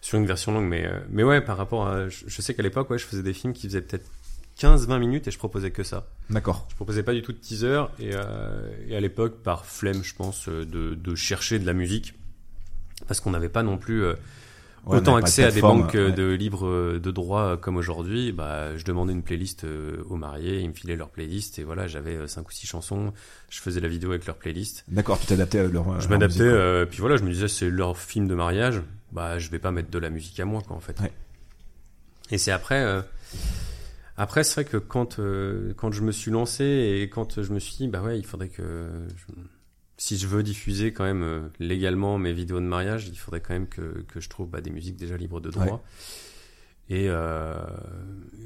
sur 0.00 0.18
une 0.18 0.26
version 0.26 0.50
longue 0.52 0.64
mais 0.66 0.84
euh, 0.84 0.98
mais 1.10 1.22
ouais 1.22 1.40
par 1.42 1.56
rapport 1.56 1.86
à 1.86 2.08
je, 2.08 2.40
sais 2.42 2.52
qu'à 2.54 2.62
l'époque 2.64 2.90
ouais 2.90 2.98
je 2.98 3.04
faisais 3.06 3.22
des 3.22 3.34
films 3.34 3.52
qui 3.52 3.68
faisaient 3.68 3.82
peut-être 3.82 4.10
15 4.56 4.88
20 4.88 4.98
minutes 4.98 5.28
et 5.28 5.30
je 5.30 5.38
proposais 5.38 5.70
que 5.70 5.82
ça 5.84 6.08
D'accord. 6.30 6.66
je 6.70 6.74
proposais 6.74 7.02
pas 7.04 7.12
du 7.12 7.20
tout 7.22 7.32
de 7.32 7.36
teaser 7.38 7.84
et, 8.00 8.10
euh, 8.14 8.68
et 8.88 8.96
à 8.96 9.00
l'époque 9.00 9.42
par 9.44 9.64
flemme 9.66 10.02
je 10.02 10.14
pense 10.16 10.48
de, 10.48 10.64
de 10.64 11.14
chercher 11.14 11.58
de 11.60 11.66
la 11.66 11.74
musique 11.74 12.14
parce 13.06 13.20
qu'on 13.20 13.30
n'avait 13.30 13.48
pas 13.50 13.62
non 13.62 13.76
plus 13.78 14.02
euh, 14.02 14.14
Ouais, 14.86 14.96
autant 14.96 15.16
de 15.16 15.18
accès 15.22 15.44
à 15.44 15.50
des 15.50 15.60
banques 15.60 15.94
euh, 15.94 16.06
ouais. 16.06 16.12
de 16.12 16.30
libres 16.32 16.66
euh, 16.66 16.98
de 16.98 17.10
droit 17.10 17.42
euh, 17.42 17.56
comme 17.58 17.76
aujourd'hui 17.76 18.32
bah 18.32 18.76
je 18.78 18.84
demandais 18.84 19.12
une 19.12 19.22
playlist 19.22 19.66
aux 20.08 20.16
mariés 20.16 20.60
ils 20.60 20.68
me 20.70 20.74
filaient 20.74 20.96
leur 20.96 21.10
playlist 21.10 21.58
et 21.58 21.64
voilà 21.64 21.86
j'avais 21.86 22.26
cinq 22.28 22.48
ou 22.48 22.50
six 22.52 22.66
chansons 22.66 23.12
je 23.50 23.60
faisais 23.60 23.80
la 23.80 23.88
vidéo 23.88 24.10
avec 24.10 24.24
leur 24.26 24.36
playlist 24.36 24.84
D'accord, 24.88 25.20
tu 25.20 25.26
t'adaptais 25.26 25.58
à 25.58 25.64
leur. 25.68 26.00
je 26.00 26.08
m'adaptais, 26.08 26.40
euh, 26.42 26.86
puis 26.86 27.00
voilà, 27.00 27.16
je 27.18 27.24
me 27.24 27.30
disais 27.30 27.46
c'est 27.48 27.68
leur 27.68 27.98
film 27.98 28.26
de 28.26 28.34
mariage, 28.34 28.80
bah 29.12 29.38
je 29.38 29.50
vais 29.50 29.58
pas 29.58 29.70
mettre 29.70 29.90
de 29.90 29.98
la 29.98 30.08
musique 30.08 30.40
à 30.40 30.44
moi 30.46 30.62
quoi 30.66 30.76
en 30.76 30.80
fait. 30.80 30.98
Ouais. 31.00 31.12
Et 32.30 32.38
c'est 32.38 32.50
après, 32.52 32.82
euh, 32.82 33.02
après 34.16 34.44
c'est 34.44 34.62
vrai 34.62 34.64
que 34.64 34.76
quand 34.78 35.18
euh, 35.18 35.74
quand 35.76 35.92
je 35.92 36.00
me 36.02 36.12
suis 36.12 36.30
lancé 36.30 36.64
et 36.64 37.08
quand 37.10 37.42
je 37.42 37.52
me 37.52 37.58
suis 37.58 37.76
dit 37.76 37.88
bah 37.88 38.00
ouais 38.02 38.18
il 38.18 38.24
faudrait 38.24 38.48
que 38.48 38.88
je- 39.16 39.34
si 40.00 40.16
je 40.16 40.26
veux 40.26 40.42
diffuser 40.42 40.94
quand 40.94 41.04
même 41.04 41.22
euh, 41.22 41.40
légalement 41.58 42.16
mes 42.16 42.32
vidéos 42.32 42.58
de 42.58 42.64
mariage, 42.64 43.08
il 43.08 43.18
faudrait 43.18 43.42
quand 43.42 43.52
même 43.52 43.68
que 43.68 44.02
que 44.08 44.18
je 44.18 44.30
trouve 44.30 44.48
bah, 44.48 44.62
des 44.62 44.70
musiques 44.70 44.96
déjà 44.96 45.14
libres 45.14 45.42
de 45.42 45.50
droit. 45.50 45.66
Ouais. 45.66 45.78
Et, 46.88 47.06
euh, 47.08 47.54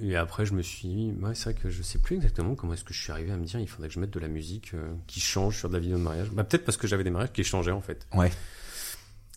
et 0.02 0.16
après, 0.16 0.44
je 0.44 0.52
me 0.52 0.62
suis 0.62 0.88
dit, 0.88 1.14
ouais, 1.22 1.34
c'est 1.34 1.52
vrai 1.52 1.54
que 1.54 1.70
je 1.70 1.80
sais 1.82 1.98
plus 1.98 2.16
exactement 2.16 2.56
comment 2.56 2.74
est-ce 2.74 2.82
que 2.82 2.92
je 2.92 3.00
suis 3.00 3.12
arrivé 3.12 3.30
à 3.30 3.36
me 3.36 3.44
dire, 3.44 3.60
il 3.60 3.68
faudrait 3.68 3.86
que 3.86 3.94
je 3.94 4.00
mette 4.00 4.10
de 4.10 4.18
la 4.18 4.26
musique 4.26 4.72
euh, 4.74 4.92
qui 5.06 5.20
change 5.20 5.56
sur 5.56 5.68
de 5.68 5.74
la 5.74 5.80
vidéo 5.80 5.96
de 5.96 6.02
mariage. 6.02 6.30
Bah, 6.32 6.42
peut-être 6.42 6.64
parce 6.64 6.76
que 6.76 6.88
j'avais 6.88 7.04
des 7.04 7.10
mariages 7.10 7.32
qui 7.32 7.44
changeaient, 7.44 7.70
en 7.70 7.80
fait. 7.80 8.06
Ouais. 8.12 8.32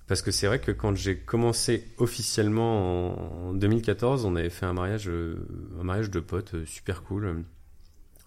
Parce 0.07 0.23
que 0.23 0.31
c'est 0.31 0.47
vrai 0.47 0.59
que 0.59 0.71
quand 0.71 0.95
j'ai 0.95 1.17
commencé 1.17 1.87
officiellement 1.99 3.45
en, 3.45 3.49
en 3.49 3.53
2014, 3.53 4.25
on 4.25 4.35
avait 4.35 4.49
fait 4.49 4.65
un 4.65 4.73
mariage, 4.73 5.07
un 5.07 5.83
mariage 5.83 6.09
de 6.09 6.19
potes 6.19 6.65
super 6.65 7.03
cool 7.03 7.45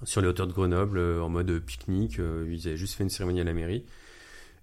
sur 0.05 0.21
les 0.21 0.29
hauteurs 0.29 0.47
de 0.47 0.53
Grenoble 0.53 0.99
euh, 0.99 1.21
en 1.23 1.29
mode 1.29 1.59
pique-nique. 1.61 2.19
euh, 2.19 2.47
ils 2.51 2.67
avaient 2.69 2.77
juste 2.77 2.95
fait 2.95 3.05
une 3.05 3.11
cérémonie 3.11 3.41
à 3.41 3.45
la 3.45 3.53
mairie. 3.53 3.85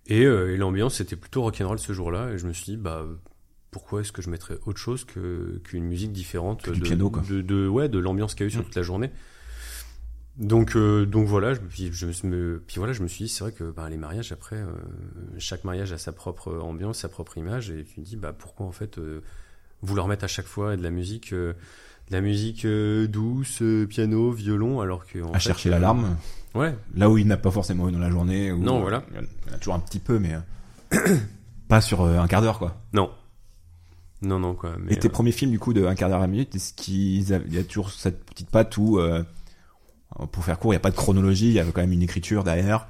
Et, 0.07 0.25
euh, 0.25 0.53
et 0.53 0.57
l'ambiance 0.57 1.01
était 1.01 1.15
plutôt 1.17 1.41
rock'n'roll 1.41 1.79
ce 1.79 1.93
jour-là. 1.93 2.31
Et 2.31 2.37
je 2.37 2.47
me 2.47 2.53
suis 2.53 2.65
dit, 2.65 2.77
bah, 2.77 3.05
pourquoi 3.71 4.01
est-ce 4.01 4.11
que 4.11 4.21
je 4.21 4.29
mettrais 4.29 4.57
autre 4.65 4.79
chose 4.79 5.03
que 5.03 5.59
qu'une 5.65 5.83
musique 5.85 6.11
différente 6.13 6.61
Que 6.63 6.71
du 6.71 6.79
de, 6.79 6.85
piano, 6.85 7.09
quoi. 7.09 7.23
de, 7.29 7.41
de 7.41 7.67
ouais 7.67 7.89
de 7.89 7.99
l'ambiance 7.99 8.33
qu'il 8.33 8.41
y 8.41 8.45
a 8.45 8.47
eu 8.47 8.51
sur 8.51 8.61
Mm. 8.61 8.65
toute 8.65 8.75
la 8.75 8.83
journée. 8.83 9.11
Donc 10.37 10.75
euh, 10.75 11.05
donc 11.07 11.27
voilà, 11.27 11.55
je, 11.55 11.59
puis 11.59 11.89
je 11.91 12.05
me 12.05 12.11
me- 12.29 12.59
puis 12.65 12.75
voilà, 12.77 12.93
je 12.93 13.01
me 13.01 13.07
suis 13.07 13.23
dit 13.25 13.29
c'est 13.29 13.43
vrai 13.43 13.51
que 13.51 13.71
bah, 13.71 13.89
les 13.89 13.97
mariages 13.97 14.31
après 14.31 14.55
euh, 14.57 14.67
chaque 15.39 15.63
mariage 15.63 15.91
a 15.93 15.97
sa 15.97 16.11
propre 16.11 16.53
ambiance, 16.59 16.99
sa 16.99 17.09
propre 17.09 17.39
image 17.39 17.71
et 17.71 17.83
tu 17.83 17.95
te 17.95 18.01
dis 18.01 18.17
bah 18.17 18.33
pourquoi 18.37 18.67
en 18.67 18.71
fait 18.71 18.99
euh, 18.99 19.21
vouloir 19.81 20.07
mettre 20.07 20.23
à 20.25 20.27
chaque 20.27 20.45
fois 20.45 20.77
de 20.77 20.83
la 20.83 20.91
musique 20.91 21.33
euh, 21.33 21.53
de 22.09 22.13
la 22.15 22.21
musique 22.21 22.65
euh, 22.65 23.07
douce, 23.07 23.61
euh, 23.61 23.85
piano, 23.85 24.31
violon 24.31 24.79
alors 24.81 25.05
que 25.05 25.19
en 25.19 25.31
À 25.31 25.39
fait, 25.39 25.47
chercher 25.47 25.69
euh, 25.69 25.73
l'alarme. 25.73 26.17
Ouais, 26.55 26.75
Là 26.95 27.09
où 27.09 27.17
il 27.17 27.27
n'a 27.27 27.37
pas 27.37 27.51
forcément 27.51 27.89
eu 27.89 27.91
dans 27.91 27.99
la 27.99 28.09
journée. 28.09 28.51
Où, 28.51 28.59
Non, 28.59 28.79
voilà. 28.79 29.03
Il 29.11 29.17
y 29.17 29.19
en 29.19 29.53
a 29.53 29.57
toujours 29.57 29.75
un 29.75 29.79
petit 29.79 29.99
peu, 29.99 30.17
mais 30.19 30.35
pas 31.67 31.81
sur 31.81 32.03
un 32.05 32.27
quart 32.27 32.41
d'heure, 32.41 32.59
quoi. 32.59 32.81
non. 32.93 33.11
Non 34.23 34.39
non 34.39 34.55
quoi, 34.55 34.71
mais 34.79 34.93
Et 34.93 34.95
tes 34.97 35.09
euh, 35.09 35.11
premiers 35.11 35.31
films, 35.31 35.51
du 35.51 35.59
coup, 35.59 35.73
de 35.73 35.85
un 35.85 35.93
quart 35.93 36.09
d'heure 36.09 36.21
à 36.21 36.25
une 36.25 36.31
minute, 36.31 36.55
est-ce 36.55 36.73
qu'il 36.73 37.21
y 37.53 37.57
a 37.57 37.63
toujours 37.63 37.91
cette 37.91 38.25
petite 38.25 38.49
patte 38.49 38.75
où, 38.77 38.97
euh, 38.97 39.21
pour 40.31 40.43
faire 40.43 40.57
court, 40.57 40.71
il 40.73 40.75
n'y 40.75 40.77
a 40.77 40.81
pas 40.81 40.89
de 40.89 40.95
chronologie, 40.95 41.49
il 41.49 41.53
y 41.53 41.59
avait 41.59 41.71
quand 41.71 41.81
même 41.81 41.91
une 41.91 42.01
écriture 42.01 42.43
derrière? 42.43 42.87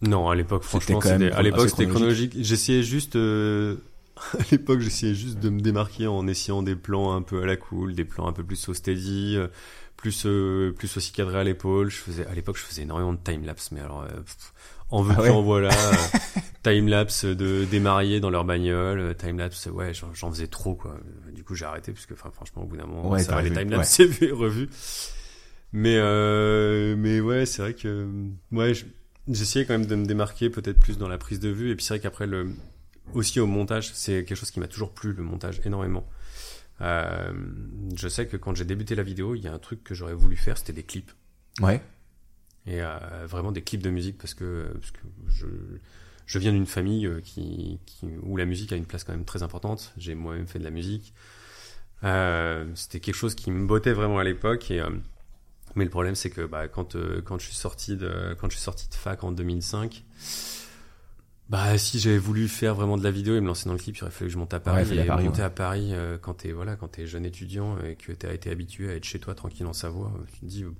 Non, 0.00 0.30
à 0.30 0.34
l'époque, 0.34 0.64
C'était 0.64 0.94
franchement, 0.94 0.98
quand 1.00 1.18
même 1.18 1.32
à 1.34 1.42
l'époque, 1.42 1.68
c'était 1.68 1.86
chronologique. 1.86 2.34
J'essayais 2.40 2.82
juste, 2.82 3.16
euh, 3.16 3.76
à 4.38 4.42
l'époque, 4.50 4.80
j'essayais 4.80 5.14
juste 5.14 5.38
de 5.40 5.48
me 5.50 5.60
démarquer 5.60 6.06
en 6.06 6.26
essayant 6.26 6.62
des 6.62 6.76
plans 6.76 7.14
un 7.14 7.22
peu 7.22 7.42
à 7.42 7.46
la 7.46 7.56
cool, 7.56 7.94
des 7.94 8.04
plans 8.04 8.26
un 8.28 8.32
peu 8.32 8.44
plus 8.44 8.68
au 8.68 8.74
steady, 8.74 9.36
euh, 9.36 9.48
plus, 9.96 10.24
euh, 10.26 10.72
plus 10.72 10.96
aussi 10.96 11.12
cadré 11.12 11.38
à 11.38 11.44
l'épaule. 11.44 11.90
Je 11.90 11.96
faisais, 11.96 12.26
à 12.26 12.34
l'époque, 12.34 12.56
je 12.56 12.62
faisais 12.62 12.82
énormément 12.82 13.12
de 13.12 13.18
time-lapse, 13.22 13.70
mais 13.72 13.80
alors, 13.80 14.02
euh, 14.02 14.08
pff, 14.20 14.52
en 14.90 15.02
veux 15.02 15.14
Ah 15.18 15.22
ouais 15.22 15.30
en 15.30 15.42
voilà, 15.42 15.70
euh, 15.72 15.94
time-lapse 16.62 17.24
de, 17.24 17.64
des 17.64 17.80
mariés 17.80 18.20
dans 18.20 18.30
leur 18.30 18.44
bagnole, 18.44 19.00
euh, 19.00 19.14
time-lapse, 19.14 19.66
ouais, 19.66 19.92
j'en 19.94 20.30
faisais 20.30 20.46
trop, 20.46 20.74
quoi. 20.74 20.96
Du 21.32 21.42
coup, 21.42 21.54
j'ai 21.54 21.64
arrêté, 21.64 21.92
parce 21.92 22.06
que, 22.06 22.14
enfin, 22.14 22.30
franchement, 22.32 22.62
au 22.62 22.66
bout 22.66 22.76
d'un 22.76 22.86
moment, 22.86 23.10
Ouais, 23.10 23.22
ça 23.22 23.40
les 23.42 23.48
revu, 23.48 23.60
time-lapse, 23.60 23.88
c'est 23.88 24.06
vu 24.06 24.28
et 24.28 24.32
revu. 24.32 24.68
Mais, 25.72 25.96
euh, 25.98 26.94
mais 26.96 27.20
ouais, 27.20 27.46
c'est 27.46 27.62
vrai 27.62 27.74
que, 27.74 28.06
ouais, 28.52 28.74
je- 28.74 28.84
j'essayais 29.28 29.64
quand 29.64 29.72
même 29.76 29.86
de 29.86 29.96
me 29.96 30.04
démarquer 30.06 30.50
peut-être 30.50 30.78
plus 30.78 30.98
dans 30.98 31.08
la 31.08 31.18
prise 31.18 31.40
de 31.40 31.48
vue. 31.48 31.70
Et 31.70 31.74
puis 31.76 31.84
c'est 31.84 31.94
vrai 31.94 32.00
qu'après, 32.00 32.26
le, 32.28 32.50
aussi 33.12 33.40
au 33.40 33.46
montage, 33.46 33.92
c'est 33.92 34.24
quelque 34.24 34.36
chose 34.36 34.50
qui 34.50 34.60
m'a 34.60 34.68
toujours 34.68 34.92
plu, 34.92 35.12
le 35.12 35.22
montage, 35.22 35.60
énormément. 35.64 36.08
Euh, 36.80 37.32
je 37.94 38.08
sais 38.08 38.26
que 38.26 38.36
quand 38.36 38.54
j'ai 38.54 38.64
débuté 38.64 38.94
la 38.94 39.02
vidéo, 39.02 39.34
il 39.34 39.42
y 39.42 39.48
a 39.48 39.52
un 39.52 39.58
truc 39.58 39.84
que 39.84 39.94
j'aurais 39.94 40.14
voulu 40.14 40.36
faire, 40.36 40.58
c'était 40.58 40.72
des 40.72 40.82
clips. 40.82 41.12
Ouais. 41.60 41.80
Et 42.66 42.82
euh, 42.82 43.26
vraiment 43.26 43.52
des 43.52 43.62
clips 43.62 43.82
de 43.82 43.90
musique 43.90 44.18
parce 44.18 44.34
que, 44.34 44.70
parce 44.80 44.90
que 44.90 45.00
je, 45.28 45.46
je 46.26 46.38
viens 46.38 46.52
d'une 46.52 46.66
famille 46.66 47.06
euh, 47.06 47.20
qui, 47.20 47.78
qui, 47.86 48.06
où 48.22 48.36
la 48.36 48.46
musique 48.46 48.72
a 48.72 48.76
une 48.76 48.86
place 48.86 49.04
quand 49.04 49.12
même 49.12 49.26
très 49.26 49.42
importante. 49.42 49.92
J'ai 49.96 50.14
moi-même 50.14 50.46
fait 50.46 50.58
de 50.58 50.64
la 50.64 50.70
musique. 50.70 51.12
Euh, 52.04 52.66
c'était 52.74 53.00
quelque 53.00 53.14
chose 53.14 53.34
qui 53.34 53.50
me 53.50 53.66
bottait 53.66 53.92
vraiment 53.92 54.18
à 54.18 54.24
l'époque. 54.24 54.70
Et, 54.70 54.80
euh, 54.80 54.90
mais 55.74 55.84
le 55.84 55.90
problème, 55.90 56.14
c'est 56.14 56.30
que 56.30 56.42
bah, 56.42 56.68
quand, 56.68 56.96
euh, 56.96 57.20
quand, 57.22 57.38
je 57.38 57.46
suis 57.46 57.54
sorti 57.54 57.96
de, 57.96 58.36
quand 58.40 58.48
je 58.48 58.56
suis 58.56 58.64
sorti 58.64 58.88
de 58.88 58.94
fac 58.94 59.24
en 59.24 59.32
2005, 59.32 60.04
bah 61.54 61.78
si 61.78 62.00
j'avais 62.00 62.18
voulu 62.18 62.48
faire 62.48 62.74
vraiment 62.74 62.96
de 62.98 63.04
la 63.04 63.12
vidéo 63.12 63.36
et 63.36 63.40
me 63.40 63.46
lancer 63.46 63.66
dans 63.68 63.74
le 63.74 63.78
clip, 63.78 63.96
il 63.96 64.02
aurait 64.02 64.10
fallu 64.10 64.26
que 64.28 64.32
je 64.34 64.38
monte 64.38 64.52
à 64.54 64.58
Paris. 64.60 64.84
Ouais, 64.90 64.98
à 64.98 65.04
et 65.04 65.06
Paris, 65.06 65.24
monter 65.24 65.38
ouais. 65.38 65.44
à 65.44 65.50
Paris 65.50 65.90
euh, 65.92 66.18
quand 66.20 66.34
t'es 66.34 66.50
voilà, 66.50 66.74
quand 66.74 66.88
t'es 66.88 67.06
jeune 67.06 67.24
étudiant 67.24 67.76
et 67.88 67.94
que 67.94 68.10
t'as 68.12 68.32
été 68.32 68.50
habitué 68.50 68.90
à 68.90 68.94
être 68.96 69.04
chez 69.04 69.20
toi 69.20 69.34
tranquille 69.34 69.66
en 69.66 69.72
Savoie, 69.72 70.12
euh, 70.16 70.24
tu 70.32 70.40
te 70.40 70.44
dis 70.46 70.64
euh, 70.64 70.70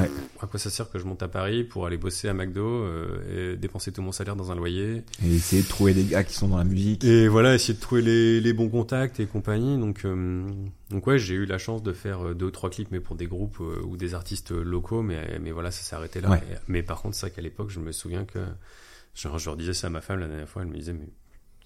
Ouais. 0.00 0.10
à 0.40 0.46
quoi 0.46 0.58
ça 0.58 0.70
sert 0.70 0.90
que 0.90 0.98
je 0.98 1.04
monte 1.04 1.22
à 1.22 1.28
Paris 1.28 1.64
pour 1.64 1.86
aller 1.86 1.96
bosser 1.98 2.28
à 2.28 2.34
McDo 2.34 2.64
euh, 2.66 3.52
et 3.54 3.56
dépenser 3.58 3.92
tout 3.92 4.00
mon 4.00 4.12
salaire 4.12 4.36
dans 4.36 4.50
un 4.50 4.54
loyer? 4.54 5.02
Et 5.24 5.34
essayer 5.34 5.62
de 5.62 5.68
trouver 5.68 5.92
des 5.92 6.04
gars 6.04 6.24
qui 6.24 6.34
sont 6.34 6.48
dans 6.48 6.58
la 6.58 6.64
musique. 6.64 7.04
et 7.04 7.28
voilà 7.28 7.54
essayer 7.54 7.74
de 7.74 7.80
trouver 7.80 8.00
les, 8.02 8.40
les 8.40 8.52
bons 8.54 8.68
contacts 8.70 9.20
et 9.20 9.26
compagnie. 9.26 9.76
Donc 9.78 10.04
euh, 10.06 10.44
donc 10.90 11.06
ouais 11.06 11.18
j'ai 11.18 11.34
eu 11.34 11.44
la 11.46 11.58
chance 11.58 11.82
de 11.82 11.92
faire 11.92 12.28
euh, 12.28 12.34
deux 12.34 12.46
ou 12.46 12.50
trois 12.50 12.70
clips 12.70 12.88
mais 12.90 13.00
pour 13.00 13.16
des 13.16 13.26
groupes 13.26 13.60
ou 13.60 13.96
des 13.98 14.14
artistes 14.14 14.50
locaux 14.50 15.02
mais 15.02 15.38
mais 15.42 15.50
voilà 15.52 15.70
ça 15.70 15.82
s'est 15.82 15.94
arrêté 15.96 16.20
là. 16.22 16.40
Mais 16.68 16.82
par 16.82 17.02
contre 17.02 17.16
c'est 17.16 17.26
vrai 17.26 17.30
qu'à 17.34 17.42
l'époque 17.42 17.68
je 17.70 17.80
me 17.80 17.92
souviens 17.92 18.24
que 18.24 18.38
Genre, 19.14 19.38
je 19.38 19.46
leur 19.46 19.56
disais 19.56 19.74
ça 19.74 19.88
à 19.88 19.90
ma 19.90 20.00
femme 20.00 20.20
la 20.20 20.28
dernière 20.28 20.48
fois, 20.48 20.62
elle 20.62 20.68
me 20.68 20.76
disait, 20.76 20.92
mais 20.92 21.08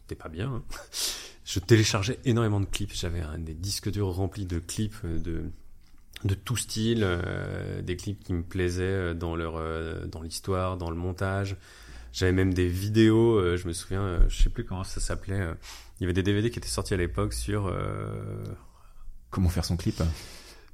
t'es 0.07 0.15
pas 0.15 0.29
bien. 0.29 0.53
hein. 0.53 0.63
Je 1.45 1.61
téléchargeais 1.61 2.19
énormément 2.25 2.59
de 2.59 2.67
clips. 2.67 2.93
J'avais 2.93 3.23
des 3.39 3.55
disques 3.55 3.91
durs 3.91 4.09
remplis 4.09 4.47
de 4.47 4.59
clips 4.59 4.97
euh, 5.05 5.19
de, 5.21 5.45
de 6.25 6.35
tout 6.35 6.57
style, 6.57 7.03
euh, 7.05 7.83
des 7.83 7.97
clips 7.97 8.25
qui 8.25 8.33
me 8.33 8.43
plaisaient 8.43 8.83
euh, 8.83 9.15
dans 9.15 9.37
leur, 9.37 9.61
dans 10.09 10.23
l'histoire, 10.23 10.77
dans 10.77 10.91
le 10.91 10.97
montage. 10.97 11.57
J'avais 12.13 12.33
même 12.33 12.53
des 12.53 12.67
vidéos, 12.67 13.57
je 13.57 13.69
me 13.69 13.75
souviens, 13.75 14.21
je 14.29 14.43
sais 14.43 14.49
plus 14.49 14.65
comment 14.65 14.85
ça 14.85 15.01
s'appelait. 15.01 15.39
il 15.99 16.03
y 16.03 16.05
avait 16.05 16.15
des 16.15 16.23
DVD 16.23 16.51
qui 16.51 16.59
étaient 16.59 16.67
sortis 16.67 16.95
à 16.95 16.97
l'époque 16.97 17.35
sur, 17.35 17.71
Comment 19.31 19.51
faire 19.51 19.67
son 19.67 19.77
clip 19.77 20.01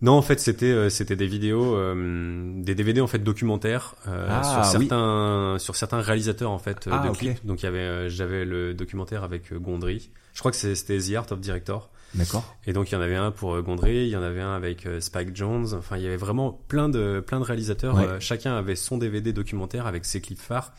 non, 0.03 0.12
en 0.12 0.23
fait, 0.23 0.41
c'était 0.41 0.67
euh, 0.67 0.91
c'était 0.91 1.17
des 1.17 1.27
vidéos, 1.27 1.77
euh, 1.77 2.53
des 2.62 2.75
DVD 2.75 3.01
en 3.01 3.07
fait 3.07 3.21
documentaires 3.21 3.95
euh, 4.09 4.27
Ah, 4.29 4.43
sur 4.65 4.81
oui. 4.81 4.87
certains 4.88 5.57
sur 5.59 5.77
certains 5.77 6.01
réalisateurs 6.01 6.51
en 6.51 6.59
fait 6.59 6.87
euh, 6.87 6.91
Ah, 6.93 7.05
de 7.05 7.09
ok. 7.11 7.19
clips. 7.19 7.47
Donc 7.47 7.62
il 7.62 7.67
y 7.67 7.69
avait 7.69 7.79
euh, 7.79 8.09
j'avais 8.09 8.45
le 8.45 8.75
documentaire 8.75 9.23
avec 9.25 9.53
Gondry. 9.55 10.11
Je 10.35 10.38
crois 10.41 10.51
que 10.51 10.57
c'était 10.57 10.99
The 10.99 11.15
Art 11.15 11.27
of 11.31 11.41
Director. 11.41 11.91
D'accord. 12.15 12.57
Et 12.67 12.73
donc 12.75 12.91
il 12.91 12.95
y 12.95 12.99
en 12.99 13.01
avait 13.01 13.15
un 13.17 13.31
pour 13.31 13.61
Gondry, 13.62 14.05
il 14.05 14.09
y 14.09 14.17
en 14.17 14.23
avait 14.23 14.41
un 14.43 14.55
avec 14.55 14.87
Spike 15.01 15.35
Jones. 15.35 15.69
Enfin, 15.73 15.97
il 15.97 16.03
y 16.03 16.07
avait 16.07 16.17
vraiment 16.17 16.53
plein 16.69 16.88
de 16.91 17.23
plein 17.27 17.38
de 17.41 17.45
réalisateurs. 17.45 17.95
Ouais. 17.95 18.21
Chacun 18.21 18.55
avait 18.55 18.77
son 18.77 18.99
DVD 18.99 19.33
documentaire 19.33 19.87
avec 19.87 20.05
ses 20.05 20.21
clips 20.21 20.41
phares, 20.41 20.75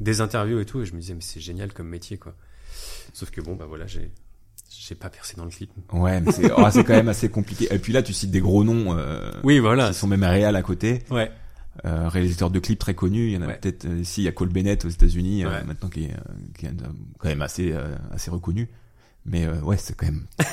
des 0.00 0.20
interviews 0.20 0.58
et 0.60 0.66
tout. 0.66 0.82
Et 0.82 0.84
je 0.84 0.92
me 0.94 1.00
disais 1.00 1.14
mais 1.14 1.20
c'est 1.22 1.40
génial 1.40 1.72
comme 1.72 1.88
métier 1.88 2.18
quoi. 2.18 2.34
Sauf 3.12 3.30
que 3.30 3.40
bon 3.40 3.54
bah 3.54 3.66
voilà 3.68 3.86
j'ai 3.86 4.10
j'ai 4.80 4.94
pas 4.94 5.08
percé 5.10 5.36
dans 5.36 5.44
le 5.44 5.50
clip. 5.50 5.70
Ouais, 5.92 6.20
mais 6.20 6.32
c'est 6.32 6.50
oh, 6.56 6.64
c'est 6.70 6.84
quand 6.84 6.94
même 6.94 7.08
assez 7.08 7.28
compliqué. 7.28 7.68
Et 7.70 7.78
puis 7.78 7.92
là, 7.92 8.02
tu 8.02 8.12
cites 8.12 8.30
des 8.30 8.40
gros 8.40 8.64
noms 8.64 8.96
euh, 8.96 9.30
Oui 9.44 9.58
voilà. 9.58 9.88
qui 9.88 9.94
sont 9.94 10.06
même 10.06 10.24
réels 10.24 10.56
à 10.56 10.62
côté. 10.62 11.02
Ouais. 11.10 11.30
Euh, 11.84 12.08
réalisateurs 12.08 12.50
de 12.50 12.58
clips 12.60 12.78
très 12.78 12.94
connus. 12.94 13.28
Il 13.28 13.32
y 13.32 13.36
en 13.36 13.42
a 13.42 13.46
Ouais. 13.48 13.58
peut-être 13.58 13.84
euh, 13.86 13.98
ici, 14.00 14.22
il 14.22 14.24
y 14.24 14.28
a 14.28 14.32
Cole 14.32 14.48
Bennett 14.50 14.84
aux 14.84 14.88
États-Unis 14.88 15.44
euh, 15.44 15.48
Ouais. 15.50 15.64
maintenant 15.64 15.88
qui 15.88 16.04
est, 16.04 16.12
euh, 16.12 16.32
qui 16.56 16.66
est 16.66 16.68
euh, 16.68 16.86
quand 17.18 17.28
même 17.28 17.42
assez 17.42 17.72
euh, 17.72 17.94
assez 18.12 18.30
reconnu. 18.30 18.68
Mais 19.26 19.46
euh, 19.46 19.58
ouais, 19.60 19.76
c'est 19.76 19.96
quand 19.96 20.06
même 20.06 20.26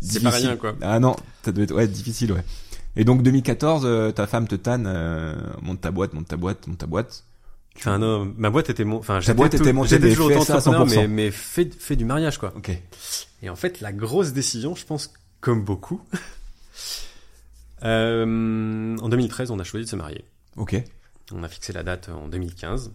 C'est 0.00 0.22
pas 0.22 0.30
rien 0.30 0.56
quoi. 0.56 0.74
Ah 0.82 0.98
non, 1.00 1.16
ça 1.44 1.52
doit 1.52 1.64
être 1.64 1.74
ouais 1.74 1.86
difficile 1.88 2.32
ouais. 2.32 2.44
Et 2.96 3.04
donc 3.04 3.22
2014, 3.22 3.82
euh, 3.84 4.10
ta 4.10 4.26
femme 4.26 4.48
te 4.48 4.54
tanne, 4.54 4.84
euh, 4.86 5.34
monte 5.62 5.80
ta 5.82 5.90
boîte, 5.90 6.12
monte 6.14 6.28
ta 6.28 6.36
boîte, 6.36 6.66
monte 6.66 6.78
ta 6.78 6.86
boîte. 6.86 7.24
Enfin 7.76 7.98
non, 7.98 8.32
ma 8.36 8.50
boîte 8.50 8.70
était 8.70 8.84
mon, 8.84 8.96
enfin 8.98 9.20
boîte 9.34 9.54
était 9.54 9.72
montée, 9.72 9.90
j'étais 9.90 10.04
mais 10.06 10.10
toujours 10.14 10.28
fais 10.28 10.40
ça 10.40 10.54
à 10.54 10.56
auto-entrepreneur, 10.58 10.86
100%. 10.86 10.96
mais 11.00 11.08
mais 11.08 11.30
fait 11.30 11.72
fait 11.74 11.96
du 11.96 12.04
mariage 12.04 12.38
quoi. 12.38 12.52
Ok. 12.56 12.70
Et 13.42 13.50
en 13.50 13.56
fait 13.56 13.80
la 13.80 13.92
grosse 13.92 14.32
décision, 14.32 14.74
je 14.74 14.84
pense 14.84 15.12
comme 15.40 15.62
beaucoup, 15.64 16.00
euh, 17.84 18.96
en 18.98 19.08
2013 19.08 19.50
on 19.50 19.58
a 19.58 19.64
choisi 19.64 19.84
de 19.84 19.90
se 19.90 19.96
marier. 19.96 20.24
Ok. 20.56 20.76
On 21.32 21.42
a 21.42 21.48
fixé 21.48 21.72
la 21.72 21.82
date 21.82 22.08
en 22.08 22.28
2015, 22.28 22.92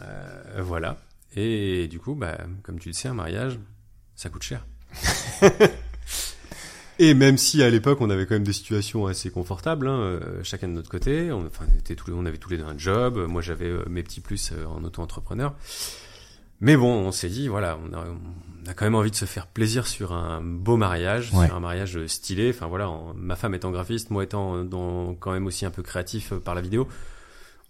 Euh, 0.00 0.62
voilà. 0.62 0.96
Et 1.36 1.88
du 1.88 1.98
coup 1.98 2.14
bah 2.14 2.38
comme 2.62 2.78
tu 2.78 2.88
le 2.88 2.94
sais 2.94 3.08
un 3.08 3.14
mariage 3.14 3.58
ça 4.16 4.28
coûte 4.30 4.42
cher. 4.44 4.64
Et 6.98 7.14
même 7.14 7.38
si 7.38 7.62
à 7.62 7.70
l'époque 7.70 8.00
on 8.00 8.08
avait 8.10 8.24
quand 8.26 8.34
même 8.34 8.44
des 8.44 8.52
situations 8.52 9.06
assez 9.06 9.30
confortables, 9.30 9.88
hein, 9.88 9.98
euh, 9.98 10.20
chacun 10.44 10.68
de 10.68 10.72
notre 10.74 10.90
côté, 10.90 11.32
on, 11.32 11.46
enfin, 11.46 11.64
on, 11.74 11.78
était 11.78 11.96
tous 11.96 12.08
les, 12.10 12.16
on 12.16 12.24
avait 12.24 12.38
tous 12.38 12.50
les 12.50 12.58
deux 12.58 12.64
un 12.64 12.78
job, 12.78 13.18
moi 13.28 13.42
j'avais 13.42 13.66
euh, 13.66 13.82
mes 13.88 14.02
petits 14.04 14.20
plus 14.20 14.52
euh, 14.52 14.64
en 14.66 14.84
auto-entrepreneur. 14.84 15.54
Mais 16.60 16.76
bon, 16.76 16.92
on 16.92 17.10
s'est 17.10 17.28
dit, 17.28 17.48
voilà, 17.48 17.78
on 17.84 17.92
a, 17.92 17.98
on 18.06 18.70
a 18.70 18.74
quand 18.74 18.84
même 18.84 18.94
envie 18.94 19.10
de 19.10 19.16
se 19.16 19.24
faire 19.24 19.48
plaisir 19.48 19.88
sur 19.88 20.12
un 20.12 20.40
beau 20.40 20.76
mariage, 20.76 21.32
Ouais. 21.34 21.46
sur 21.46 21.56
un 21.56 21.60
mariage 21.60 22.06
stylé. 22.06 22.50
Enfin 22.50 22.68
voilà, 22.68 22.88
en- 22.88 23.12
ma 23.14 23.34
femme 23.34 23.54
étant 23.54 23.72
graphiste, 23.72 24.10
moi 24.10 24.22
étant 24.22 24.64
dans, 24.64 25.14
quand 25.16 25.32
même 25.32 25.46
aussi 25.46 25.66
un 25.66 25.70
peu 25.70 25.82
créatif 25.82 26.32
par 26.32 26.54
la 26.54 26.60
vidéo, 26.60 26.88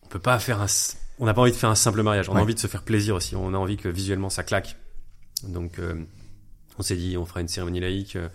on 0.03 0.07
peut 0.09 0.19
pas 0.19 0.39
faire 0.39 0.61
un, 0.61 0.67
on 1.19 1.25
n'a 1.25 1.33
pas 1.33 1.41
envie 1.41 1.51
de 1.51 1.57
faire 1.57 1.71
un 1.71 1.75
simple 1.75 2.03
mariage. 2.03 2.29
On 2.29 2.35
Ouais. 2.35 2.41
a 2.41 2.43
envie 2.43 2.55
de 2.55 2.61
se 2.61 2.67
faire 2.67 2.83
plaisir 2.83 3.15
aussi. 3.17 3.35
On 3.37 3.55
a 3.55 3.57
envie 3.57 3.79
que 3.79 3.89
visuellement 3.89 4.29
ça 4.29 4.43
claque. 4.43 4.77
Donc, 5.49 5.79
euh, 5.79 5.95
on 6.79 6.83
s'est 6.83 6.97
dit, 6.97 7.17
on 7.17 7.25
fera 7.25 7.41
une 7.41 7.49
cérémonie 7.49 7.81
laïque 7.81 8.17
euh, 8.17 8.29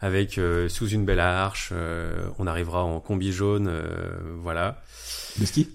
avec 0.00 0.38
euh, 0.38 0.68
sous 0.68 0.88
une 0.88 1.04
belle 1.04 1.20
arche. 1.20 1.70
euh, 1.72 2.28
on 2.38 2.46
arrivera 2.46 2.84
en 2.84 3.00
combi 3.00 3.32
jaune, 3.32 3.68
euh, 3.68 4.18
voilà. 4.42 4.82
De 5.38 5.44
ski? 5.44 5.68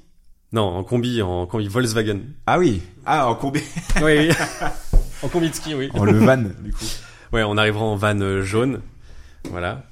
Non, 0.53 0.63
en 0.63 0.83
combi, 0.83 1.21
en 1.21 1.45
combi 1.45 1.67
Volkswagen. 1.67 2.19
Ah 2.45 2.59
oui. 2.59 2.81
Ah 3.05 3.29
en 3.29 3.35
courbé. 3.35 3.63
oui, 4.01 4.17
oui. 4.17 4.29
en 5.23 5.27
combi 5.27 5.49
de 5.49 5.55
ski, 5.55 5.75
oui. 5.75 5.89
en 5.93 6.05
le 6.05 6.17
van 6.17 6.37
du 6.37 6.73
coup. 6.73 6.85
Ouais, 7.33 7.43
on 7.43 7.57
arrivera 7.57 7.85
en 7.85 7.95
van 7.95 8.41
jaune, 8.41 8.81
voilà. 9.49 9.83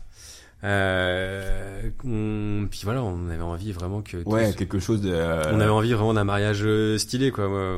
Euh, 0.63 1.89
on- 2.03 2.67
puis 2.69 2.81
voilà, 2.83 3.01
on 3.03 3.29
avait 3.29 3.41
envie 3.41 3.71
vraiment 3.71 4.01
que. 4.01 4.17
Ouais, 4.25 4.53
quelque 4.57 4.79
chose 4.79 5.01
de 5.01 5.09
euh, 5.11 5.51
On 5.53 5.59
avait 5.59 5.69
envie 5.69 5.93
vraiment 5.93 6.13
d'un 6.13 6.23
mariage 6.25 6.61
euh, 6.63 6.97
stylé, 6.97 7.31
quoi. 7.31 7.47
Ouais. 7.47 7.77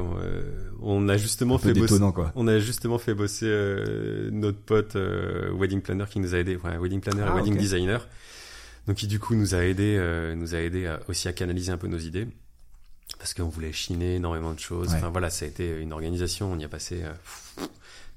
on 0.82 1.08
a 1.08 1.18
justement 1.18 1.56
un 1.56 1.60
peu 1.60 1.68
fait 1.70 1.74
bosser. 1.80 1.94
détonnant 1.94 2.12
quoi. 2.12 2.32
On 2.36 2.48
a 2.48 2.58
justement 2.60 2.98
fait 2.98 3.14
bosser 3.14 3.46
euh, 3.48 4.30
notre 4.32 4.58
pote 4.60 4.96
euh, 4.96 5.52
wedding 5.54 5.82
planner 5.82 6.06
qui 6.10 6.20
nous 6.20 6.34
a 6.34 6.40
aidé, 6.40 6.56
ouais, 6.56 6.78
wedding 6.78 7.02
planner 7.02 7.24
Ah, 7.28 7.32
et 7.32 7.36
wedding 7.36 7.54
ok. 7.54 7.60
designer. 7.60 8.08
Donc 8.88 8.98
qui 8.98 9.06
du 9.08 9.20
coup 9.20 9.36
nous 9.36 9.54
a 9.54 9.60
aidé, 9.64 9.96
euh, 10.00 10.34
nous 10.34 10.56
a 10.56 10.58
aidé 10.58 10.88
à- 10.88 11.00
aussi 11.08 11.28
à 11.28 11.34
canaliser 11.34 11.72
un 11.72 11.78
peu 11.78 11.88
nos 11.88 12.00
idées 12.00 12.28
parce 13.20 13.36
qu'on 13.36 13.48
voulait 13.50 13.72
chiner 13.74 14.16
énormément 14.16 14.54
de 14.54 14.60
choses. 14.60 14.88
Ouais. 14.90 14.96
Enfin 14.96 15.10
voilà, 15.10 15.30
ça 15.30 15.46
a 15.46 15.48
été 15.48 15.80
une 15.80 15.94
organisation. 15.94 16.52
On 16.52 16.58
y 16.58 16.64
a 16.66 16.70
passé. 16.70 17.02
euh, 17.04 17.12
pff, 17.12 17.68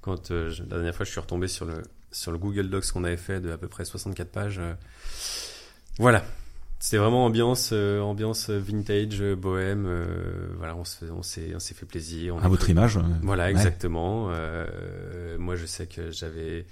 quand 0.00 0.30
euh, 0.30 0.48
je- 0.48 0.62
la 0.62 0.68
dernière 0.76 0.94
fois 0.94 1.04
je 1.04 1.10
suis 1.10 1.20
retombé 1.20 1.48
sur 1.48 1.66
le 1.66 1.74
sur 2.14 2.32
le 2.32 2.38
Google 2.38 2.70
Docs 2.70 2.90
qu'on 2.92 3.04
avait 3.04 3.16
fait 3.16 3.40
de 3.40 3.50
à 3.50 3.58
peu 3.58 3.68
près 3.68 3.84
64 3.84 4.30
pages. 4.30 4.58
euh, 4.58 4.72
voilà. 5.98 6.24
C'était 6.80 6.98
vraiment 6.98 7.24
ambiance, 7.24 7.70
euh, 7.72 8.00
ambiance 8.00 8.50
vintage, 8.50 9.22
euh, 9.22 9.34
bohème. 9.36 9.86
euh, 9.86 10.48
voilà, 10.58 10.76
on 10.76 10.84
se- 10.84 11.06
on 11.06 11.22
s'est, 11.22 11.52
on 11.54 11.58
s'est 11.58 11.72
fait 11.74 11.86
plaisir. 11.86 12.36
On 12.36 12.40
À 12.40 12.48
votre 12.48 12.62
pris- 12.64 12.72
image. 12.72 12.98
voilà, 13.22 13.44
ouais. 13.44 13.50
exactement. 13.50 14.28
Euh, 14.30 15.38
moi, 15.38 15.56
je 15.56 15.64
sais 15.66 15.86
que 15.86 16.10
j'avais. 16.10 16.66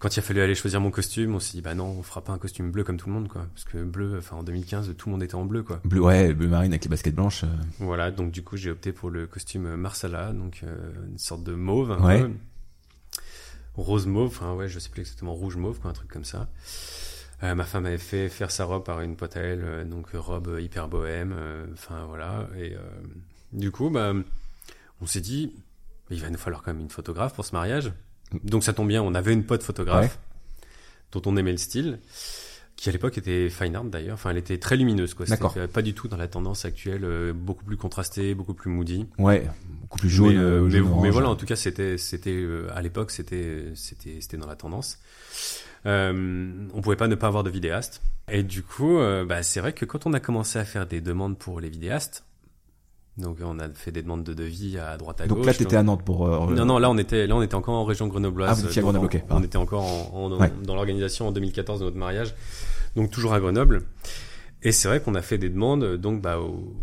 Quand 0.00 0.14
il 0.16 0.20
a 0.20 0.22
fallu 0.22 0.40
aller 0.40 0.54
choisir 0.54 0.80
mon 0.80 0.90
costume, 0.92 1.34
on 1.34 1.40
s'est 1.40 1.52
dit 1.54 1.60
bah 1.60 1.74
non, 1.74 1.86
on 1.98 2.02
fera 2.04 2.22
pas 2.22 2.32
un 2.32 2.38
costume 2.38 2.70
bleu 2.70 2.84
comme 2.84 2.96
tout 2.98 3.08
le 3.08 3.14
monde, 3.14 3.28
quoi. 3.28 3.46
Parce 3.54 3.64
que 3.64 3.82
bleu, 3.82 4.16
enfin 4.18 4.36
en 4.36 4.42
2015, 4.44 4.92
tout 4.96 5.08
le 5.08 5.12
monde 5.12 5.22
était 5.24 5.34
en 5.34 5.44
bleu, 5.44 5.62
quoi. 5.64 5.80
Bleu, 5.84 6.00
ouais, 6.00 6.32
bleu 6.34 6.46
marine 6.48 6.72
avec 6.72 6.84
les 6.84 6.88
baskets 6.90 7.14
blanches. 7.16 7.44
Voilà, 7.80 8.10
donc 8.12 8.30
du 8.30 8.42
coup, 8.42 8.56
j'ai 8.56 8.70
opté 8.70 8.92
pour 8.92 9.10
le 9.10 9.26
costume 9.26 9.74
Marsala, 9.76 10.32
donc 10.32 10.62
une 10.62 11.18
sorte 11.18 11.42
de 11.42 11.52
mauve, 11.52 11.90
un 11.92 12.04
Ouais. 12.04 12.22
peu. 12.22 12.30
Rose 13.82 14.06
mauve, 14.06 14.28
enfin 14.28 14.54
ouais, 14.54 14.68
je 14.68 14.78
sais 14.78 14.88
plus 14.88 15.00
exactement 15.00 15.34
rouge 15.34 15.56
mauve, 15.56 15.78
quoi, 15.80 15.90
un 15.90 15.94
truc 15.94 16.10
comme 16.10 16.24
ça. 16.24 16.48
Euh, 17.42 17.54
ma 17.54 17.64
femme 17.64 17.86
avait 17.86 17.98
fait 17.98 18.28
faire 18.28 18.50
sa 18.50 18.64
robe 18.64 18.84
par 18.84 19.00
une 19.00 19.14
pote 19.14 19.36
à 19.36 19.40
elle, 19.40 19.62
euh, 19.62 19.84
donc 19.84 20.14
euh, 20.14 20.20
robe 20.20 20.58
hyper 20.60 20.88
bohème, 20.88 21.32
euh, 21.36 21.66
enfin 21.72 22.04
voilà. 22.06 22.48
Et 22.56 22.74
euh, 22.74 22.80
du 23.52 23.70
coup, 23.70 23.90
bah, 23.90 24.12
on 25.00 25.06
s'est 25.06 25.20
dit, 25.20 25.54
il 26.10 26.20
va 26.20 26.30
nous 26.30 26.38
falloir 26.38 26.62
quand 26.62 26.72
même 26.72 26.82
une 26.82 26.90
photographe 26.90 27.34
pour 27.34 27.44
ce 27.44 27.52
mariage. 27.54 27.92
Donc 28.42 28.64
ça 28.64 28.72
tombe 28.72 28.88
bien, 28.88 29.02
on 29.02 29.14
avait 29.14 29.32
une 29.32 29.44
pote 29.44 29.62
photographe 29.62 30.18
dont 31.12 31.22
on 31.26 31.36
aimait 31.36 31.52
le 31.52 31.58
style, 31.58 32.00
qui 32.78 32.88
à 32.88 32.92
l'époque 32.92 33.18
était 33.18 33.50
fine 33.50 33.74
art 33.74 33.84
d'ailleurs. 33.84 34.14
Enfin, 34.14 34.30
elle 34.30 34.36
était 34.36 34.56
très 34.56 34.76
lumineuse, 34.76 35.12
quoi. 35.12 35.26
D'accord. 35.26 35.52
Pas 35.72 35.82
du 35.82 35.94
tout 35.94 36.06
dans 36.06 36.16
la 36.16 36.28
tendance 36.28 36.64
actuelle, 36.64 37.02
euh, 37.02 37.32
beaucoup 37.32 37.64
plus 37.64 37.76
contrastée, 37.76 38.36
beaucoup 38.36 38.54
plus 38.54 38.70
moody. 38.70 39.08
Ouais, 39.18 39.44
beaucoup 39.82 39.98
plus 39.98 40.08
jaune. 40.08 40.34
mais, 40.34 40.38
euh, 40.38 40.60
euh, 40.60 40.62
mais, 40.62 40.78
jaune, 40.78 41.00
mais 41.02 41.10
voilà, 41.10 41.28
en 41.28 41.34
tout 41.34 41.44
cas, 41.44 41.56
c'était, 41.56 41.98
c'était 41.98 42.30
euh, 42.30 42.68
à 42.72 42.80
l'époque, 42.80 43.10
c'était, 43.10 43.72
c'était, 43.74 44.18
c'était 44.20 44.36
dans 44.36 44.46
la 44.46 44.54
tendance. 44.54 45.00
Euh, 45.86 46.68
on 46.72 46.80
pouvait 46.80 46.94
pas 46.94 47.08
ne 47.08 47.16
pas 47.16 47.26
avoir 47.26 47.42
de 47.42 47.50
vidéaste. 47.50 48.00
Et 48.30 48.44
du 48.44 48.62
coup, 48.62 48.98
euh, 48.98 49.24
bah, 49.24 49.42
c'est 49.42 49.58
vrai 49.58 49.72
que 49.72 49.84
quand 49.84 50.06
on 50.06 50.12
a 50.12 50.20
commencé 50.20 50.60
à 50.60 50.64
faire 50.64 50.86
des 50.86 51.00
demandes 51.00 51.36
pour 51.36 51.60
les 51.60 51.70
vidéastes, 51.70 52.24
donc 53.18 53.38
on 53.42 53.58
a 53.58 53.68
fait 53.70 53.92
des 53.92 54.02
demandes 54.02 54.24
de 54.24 54.32
devis 54.34 54.78
à 54.78 54.96
droite 54.96 55.20
à 55.20 55.26
Donc 55.26 55.38
gauche. 55.38 55.46
là, 55.46 55.54
t'étais 55.54 55.76
à 55.76 55.82
Nantes 55.82 56.02
pour. 56.04 56.26
euh, 56.26 56.54
Non, 56.54 56.64
non, 56.64 56.78
là 56.78 56.88
on 56.90 56.96
était, 56.98 57.26
là 57.26 57.36
on 57.36 57.42
était 57.42 57.54
encore 57.56 57.74
en 57.74 57.84
région 57.84 58.06
grenobloise. 58.06 58.48
Ah, 58.50 58.54
vous 58.54 58.66
étiez 58.66 58.80
à 58.80 58.82
Donc, 58.82 58.92
Grenoble, 58.94 59.16
ok, 59.16 59.22
on 59.30 59.42
était 59.42 59.56
encore 59.58 59.84
en, 59.84 60.10
en- 60.24 60.38
Ouais. 60.38 60.52
dans 60.64 60.74
l'organisation 60.74 61.28
en 61.28 61.32
2014 61.32 61.80
de 61.80 61.84
notre 61.86 61.96
mariage, 61.96 62.34
donc 62.96 63.10
toujours 63.10 63.32
à 63.34 63.40
Grenoble. 63.40 63.82
Et 64.62 64.72
c'est 64.72 64.88
vrai 64.88 65.00
qu'on 65.00 65.14
a 65.14 65.22
fait 65.22 65.38
des 65.38 65.48
demandes, 65.50 65.96
donc 65.96 66.20
bah 66.20 66.38
au, 66.40 66.74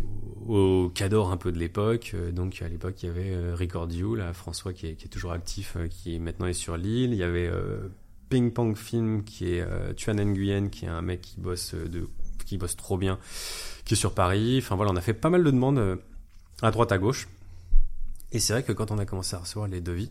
aux 0.48 0.88
cadors 0.94 1.30
un 1.30 1.36
peu 1.36 1.52
de 1.52 1.58
l'époque. 1.58 2.12
Euh, 2.14 2.30
Donc 2.32 2.62
à 2.62 2.68
l'époque, 2.68 3.02
il 3.02 3.06
y 3.06 3.10
avait 3.10 3.30
euh, 3.34 3.54
Record 3.58 3.90
You, 3.92 4.14
là, 4.14 4.32
François 4.32 4.72
qui 4.72 4.86
est, 4.86 4.94
qui 4.94 5.06
est 5.06 5.10
toujours 5.10 5.32
actif, 5.32 5.74
euh, 5.76 5.86
qui 5.88 6.18
maintenant 6.18 6.46
est 6.46 6.52
sur 6.54 6.76
l'île. 6.76 7.12
Il 7.12 7.18
y 7.18 7.22
avait 7.22 7.48
euh, 7.48 7.88
Ping 8.30 8.50
Pong 8.52 8.76
Film 8.76 9.24
qui 9.24 9.52
est 9.54 9.60
euh, 9.60 9.92
Tuan 9.94 10.16
Nguyen, 10.24 10.68
qui 10.70 10.86
est 10.86 10.88
un 10.88 11.02
mec 11.02 11.20
qui 11.20 11.38
bosse 11.40 11.74
de 11.74 12.08
qui 12.46 12.56
bosse 12.58 12.76
trop 12.76 12.96
bien, 12.96 13.18
qui 13.84 13.94
est 13.94 13.96
sur 13.96 14.14
Paris. 14.14 14.56
Enfin 14.62 14.76
voilà, 14.76 14.92
on 14.92 14.96
a 14.96 15.00
fait 15.02 15.12
pas 15.14 15.28
mal 15.30 15.44
de 15.44 15.50
demandes 15.50 15.78
euh, 15.78 15.96
à 16.62 16.70
droite 16.70 16.92
à 16.92 16.98
gauche. 16.98 17.28
Et 18.32 18.38
c'est 18.40 18.52
vrai 18.52 18.62
que 18.62 18.72
quand 18.72 18.90
on 18.90 18.98
a 18.98 19.06
commencé 19.06 19.34
à 19.36 19.38
recevoir 19.38 19.68
les 19.68 19.80
devis, 19.80 20.10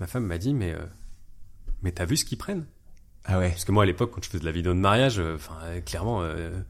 ma 0.00 0.06
femme 0.06 0.24
m'a 0.26 0.38
dit 0.38 0.54
mais 0.54 0.72
euh, 0.72 0.84
mais 1.82 1.92
t'as 1.92 2.04
vu 2.04 2.16
ce 2.16 2.24
qu'ils 2.24 2.38
prennent? 2.38 2.64
Ah 3.24 3.38
ouais. 3.38 3.50
Parce 3.50 3.64
que 3.64 3.72
moi 3.72 3.82
à 3.82 3.86
l'époque 3.86 4.12
quand 4.14 4.22
je 4.22 4.28
faisais 4.28 4.40
de 4.40 4.44
la 4.44 4.52
vidéo 4.52 4.72
de 4.74 4.78
mariage, 4.78 5.18
euh, 5.18 5.34
enfin 5.36 5.56
euh, 5.64 5.80
clairement 5.80 6.22
euh, 6.22 6.60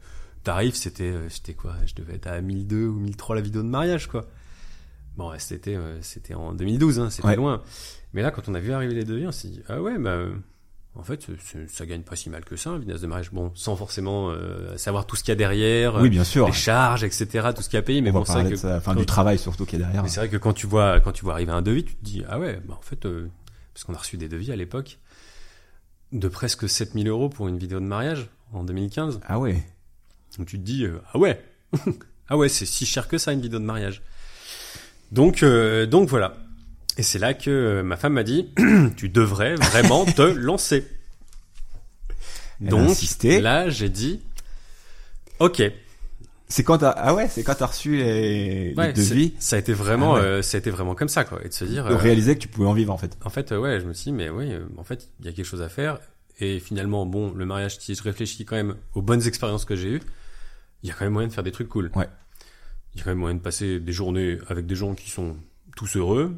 tarif 0.43 0.75
c'était 0.75 1.03
euh, 1.11 1.29
c'était 1.29 1.53
quoi? 1.53 1.75
Je 1.85 1.93
devais 1.95 2.15
être 2.15 2.27
à 2.27 2.41
1002 2.41 2.87
ou 2.87 2.99
1003 2.99 3.35
la 3.35 3.41
vidéo 3.41 3.61
de 3.61 3.67
mariage 3.67 4.07
quoi. 4.07 4.25
Bon 5.15 5.31
c'était 5.37 5.75
euh, 5.75 6.01
c'était 6.01 6.33
en 6.33 6.53
2012 6.53 6.99
hein, 6.99 7.09
c'était 7.09 7.27
Ouais. 7.27 7.35
loin. 7.35 7.61
Mais 8.13 8.21
là 8.23 8.31
quand 8.31 8.49
on 8.49 8.55
a 8.55 8.59
vu 8.59 8.71
arriver 8.73 8.95
les 8.95 9.03
devis, 9.05 9.27
on 9.27 9.31
s'est 9.31 9.49
dit 9.49 9.61
ah 9.67 9.81
ouais 9.81 9.97
bah 9.99 10.11
euh, 10.11 10.33
en 10.97 11.03
fait 11.03 11.27
ça 11.67 11.85
gagne 11.85 12.01
pas 12.01 12.15
si 12.15 12.29
mal 12.29 12.43
que 12.43 12.55
ça 12.55 12.71
un 12.71 12.77
vidéo 12.79 12.97
de 12.97 13.07
mariage. 13.07 13.31
Bon 13.31 13.51
sans 13.55 13.75
forcément 13.75 14.29
euh, 14.31 14.75
savoir 14.77 15.05
tout 15.05 15.15
ce 15.15 15.23
qu'il 15.23 15.31
y 15.31 15.33
a 15.33 15.35
derrière, 15.35 15.95
Oui, 15.95 16.09
bien 16.09 16.23
sûr. 16.23 16.47
les 16.47 16.53
charges 16.53 17.03
etc 17.03 17.49
tout 17.55 17.61
ce 17.61 17.69
qu'il 17.69 17.77
y 17.77 17.79
a 17.79 17.83
payé. 17.83 18.01
Mais 18.01 18.11
bon 18.11 18.25
c'est 18.25 18.49
que 18.49 18.55
ça. 18.55 18.77
Enfin, 18.77 18.95
du 18.95 19.05
travail 19.05 19.37
surtout 19.37 19.65
qui 19.65 19.75
est 19.75 19.79
derrière. 19.79 20.03
mais 20.03 20.09
c'est 20.09 20.19
vrai 20.19 20.29
que 20.29 20.37
quand 20.37 20.53
tu 20.53 20.67
vois 20.67 20.99
quand 20.99 21.11
tu 21.11 21.23
vois 21.23 21.33
arriver 21.33 21.51
un 21.51 21.61
devis, 21.61 21.85
tu 21.85 21.95
te 21.95 22.03
dis 22.03 22.23
ah 22.27 22.39
ouais, 22.39 22.59
bah 22.67 22.75
en 22.77 22.81
fait 22.81 23.05
euh, 23.05 23.27
parce 23.73 23.83
qu'on 23.83 23.93
a 23.93 23.97
reçu 23.97 24.17
des 24.17 24.27
devis 24.27 24.51
à 24.51 24.55
l'époque 24.55 24.97
de 26.11 26.27
presque 26.27 26.67
7000 26.69 27.07
euros 27.07 27.29
pour 27.29 27.47
une 27.47 27.57
vidéo 27.57 27.79
de 27.79 27.85
mariage 27.85 28.27
en 28.53 28.63
2015. 28.63 29.19
Ah 29.27 29.39
ouais. 29.39 29.63
Donc 30.37 30.47
tu 30.47 30.57
te 30.57 30.63
dis 30.63 30.85
euh, 30.85 30.99
ah 31.13 31.17
ouais, 31.19 31.43
ah 32.29 32.37
ouais, 32.37 32.49
c'est 32.49 32.65
si 32.65 32.85
cher 32.85 33.07
que 33.07 33.17
ça 33.17 33.33
une 33.33 33.41
vidéo 33.41 33.59
de 33.59 33.65
mariage. 33.65 34.01
Donc 35.11 35.43
euh, 35.43 35.85
donc 35.85 36.09
voilà. 36.09 36.35
Et 36.97 37.03
c'est 37.03 37.19
là 37.19 37.33
que 37.33 37.49
euh, 37.49 37.83
ma 37.83 37.95
femme 37.97 38.13
m'a 38.13 38.23
dit 38.23 38.49
tu 38.97 39.09
devrais 39.09 39.55
vraiment 39.55 40.05
te 40.05 40.21
lancer. 40.35 40.85
Elle 42.61 42.69
Donc 42.69 42.89
insisté. 42.89 43.39
là 43.39 43.69
j'ai 43.69 43.89
dit 43.89 44.21
ok. 45.39 45.61
C'est 46.49 46.63
quand 46.63 46.77
t'as, 46.77 46.91
ah 46.91 47.13
ouais, 47.13 47.27
c'est 47.27 47.43
quand 47.43 47.55
t'as 47.55 47.65
reçu 47.65 47.97
les, 47.97 48.69
les 48.69 48.73
Ouais, 48.75 48.93
devis, 48.93 49.33
c'est- 49.37 49.49
ça 49.49 49.55
a 49.57 49.59
été 49.59 49.73
vraiment 49.73 50.15
Ah 50.15 50.19
ouais. 50.21 50.25
euh, 50.25 50.41
ça 50.41 50.55
a 50.55 50.59
été 50.59 50.69
vraiment 50.69 50.95
comme 50.95 51.09
ça 51.09 51.25
quoi 51.25 51.41
et 51.43 51.49
de 51.49 51.53
se 51.53 51.65
dire 51.65 51.83
de 51.85 51.91
euh, 51.93 51.97
réaliser 51.97 52.35
que 52.35 52.39
tu 52.39 52.47
pouvais 52.47 52.67
en 52.69 52.73
vivre 52.73 52.93
en 52.93 52.97
fait. 52.97 53.17
En 53.25 53.29
fait, 53.29 53.51
euh, 53.51 53.59
ouais, 53.59 53.81
je 53.81 53.85
me 53.85 53.91
suis 53.93 54.05
dit, 54.05 54.11
mais 54.13 54.29
oui, 54.29 54.53
en 54.77 54.83
fait, 54.85 55.09
il 55.19 55.25
y 55.25 55.29
a 55.29 55.33
quelque 55.33 55.45
chose 55.45 55.61
à 55.61 55.67
faire. 55.67 55.99
Et 56.39 56.59
finalement, 56.61 57.05
bon, 57.05 57.33
le 57.33 57.45
mariage, 57.45 57.77
si 57.79 57.95
je 57.95 58.01
réfléchis 58.01 58.45
quand 58.45 58.55
même 58.55 58.75
aux 58.95 59.01
bonnes 59.01 59.27
expériences 59.27 59.65
que 59.65 59.75
j'ai 59.75 59.89
eues, 59.89 60.01
il 60.83 60.89
y 60.89 60.91
a 60.91 60.95
quand 60.95 61.03
même 61.03 61.13
moyen 61.13 61.27
de 61.27 61.33
faire 61.33 61.43
des 61.43 61.51
trucs 61.51 61.67
cool. 61.67 61.91
Ouais. 61.95 62.07
Il 62.93 62.99
y 62.99 63.01
a 63.01 63.03
quand 63.03 63.09
même 63.11 63.17
moyen 63.19 63.35
de 63.35 63.41
passer 63.41 63.79
des 63.81 63.91
journées 63.91 64.37
avec 64.47 64.65
des 64.67 64.75
gens 64.75 64.95
qui 64.95 65.09
sont 65.11 65.35
tous 65.75 65.97
heureux. 65.97 66.33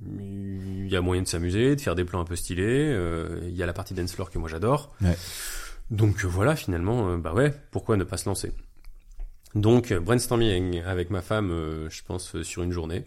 Il 0.00 0.88
y 0.88 0.96
a 0.96 1.00
moyen 1.00 1.22
de 1.22 1.28
s'amuser, 1.28 1.76
de 1.76 1.80
faire 1.80 1.94
des 1.94 2.04
plans 2.04 2.20
un 2.20 2.24
peu 2.24 2.36
stylés. 2.36 2.90
euh, 2.92 3.40
il 3.44 3.54
y 3.54 3.62
a 3.62 3.66
la 3.66 3.72
partie 3.72 3.94
dance 3.94 4.12
floor 4.12 4.30
que 4.30 4.38
moi 4.38 4.48
j'adore. 4.48 4.94
Ouais. 5.02 5.16
Donc 5.90 6.24
euh, 6.24 6.28
voilà, 6.28 6.56
finalement, 6.56 7.10
euh, 7.10 7.16
bah 7.18 7.34
ouais, 7.34 7.52
pourquoi 7.70 7.96
ne 7.96 8.04
pas 8.04 8.16
se 8.16 8.28
lancer? 8.28 8.52
Donc 9.54 9.92
brainstorming 9.92 10.80
avec 10.82 11.10
ma 11.10 11.20
femme, 11.20 11.50
je 11.90 12.02
pense 12.04 12.40
sur 12.42 12.62
une 12.62 12.72
journée. 12.72 13.04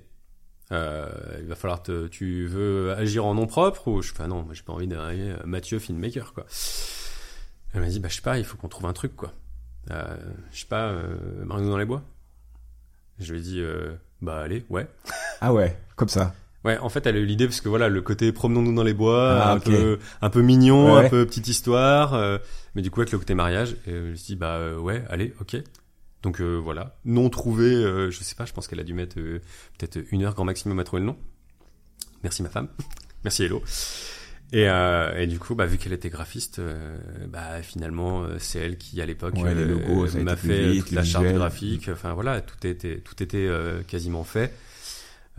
Euh, 0.72 1.10
il 1.40 1.46
va 1.48 1.56
falloir 1.56 1.82
te, 1.82 2.08
tu 2.08 2.46
veux 2.46 2.92
agir 2.94 3.26
en 3.26 3.34
nom 3.36 3.48
propre 3.48 3.88
ou 3.88 4.02
je 4.02 4.12
fais 4.14 4.24
ah 4.24 4.28
non, 4.28 4.44
moi 4.44 4.54
j'ai 4.54 4.64
pas 4.64 4.74
envie 4.74 4.88
d'arriver 4.88 5.36
Mathieu 5.46 5.78
filmmaker 5.80 6.34
quoi. 6.34 6.46
Elle 7.74 7.82
m'a 7.82 7.88
dit 7.88 8.00
bah 8.00 8.10
je 8.10 8.16
sais 8.16 8.22
pas, 8.22 8.38
il 8.38 8.46
faut 8.46 8.58
qu'on 8.58 8.68
trouve 8.68 8.86
un 8.86 8.94
truc 8.94 9.16
quoi. 9.16 9.34
Euh, 9.92 10.18
je 10.52 10.60
sais 10.60 10.66
pas, 10.68 10.90
euh, 10.90 11.46
dans 11.46 11.78
les 11.78 11.86
bois? 11.86 12.04
Je 13.20 13.34
lui 13.34 13.40
ai 13.40 13.44
dit 13.44 13.64
bah 14.22 14.42
allez, 14.42 14.66
ouais. 14.70 14.88
Ah 15.42 15.52
ouais, 15.52 15.76
comme 15.96 16.10
ça. 16.10 16.34
Ouais, 16.66 16.78
en 16.80 16.90
fait, 16.90 17.06
elle 17.06 17.16
a 17.16 17.20
eu 17.20 17.26
l'idée 17.26 17.46
parce 17.46 17.62
que 17.62 17.70
voilà, 17.70 17.88
le 17.90 18.02
côté 18.02 18.32
promenons-nous 18.32 18.74
dans 18.74 18.84
les 18.84 18.94
bois, 18.96 19.40
Ah, 19.42 19.52
un 19.54 19.60
peu, 19.60 20.00
un 20.22 20.30
peu 20.30 20.42
mignon, 20.42 20.96
Ouais. 20.96 21.06
un 21.06 21.10
peu 21.10 21.26
petite 21.26 21.48
histoire, 21.48 22.14
euh, 22.16 22.38
mais 22.74 22.82
du 22.82 22.90
coup 22.92 23.02
avec 23.02 23.12
le 23.14 23.20
côté 23.20 23.36
mariage, 23.36 23.76
et 23.88 23.92
je 23.92 23.98
me 24.12 24.16
suis 24.16 24.34
dit 24.34 24.36
bah 24.36 24.56
euh, 24.56 24.78
ouais, 24.80 25.04
allez, 25.10 25.34
ok. 25.40 25.58
Donc 26.24 26.42
euh, 26.42 26.56
voilà, 26.56 26.98
non 27.06 27.30
trouvé, 27.30 27.66
euh, 27.66 28.10
je 28.10 28.24
sais 28.24 28.34
pas, 28.36 28.46
je 28.46 28.54
pense 28.54 28.68
qu'elle 28.68 28.80
a 28.80 28.84
dû 28.84 28.96
mettre 28.96 29.20
euh, 29.20 29.40
peut-être 29.78 30.00
une 30.12 30.24
heure 30.24 30.34
grand 30.34 30.44
maximum 30.46 30.80
à 30.80 30.84
trouver 30.84 31.02
le 31.02 31.06
nom. 31.06 31.18
Merci 32.24 32.42
ma 32.42 32.50
femme, 32.50 32.68
merci 33.24 33.44
Hello. 33.44 33.62
Et, 34.52 34.70
euh, 34.70 35.16
et 35.20 35.28
du 35.28 35.38
coup, 35.40 35.54
bah, 35.56 35.66
vu 35.66 35.78
qu'elle 35.78 35.94
était 35.94 36.10
graphiste, 36.10 36.60
euh, 36.60 36.98
bah, 37.28 37.62
finalement, 37.64 38.24
euh, 38.24 38.38
c'est 38.40 38.60
elle 38.60 38.78
qui, 38.78 39.02
à 39.02 39.06
l'époque, 39.06 39.34
Ouais, 39.36 39.54
m'a 40.24 40.36
fait 40.36 40.70
vite, 40.72 40.82
toute 40.82 40.90
les 40.92 40.96
la 40.98 41.04
charte 41.04 41.26
graphique. 41.26 41.90
Enfin 41.92 42.14
voilà, 42.14 42.42
tout 42.42 42.66
était, 42.66 43.00
tout 43.00 43.22
était 43.22 43.48
euh, 43.48 43.82
quasiment 43.84 44.24
fait. 44.24 44.54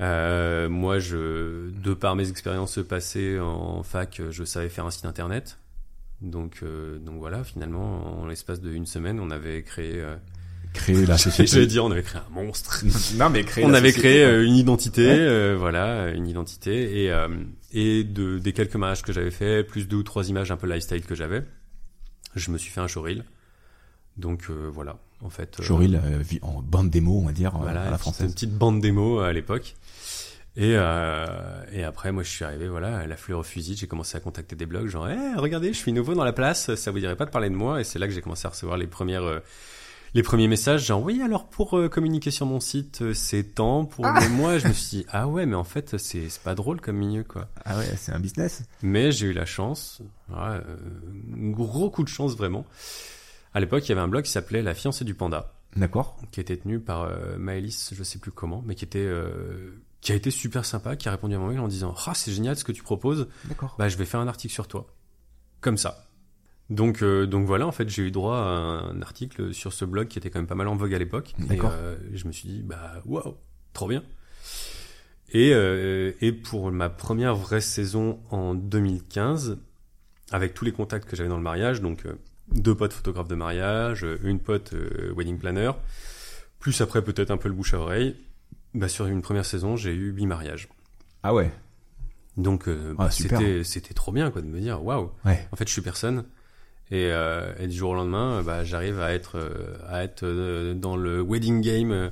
Euh, 0.00 0.68
moi, 0.68 0.98
je, 0.98 1.70
de 1.70 1.94
par 1.94 2.16
mes 2.16 2.28
expériences 2.28 2.78
passées 2.88 3.38
en 3.40 3.82
fac, 3.82 4.20
je 4.30 4.44
savais 4.44 4.68
faire 4.68 4.84
un 4.86 4.90
site 4.90 5.06
internet. 5.06 5.58
Donc, 6.20 6.58
euh, 6.62 6.98
donc 6.98 7.18
voilà, 7.18 7.44
finalement, 7.44 8.20
en 8.20 8.26
l'espace 8.26 8.60
de 8.60 8.70
une 8.72 8.86
semaine, 8.86 9.20
on 9.20 9.30
avait 9.30 9.62
créé. 9.62 9.92
Euh, 10.00 10.16
Créer 10.74 11.06
la 11.06 11.16
société. 11.18 11.66
dire, 11.66 11.84
on 11.84 11.90
avait 11.90 12.02
créé 12.02 12.20
un 12.20 12.34
monstre. 12.34 12.84
non 13.16 13.30
mais 13.30 13.44
créer 13.44 13.64
on 13.64 13.68
la 13.68 13.78
avait 13.78 13.88
société, 13.92 14.08
créé 14.08 14.24
euh, 14.24 14.44
une 14.44 14.56
identité, 14.56 15.06
Ouais. 15.06 15.16
euh, 15.18 15.56
voilà, 15.58 16.10
une 16.10 16.26
identité, 16.28 17.04
et 17.04 17.10
euh, 17.12 17.28
et 17.72 18.04
de 18.04 18.38
des 18.38 18.52
quelques 18.52 18.76
mariages 18.76 19.02
que 19.02 19.12
j'avais 19.12 19.30
fait, 19.30 19.64
plus 19.64 19.88
deux 19.88 19.96
ou 19.96 20.02
trois 20.02 20.28
images 20.28 20.50
un 20.50 20.56
peu 20.58 20.66
lifestyle 20.66 21.02
que 21.06 21.14
j'avais, 21.14 21.44
je 22.34 22.50
me 22.50 22.58
suis 22.58 22.70
fait 22.70 22.80
un 22.80 22.88
showreel. 22.88 23.24
Donc 24.16 24.46
euh, 24.50 24.68
voilà, 24.72 24.98
en 25.22 25.30
fait. 25.30 25.56
euh, 25.60 25.62
euh, 26.04 26.18
vit 26.18 26.38
en 26.42 26.62
bande 26.62 26.90
démo, 26.90 27.18
on 27.22 27.26
va 27.26 27.32
dire, 27.32 27.54
euh, 27.56 27.58
voilà, 27.62 27.82
à 27.82 27.84
la 27.84 27.90
une 27.90 27.92
petite- 27.92 28.00
française. 28.02 28.26
Une 28.28 28.32
petite 28.34 28.54
bande 28.56 28.80
démo 28.80 29.18
à 29.20 29.32
l'époque. 29.32 29.76
Et, 30.58 30.72
euh, 30.74 31.26
et 31.70 31.84
après, 31.84 32.12
moi, 32.12 32.22
je 32.22 32.30
suis 32.30 32.42
arrivé, 32.44 32.66
voilà, 32.66 32.96
à 33.00 33.06
la 33.06 33.16
fleur 33.18 33.40
au 33.40 33.42
fusil. 33.42 33.76
J'ai 33.76 33.86
commencé 33.86 34.16
à 34.16 34.20
contacter 34.20 34.56
des 34.56 34.64
blogs, 34.64 34.86
genre, 34.88 35.06
Eh, 35.10 35.38
regardez, 35.38 35.68
je 35.74 35.78
suis 35.78 35.92
nouveau 35.92 36.14
dans 36.14 36.24
la 36.24 36.32
place, 36.32 36.74
ça 36.76 36.90
vous 36.90 36.98
dirait 36.98 37.14
pas 37.16 37.26
de 37.26 37.30
parler 37.30 37.50
de 37.50 37.54
moi. 37.54 37.78
Et 37.80 37.84
c'est 37.84 37.98
là 37.98 38.06
que 38.08 38.14
j'ai 38.14 38.22
commencé 38.22 38.46
à 38.46 38.50
recevoir 38.50 38.78
les 38.78 38.86
premières, 38.86 39.22
euh, 39.24 39.40
les 40.14 40.22
premiers 40.22 40.48
messages, 40.48 40.86
genre, 40.86 41.02
oui, 41.02 41.20
alors 41.22 41.46
pour 41.46 41.76
euh, 41.76 41.90
communiquer 41.90 42.30
sur 42.30 42.46
mon 42.46 42.58
site, 42.60 43.02
euh, 43.02 43.12
c'est 43.12 43.42
temps. 43.42 43.84
Pour 43.84 44.06
le 44.06 44.28
mois, 44.30 44.56
je 44.56 44.68
me 44.68 44.72
suis 44.72 44.96
dit, 45.00 45.06
ah 45.10 45.28
ouais, 45.28 45.44
mais 45.44 45.56
en 45.56 45.64
fait, 45.64 45.98
c'est 45.98 46.30
c'est 46.30 46.40
pas 46.42 46.54
drôle 46.54 46.80
comme 46.80 46.96
milieu, 46.96 47.22
quoi. 47.22 47.48
Ah 47.66 47.76
ouais, 47.76 47.84
c'est 47.98 48.12
un 48.12 48.20
business. 48.20 48.62
Mais 48.82 49.12
j'ai 49.12 49.26
eu 49.26 49.32
la 49.34 49.44
chance, 49.44 50.00
voilà, 50.30 50.54
euh, 50.54 50.76
un 51.36 51.50
gros 51.50 51.90
coup 51.90 52.02
de 52.02 52.08
chance 52.08 52.34
vraiment. 52.34 52.64
À 53.56 53.60
l'époque, 53.60 53.86
il 53.86 53.88
y 53.88 53.92
avait 53.92 54.02
un 54.02 54.08
blog 54.08 54.22
qui 54.22 54.30
s'appelait 54.30 54.60
La 54.60 54.74
fiancée 54.74 55.02
du 55.06 55.14
panda 55.14 55.54
D'accord. 55.76 56.18
qui 56.30 56.40
était 56.40 56.58
tenu 56.58 56.78
par 56.78 57.04
euh, 57.04 57.38
Maëlys, 57.38 57.94
je 57.94 58.02
sais 58.02 58.18
plus 58.18 58.30
comment, 58.30 58.62
mais 58.66 58.74
qui 58.74 58.84
était 58.84 58.98
euh, 58.98 59.80
qui 60.02 60.12
a 60.12 60.14
été 60.14 60.30
super 60.30 60.66
sympa, 60.66 60.94
qui 60.94 61.08
a 61.08 61.10
répondu 61.10 61.36
à 61.36 61.38
mon 61.38 61.46
mail 61.48 61.60
en 61.60 61.66
disant 61.66 61.94
"Ah, 62.06 62.12
c'est 62.14 62.32
génial 62.32 62.56
ce 62.58 62.64
que 62.64 62.72
tu 62.72 62.82
proposes. 62.82 63.28
D'accord. 63.46 63.74
Bah, 63.78 63.88
je 63.88 63.96
vais 63.96 64.04
faire 64.04 64.20
un 64.20 64.28
article 64.28 64.52
sur 64.52 64.68
toi." 64.68 64.86
Comme 65.62 65.78
ça. 65.78 66.06
Donc 66.68 67.02
euh, 67.02 67.24
donc 67.26 67.46
voilà, 67.46 67.66
en 67.66 67.72
fait, 67.72 67.88
j'ai 67.88 68.02
eu 68.02 68.10
droit 68.10 68.36
à 68.36 68.40
un 68.42 69.00
article 69.00 69.54
sur 69.54 69.72
ce 69.72 69.86
blog 69.86 70.08
qui 70.08 70.18
était 70.18 70.28
quand 70.28 70.38
même 70.38 70.46
pas 70.46 70.54
mal 70.54 70.68
en 70.68 70.76
vogue 70.76 70.92
à 70.92 70.98
l'époque 70.98 71.34
et 71.38 71.44
D'accord. 71.44 71.72
euh, 71.72 71.96
je 72.12 72.26
me 72.26 72.32
suis 72.32 72.48
dit 72.50 72.62
"Bah, 72.62 73.00
waouh, 73.06 73.36
trop 73.72 73.88
bien." 73.88 74.02
Et 75.32 75.48
et 76.20 76.32
pour 76.32 76.70
ma 76.72 76.90
première 76.90 77.34
vraie 77.34 77.62
saison 77.62 78.20
en 78.30 78.54
2015 78.54 79.56
avec 80.30 80.52
tous 80.52 80.66
les 80.66 80.72
contacts 80.72 81.08
que 81.08 81.16
j'avais 81.16 81.30
dans 81.30 81.38
le 81.38 81.42
mariage, 81.42 81.80
donc 81.80 82.04
deux 82.52 82.74
potes 82.74 82.92
photographes 82.92 83.28
de 83.28 83.34
mariage, 83.34 84.04
euh, 84.04 84.18
une 84.24 84.38
pote 84.40 84.72
euh, 84.72 85.12
wedding 85.16 85.38
planner, 85.38 85.72
plus 86.60 86.80
après 86.80 87.02
peut-être 87.02 87.30
un 87.30 87.36
peu 87.36 87.48
le 87.48 87.54
bouche 87.54 87.74
à 87.74 87.78
oreille, 87.78 88.16
bah 88.74 88.88
sur 88.88 89.06
une 89.06 89.22
première 89.22 89.44
saison, 89.44 89.76
j'ai 89.76 89.92
eu 89.94 90.10
huit 90.12 90.26
mariages. 90.26 90.68
Ah 91.22 91.34
ouais. 91.34 91.50
Donc 92.36 92.68
euh, 92.68 92.92
Ah, 92.98 93.04
bah, 93.04 93.10
c'était 93.10 93.64
c'était 93.64 93.94
trop 93.94 94.12
bien 94.12 94.30
quoi 94.30 94.42
de 94.42 94.46
me 94.46 94.60
dire 94.60 94.82
waouh. 94.84 95.10
Ouais. 95.24 95.48
En 95.52 95.56
fait, 95.56 95.66
je 95.66 95.72
suis 95.72 95.82
personne. 95.82 96.24
Et, 96.92 97.10
euh, 97.10 97.52
et 97.58 97.66
du 97.66 97.74
jour 97.76 97.90
au 97.90 97.94
lendemain, 97.94 98.42
bah, 98.44 98.62
j'arrive 98.62 99.00
à 99.00 99.12
être 99.12 99.50
à 99.88 100.04
être 100.04 100.24
dans 100.74 100.96
le 100.96 101.20
wedding 101.20 101.60
game 101.60 102.10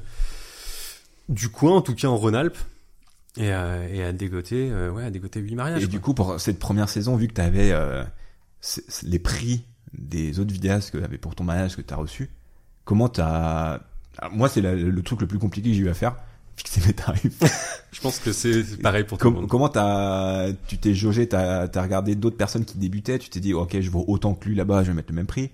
du 1.28 1.48
coin, 1.48 1.76
en 1.76 1.80
tout 1.82 1.94
cas 1.94 2.08
en 2.08 2.16
Rhône-Alpes, 2.16 2.58
et, 3.36 3.52
à- 3.52 3.88
et 3.88 4.02
à 4.02 4.12
dégoter, 4.12 4.72
ouais, 4.72 5.04
à 5.04 5.10
dégoter 5.10 5.40
huit 5.40 5.54
mariages. 5.54 5.82
Et 5.82 5.86
quoi. 5.86 5.90
du 5.92 6.00
coup, 6.00 6.12
pour 6.14 6.40
cette 6.40 6.58
première 6.58 6.88
saison, 6.88 7.16
vu 7.16 7.28
que 7.28 7.34
tu 7.34 7.40
avais 7.40 7.72
les 9.04 9.18
prix 9.18 9.64
des 9.98 10.38
autres 10.40 10.52
vidéastes 10.52 10.90
que 10.90 10.98
t'avais 10.98 11.18
pour 11.18 11.34
ton 11.34 11.44
mariage 11.44 11.76
que 11.76 11.82
tu 11.82 11.92
as 11.94 11.96
reçu, 11.96 12.30
comment 12.84 13.08
t'as... 13.08 13.80
Ah, 14.18 14.28
Moi, 14.30 14.48
c'est 14.48 14.60
le 14.60 15.02
truc 15.02 15.20
le 15.20 15.26
plus 15.26 15.38
compliqué 15.38 15.70
que 15.70 15.74
j'ai 15.76 15.82
eu 15.82 15.88
à 15.88 15.94
faire, 15.94 16.16
fixer 16.56 16.80
mes 16.86 16.92
tarifs. 16.92 17.40
je 17.92 18.00
pense 18.00 18.18
que 18.20 18.32
c'est 18.32 18.80
pareil 18.80 19.04
pour 19.04 19.18
tout 19.18 19.28
le 19.30 19.34
monde. 19.34 19.48
comment 19.48 19.68
t'as, 19.68 20.52
tu 20.68 20.78
t'es 20.78 20.94
jaugé, 20.94 21.28
t'as, 21.28 21.66
t'as 21.68 21.82
regardé 21.82 22.14
d'autres 22.14 22.36
personnes 22.36 22.64
qui 22.64 22.78
débutaient, 22.78 23.18
tu 23.18 23.28
t'es 23.28 23.40
dit, 23.40 23.54
ok, 23.54 23.80
je 23.80 23.90
vaux 23.90 24.04
autant 24.08 24.34
que 24.34 24.48
lui 24.48 24.54
là-bas, 24.54 24.82
je 24.84 24.88
vais 24.88 24.94
mettre 24.94 25.10
le 25.10 25.16
même 25.16 25.26
prix? 25.26 25.50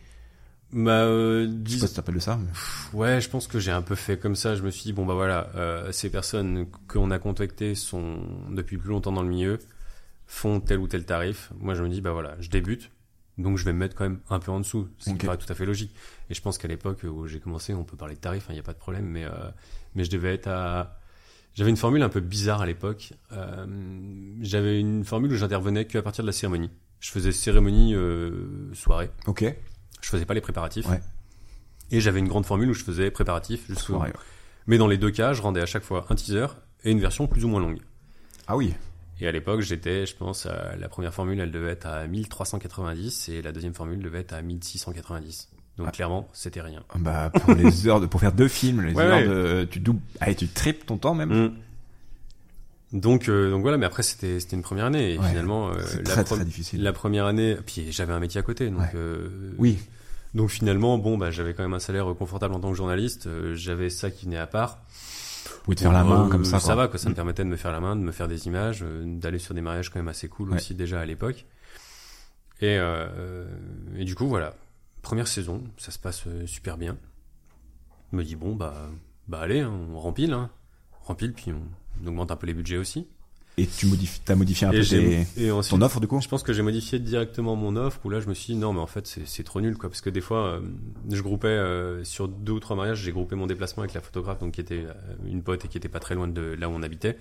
Bah, 0.72 0.90
euh, 1.00 1.46
Je 1.46 1.52
dis- 1.52 1.74
sais 1.76 1.80
pas 1.80 1.86
si 1.88 1.94
t'appelles 1.94 2.20
ça. 2.22 2.38
mais- 2.40 2.96
Ouais, 2.98 3.20
je 3.20 3.28
pense 3.28 3.46
que 3.48 3.58
j'ai 3.58 3.72
un 3.72 3.82
peu 3.82 3.94
fait 3.96 4.18
comme 4.18 4.36
ça. 4.36 4.54
Je 4.54 4.62
me 4.62 4.70
suis 4.70 4.84
dit, 4.84 4.92
bon 4.92 5.04
bah 5.04 5.14
voilà, 5.14 5.48
euh, 5.56 5.90
ces 5.90 6.10
personnes 6.10 6.66
qu'on 6.86 7.10
a 7.10 7.18
contactées 7.18 7.74
sont 7.74 8.18
depuis 8.50 8.76
plus 8.78 8.90
longtemps 8.90 9.10
dans 9.10 9.22
le 9.22 9.28
milieu, 9.28 9.58
font 10.28 10.60
tel 10.60 10.78
ou 10.78 10.86
tel 10.86 11.04
tarif. 11.04 11.50
Moi, 11.58 11.74
je 11.74 11.82
me 11.82 11.88
dis, 11.88 12.00
bah 12.00 12.12
voilà, 12.12 12.36
je 12.38 12.50
débute, 12.50 12.90
Donc 13.42 13.56
je 13.58 13.64
vais 13.64 13.72
me 13.72 13.78
mettre 13.78 13.94
quand 13.96 14.04
même 14.04 14.20
un 14.28 14.38
peu 14.38 14.50
en 14.52 14.60
dessous, 14.60 14.88
ce 14.98 15.10
qui 15.10 15.26
paraît 15.26 15.38
tout 15.38 15.50
à 15.50 15.54
fait 15.54 15.64
logique. 15.66 15.94
Et 16.28 16.34
je 16.34 16.40
pense 16.42 16.58
qu'à 16.58 16.68
l'époque 16.68 17.04
où 17.04 17.26
j'ai 17.26 17.40
commencé, 17.40 17.74
on 17.74 17.84
peut 17.84 17.96
parler 17.96 18.14
de 18.14 18.20
tarifs, 18.20 18.46
il 18.50 18.52
n'y 18.54 18.58
a 18.58 18.62
pas 18.62 18.72
de 18.72 18.78
problème, 18.78 19.06
mais, 19.06 19.24
euh, 19.24 19.30
mais 19.94 20.04
je 20.04 20.10
devais 20.10 20.34
être 20.34 20.46
à... 20.48 20.96
J'avais 21.54 21.70
une 21.70 21.76
formule 21.76 22.02
un 22.02 22.08
peu 22.08 22.20
bizarre 22.20 22.60
à 22.60 22.66
l'époque. 22.66 23.12
Euh, 23.32 23.66
J'avais 24.40 24.78
une 24.78 25.04
formule 25.04 25.32
où 25.32 25.36
j'intervenais 25.36 25.84
qu'à 25.84 26.00
partir 26.00 26.22
de 26.22 26.28
la 26.28 26.32
cérémonie. 26.32 26.70
Je 27.00 27.10
faisais 27.10 27.32
cérémonie 27.32 27.94
euh, 27.94 28.72
soirée, 28.74 29.10
Ok. 29.26 29.44
je 30.00 30.08
faisais 30.08 30.26
pas 30.26 30.34
les 30.34 30.40
préparatifs. 30.40 30.88
Ouais. 30.88 31.00
Et 31.90 32.00
j'avais 32.00 32.20
une 32.20 32.28
grande 32.28 32.46
formule 32.46 32.70
où 32.70 32.74
je 32.74 32.84
faisais 32.84 33.10
préparatifs 33.10 33.66
jusqu'au... 33.66 33.94
Soirée. 33.94 34.12
Mais 34.66 34.78
dans 34.78 34.86
les 34.86 34.98
deux 34.98 35.10
cas, 35.10 35.32
je 35.32 35.42
rendais 35.42 35.60
à 35.60 35.66
chaque 35.66 35.82
fois 35.82 36.06
un 36.10 36.14
teaser 36.14 36.46
et 36.84 36.92
une 36.92 37.00
version 37.00 37.26
plus 37.26 37.44
ou 37.44 37.48
moins 37.48 37.60
longue. 37.60 37.80
Ah 38.46 38.56
oui. 38.56 38.74
Et 39.20 39.28
à 39.28 39.32
l'époque, 39.32 39.60
j'étais, 39.60 40.06
je 40.06 40.16
pense, 40.16 40.46
à- 40.46 40.76
la 40.76 40.88
première 40.88 41.12
formule, 41.12 41.38
elle 41.40 41.50
devait 41.52 41.70
être 41.72 41.86
à 41.86 42.06
1390 42.06 43.28
et 43.28 43.42
la 43.42 43.52
deuxième 43.52 43.74
formule 43.74 44.00
devait 44.02 44.20
être 44.20 44.32
à 44.32 44.40
1690. 44.42 45.48
Donc 45.76 45.86
Ah. 45.88 45.92
clairement, 45.92 46.28
c'était 46.32 46.60
rien. 46.60 46.82
Bah 46.98 47.30
pour 47.30 47.54
les 47.54 47.64
heures 47.86 48.00
de 48.00 48.06
pour 48.06 48.20
faire 48.20 48.32
deux 48.32 48.48
films, 48.48 48.82
les 48.82 48.92
Ouais, 48.94 49.02
heures 49.04 49.16
ouais. 49.20 49.26
de 49.62 49.68
tu 49.70 49.78
doubles, 49.80 50.00
allez 50.20 50.34
tu 50.34 50.48
triples 50.48 50.84
ton 50.86 50.96
temps 50.98 51.14
même. 51.14 51.52
Donc, 52.92 53.28
euh, 53.28 53.50
donc 53.50 53.62
voilà, 53.62 53.76
mais 53.78 53.86
après 53.86 54.02
c'était 54.02 54.40
c'était 54.40 54.56
une 54.56 54.62
première 54.62 54.86
année 54.86 55.14
et 55.14 55.18
Ouais. 55.18 55.28
finalement 55.28 55.70
euh, 55.70 55.74
la, 55.98 56.02
très 56.02 56.24
très 56.24 56.44
difficile. 56.44 56.82
la 56.82 56.92
première 56.92 57.26
année, 57.26 57.56
puis 57.64 57.92
j'avais 57.92 58.12
un 58.12 58.18
métier 58.18 58.40
à 58.40 58.42
côté, 58.42 58.68
donc 58.68 58.82
euh, 58.96 59.52
Oui. 59.58 59.78
donc 60.34 60.50
finalement 60.50 60.98
bon 60.98 61.16
bah 61.16 61.30
j'avais 61.30 61.54
quand 61.54 61.62
même 61.62 61.72
un 61.74 61.78
salaire 61.78 62.06
confortable 62.18 62.52
en 62.54 62.58
tant 62.60 62.70
que 62.70 62.76
journaliste, 62.76 63.28
euh, 63.28 63.54
j'avais 63.54 63.90
ça 63.90 64.10
qui 64.10 64.24
venait 64.24 64.38
à 64.38 64.48
part. 64.48 64.78
Ou 65.66 65.74
de 65.74 65.80
faire 65.80 65.92
la 65.92 66.04
main 66.04 66.26
Euh, 66.26 66.28
comme 66.28 66.44
ça. 66.44 66.58
Ça 66.60 66.66
quoi. 66.66 66.74
va, 66.74 66.88
quoi. 66.88 66.98
Ça 66.98 67.08
me 67.08 67.14
permettait 67.14 67.44
de 67.44 67.48
me 67.48 67.56
faire 67.56 67.72
la 67.72 67.80
main, 67.80 67.96
de 67.96 68.00
me 68.02 68.12
faire 68.12 68.28
des 68.28 68.46
images, 68.46 68.80
euh, 68.82 69.04
d'aller 69.18 69.38
sur 69.38 69.54
des 69.54 69.60
mariages 69.60 69.90
quand 69.90 69.98
même 69.98 70.08
assez 70.08 70.28
cool 70.28 70.50
Ouais. 70.50 70.56
aussi 70.56 70.74
déjà 70.74 71.00
à 71.00 71.04
l'époque. 71.06 71.46
Et, 72.60 72.76
euh, 72.78 73.46
et 73.96 74.04
du 74.04 74.14
coup, 74.14 74.26
voilà. 74.28 74.54
Première 75.02 75.28
saison, 75.28 75.64
ça 75.78 75.90
se 75.92 75.98
passe 75.98 76.24
super 76.46 76.76
bien. 76.76 76.96
Je 78.12 78.16
me 78.16 78.24
dis, 78.24 78.36
bon, 78.36 78.54
bah, 78.54 78.90
bah 79.28 79.40
allez, 79.40 79.60
hein, 79.60 79.72
on 79.92 79.98
rempile, 79.98 80.32
hein. 80.32 80.50
On 81.02 81.06
rempile, 81.06 81.32
puis 81.32 81.52
on, 81.52 81.62
on 82.02 82.06
augmente 82.08 82.30
un 82.30 82.36
peu 82.36 82.46
les 82.46 82.54
budgets 82.54 82.76
aussi. 82.76 83.06
Et 83.58 83.66
tu 83.66 83.86
modifies, 83.86 84.20
t'as 84.24 84.36
modifié 84.36 84.66
un 84.66 84.72
et 84.72 84.78
peu 84.80 84.84
tes- 84.86 85.26
et 85.36 85.50
ensuite, 85.50 85.70
ton 85.78 85.84
offre 85.84 86.00
du 86.00 86.06
coup? 86.06 86.18
je 86.22 86.28
pense 86.28 86.42
que 86.42 86.52
j'ai 86.54 86.62
modifié 86.62 86.98
directement 86.98 87.56
mon 87.56 87.76
offre 87.76 88.00
où 88.04 88.08
là 88.10 88.18
je 88.20 88.26
me 88.28 88.32
suis 88.32 88.54
dit 88.54 88.58
non 88.58 88.72
mais 88.72 88.80
en 88.80 88.86
fait 88.86 89.06
c'est 89.06 89.26
c'est 89.26 89.42
trop 89.44 89.60
nul 89.60 89.76
quoi 89.76 89.90
parce 89.90 90.00
que 90.00 90.08
des 90.08 90.22
fois 90.22 90.46
euh, 90.46 90.60
je 91.10 91.20
groupais 91.20 91.48
euh, 91.48 92.02
sur 92.04 92.26
deux 92.28 92.52
ou 92.52 92.60
trois 92.60 92.74
mariages 92.76 93.02
j'ai 93.02 93.12
groupé 93.12 93.36
mon 93.36 93.46
déplacement 93.46 93.82
avec 93.82 93.92
la 93.92 94.00
photographe 94.00 94.38
donc 94.38 94.52
qui 94.52 94.60
était 94.62 94.84
euh, 94.86 94.92
une 95.26 95.42
pote 95.42 95.64
et 95.64 95.68
qui 95.68 95.76
était 95.76 95.88
pas 95.90 95.98
très 96.00 96.14
loin 96.14 96.26
de 96.28 96.40
là 96.58 96.70
où 96.70 96.72
on 96.72 96.82
habitait 96.82 97.18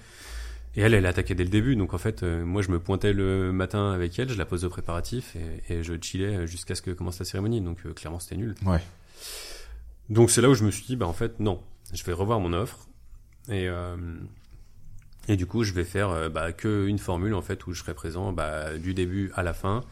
et 0.77 0.81
elle 0.81 0.93
elle 0.93 1.07
attaquait 1.07 1.35
dès 1.35 1.43
le 1.43 1.49
début 1.49 1.75
donc 1.75 1.93
en 1.93 1.97
fait 1.97 2.23
euh, 2.23 2.45
moi 2.45 2.61
je 2.61 2.69
me 2.71 2.79
pointais 2.79 3.11
le 3.11 3.51
matin 3.51 3.91
avec 3.91 4.17
elle 4.19 4.29
je 4.29 4.37
la 4.37 4.45
pose 4.45 4.63
au 4.63 4.69
préparatif 4.69 5.35
et, 5.35 5.73
et 5.73 5.83
je 5.83 5.93
chillais 5.99 6.47
jusqu'à 6.47 6.75
ce 6.75 6.81
que 6.81 6.91
commence 6.91 7.19
la 7.19 7.25
cérémonie 7.25 7.59
donc 7.59 7.79
clairement 7.95 8.19
c'était 8.19 8.37
nul 8.37 8.55
Ouais. 8.65 8.79
donc 10.09 10.31
c'est 10.31 10.41
là 10.41 10.49
où 10.49 10.53
je 10.55 10.63
me 10.63 10.71
suis 10.71 10.85
dit 10.85 10.95
bah 10.95 11.07
en 11.07 11.13
fait 11.13 11.39
non 11.39 11.59
je 11.91 12.03
vais 12.03 12.13
revoir 12.13 12.39
mon 12.39 12.53
offre 12.53 12.87
et 13.49 13.67
euh, 13.67 13.95
et 15.29 15.37
du 15.37 15.45
coup 15.45 15.63
je 15.63 15.73
vais 15.73 15.83
faire 15.83 16.09
euh, 16.09 16.27
bah, 16.27 16.51
que 16.51 16.87
une 16.87 16.97
formule 16.97 17.35
en 17.35 17.41
fait 17.41 17.65
où 17.67 17.73
je 17.73 17.79
serai 17.79 17.93
présent 17.93 18.33
bah, 18.33 18.77
du 18.77 18.93
début 18.93 19.31
à 19.35 19.43
la 19.43 19.53
fin. 19.53 19.83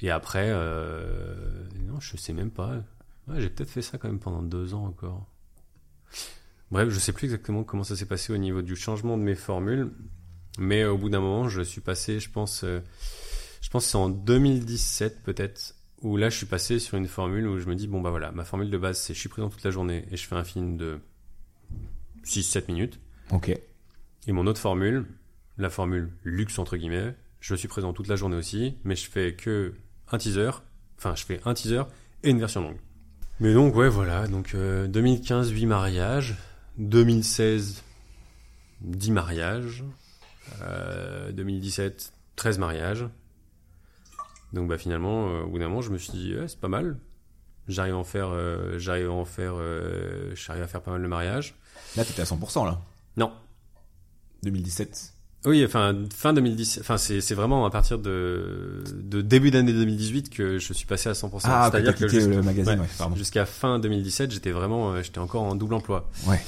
Et 0.00 0.10
après 0.10 0.48
euh, 0.50 1.34
non 1.80 1.98
je 2.00 2.16
sais 2.16 2.34
même 2.34 2.50
pas. 2.50 2.82
J'ai 3.36 3.48
peut-être 3.48 3.70
fait 3.70 3.82
ça 3.82 3.98
quand 3.98 4.08
même 4.08 4.20
pendant 4.20 4.42
deux 4.42 4.74
ans 4.74 4.84
encore. 4.84 5.26
Bref 6.70 6.90
je 6.90 6.98
sais 6.98 7.12
plus 7.12 7.24
exactement 7.24 7.64
comment 7.64 7.82
ça 7.82 7.96
s'est 7.96 8.06
passé 8.06 8.32
au 8.32 8.36
niveau 8.36 8.60
du 8.60 8.76
changement 8.76 9.16
de 9.16 9.22
mes 9.22 9.34
formules. 9.34 9.90
Mais 10.58 10.84
au 10.84 10.98
bout 10.98 11.08
d'un 11.08 11.20
moment 11.20 11.48
je 11.48 11.62
suis 11.62 11.80
passé 11.80 12.20
je 12.20 12.30
pense 12.30 12.62
euh, 12.62 12.80
je 13.62 13.70
pense 13.70 13.86
c'est 13.86 13.96
en 13.96 14.10
2017 14.10 15.22
peut-être 15.22 15.74
où 16.02 16.18
là 16.18 16.28
je 16.28 16.36
suis 16.36 16.46
passé 16.46 16.78
sur 16.78 16.98
une 16.98 17.08
formule 17.08 17.48
où 17.48 17.58
je 17.58 17.66
me 17.66 17.74
dis 17.74 17.88
bon 17.88 18.02
bah 18.02 18.10
voilà 18.10 18.32
ma 18.32 18.44
formule 18.44 18.70
de 18.70 18.78
base 18.78 18.98
c'est 18.98 19.14
je 19.14 19.18
suis 19.18 19.30
présent 19.30 19.48
toute 19.48 19.64
la 19.64 19.70
journée 19.70 20.04
et 20.10 20.16
je 20.18 20.26
fais 20.26 20.36
un 20.36 20.44
film 20.44 20.76
de 20.76 21.00
6-7 22.24 22.66
minutes. 22.68 23.00
Ok. 23.30 23.58
Et 24.26 24.32
mon 24.32 24.46
autre 24.46 24.60
formule 24.60 25.06
la 25.56 25.70
formule 25.70 26.10
luxe 26.24 26.58
entre 26.58 26.76
guillemets 26.76 27.14
je 27.40 27.54
suis 27.54 27.68
présent 27.68 27.92
toute 27.92 28.08
la 28.08 28.16
journée 28.16 28.36
aussi 28.36 28.76
mais 28.84 28.96
je 28.96 29.08
fais 29.08 29.34
que 29.34 29.74
un 30.10 30.18
teaser 30.18 30.50
enfin 30.98 31.14
je 31.14 31.24
fais 31.24 31.40
un 31.44 31.54
teaser 31.54 31.82
et 32.22 32.30
une 32.30 32.38
version 32.38 32.60
longue. 32.62 32.78
Mais 33.40 33.54
donc 33.54 33.74
ouais 33.76 33.88
voilà. 33.88 34.26
Donc 34.26 34.54
euh, 34.54 34.86
2015 34.88 35.50
8 35.50 35.66
mariages. 35.66 36.36
2016 36.78 37.82
10 38.80 39.10
mariages. 39.10 39.84
Euh, 40.62 41.32
2017 41.32 42.12
13 42.36 42.58
mariages. 42.58 43.06
Donc 44.52 44.68
bah 44.68 44.78
finalement 44.78 45.28
euh, 45.28 45.42
au 45.42 45.48
bout 45.48 45.58
d'un 45.58 45.68
moment 45.68 45.82
je 45.82 45.90
me 45.90 45.98
suis 45.98 46.12
dit 46.12 46.34
ouais, 46.34 46.48
c'est 46.48 46.60
pas 46.60 46.68
mal. 46.68 46.98
J'arrive 47.68 47.94
à 47.94 47.98
en 47.98 48.04
faire 48.04 48.30
euh, 48.30 48.78
j'arrive 48.78 49.08
à 49.10 49.12
en 49.12 49.24
faire 49.24 49.54
euh, 49.56 50.34
j'arrive 50.34 50.62
à 50.62 50.66
faire 50.66 50.82
pas 50.82 50.92
mal 50.92 51.02
de 51.02 51.06
mariages. 51.06 51.54
Là 51.96 52.04
t'étais 52.04 52.22
à 52.22 52.24
100% 52.24 52.64
là. 52.64 52.80
non 53.16 53.32
2017. 54.42 55.12
oui 55.46 55.64
enfin 55.64 55.94
fin 56.14 56.32
2017 56.32 56.82
enfin 56.82 56.96
c'est 56.98 57.20
c'est 57.20 57.34
vraiment 57.34 57.64
à 57.66 57.70
partir 57.70 57.98
de 57.98 58.82
de 58.94 59.20
début 59.22 59.50
d'année 59.50 59.72
2018 59.72 60.30
que 60.30 60.58
je 60.58 60.72
suis 60.72 60.86
passé 60.86 61.08
à 61.08 61.12
100% 61.12 61.40
Ah, 61.44 61.68
c'est-à-dire 61.70 61.94
que 61.96 62.08
jusqu'- 62.08 62.42
magazine. 62.42 62.80
ouais. 62.80 63.06
Ouais. 63.06 63.16
Jusqu'à 63.16 63.46
fin 63.46 63.78
2017 63.78 64.30
j'étais 64.32 64.50
vraiment 64.52 64.92
euh, 64.92 65.02
j'étais 65.02 65.18
encore 65.20 65.42
en 65.42 65.54
double 65.54 65.74
emploi 65.74 66.08
Ouais. 66.26 66.40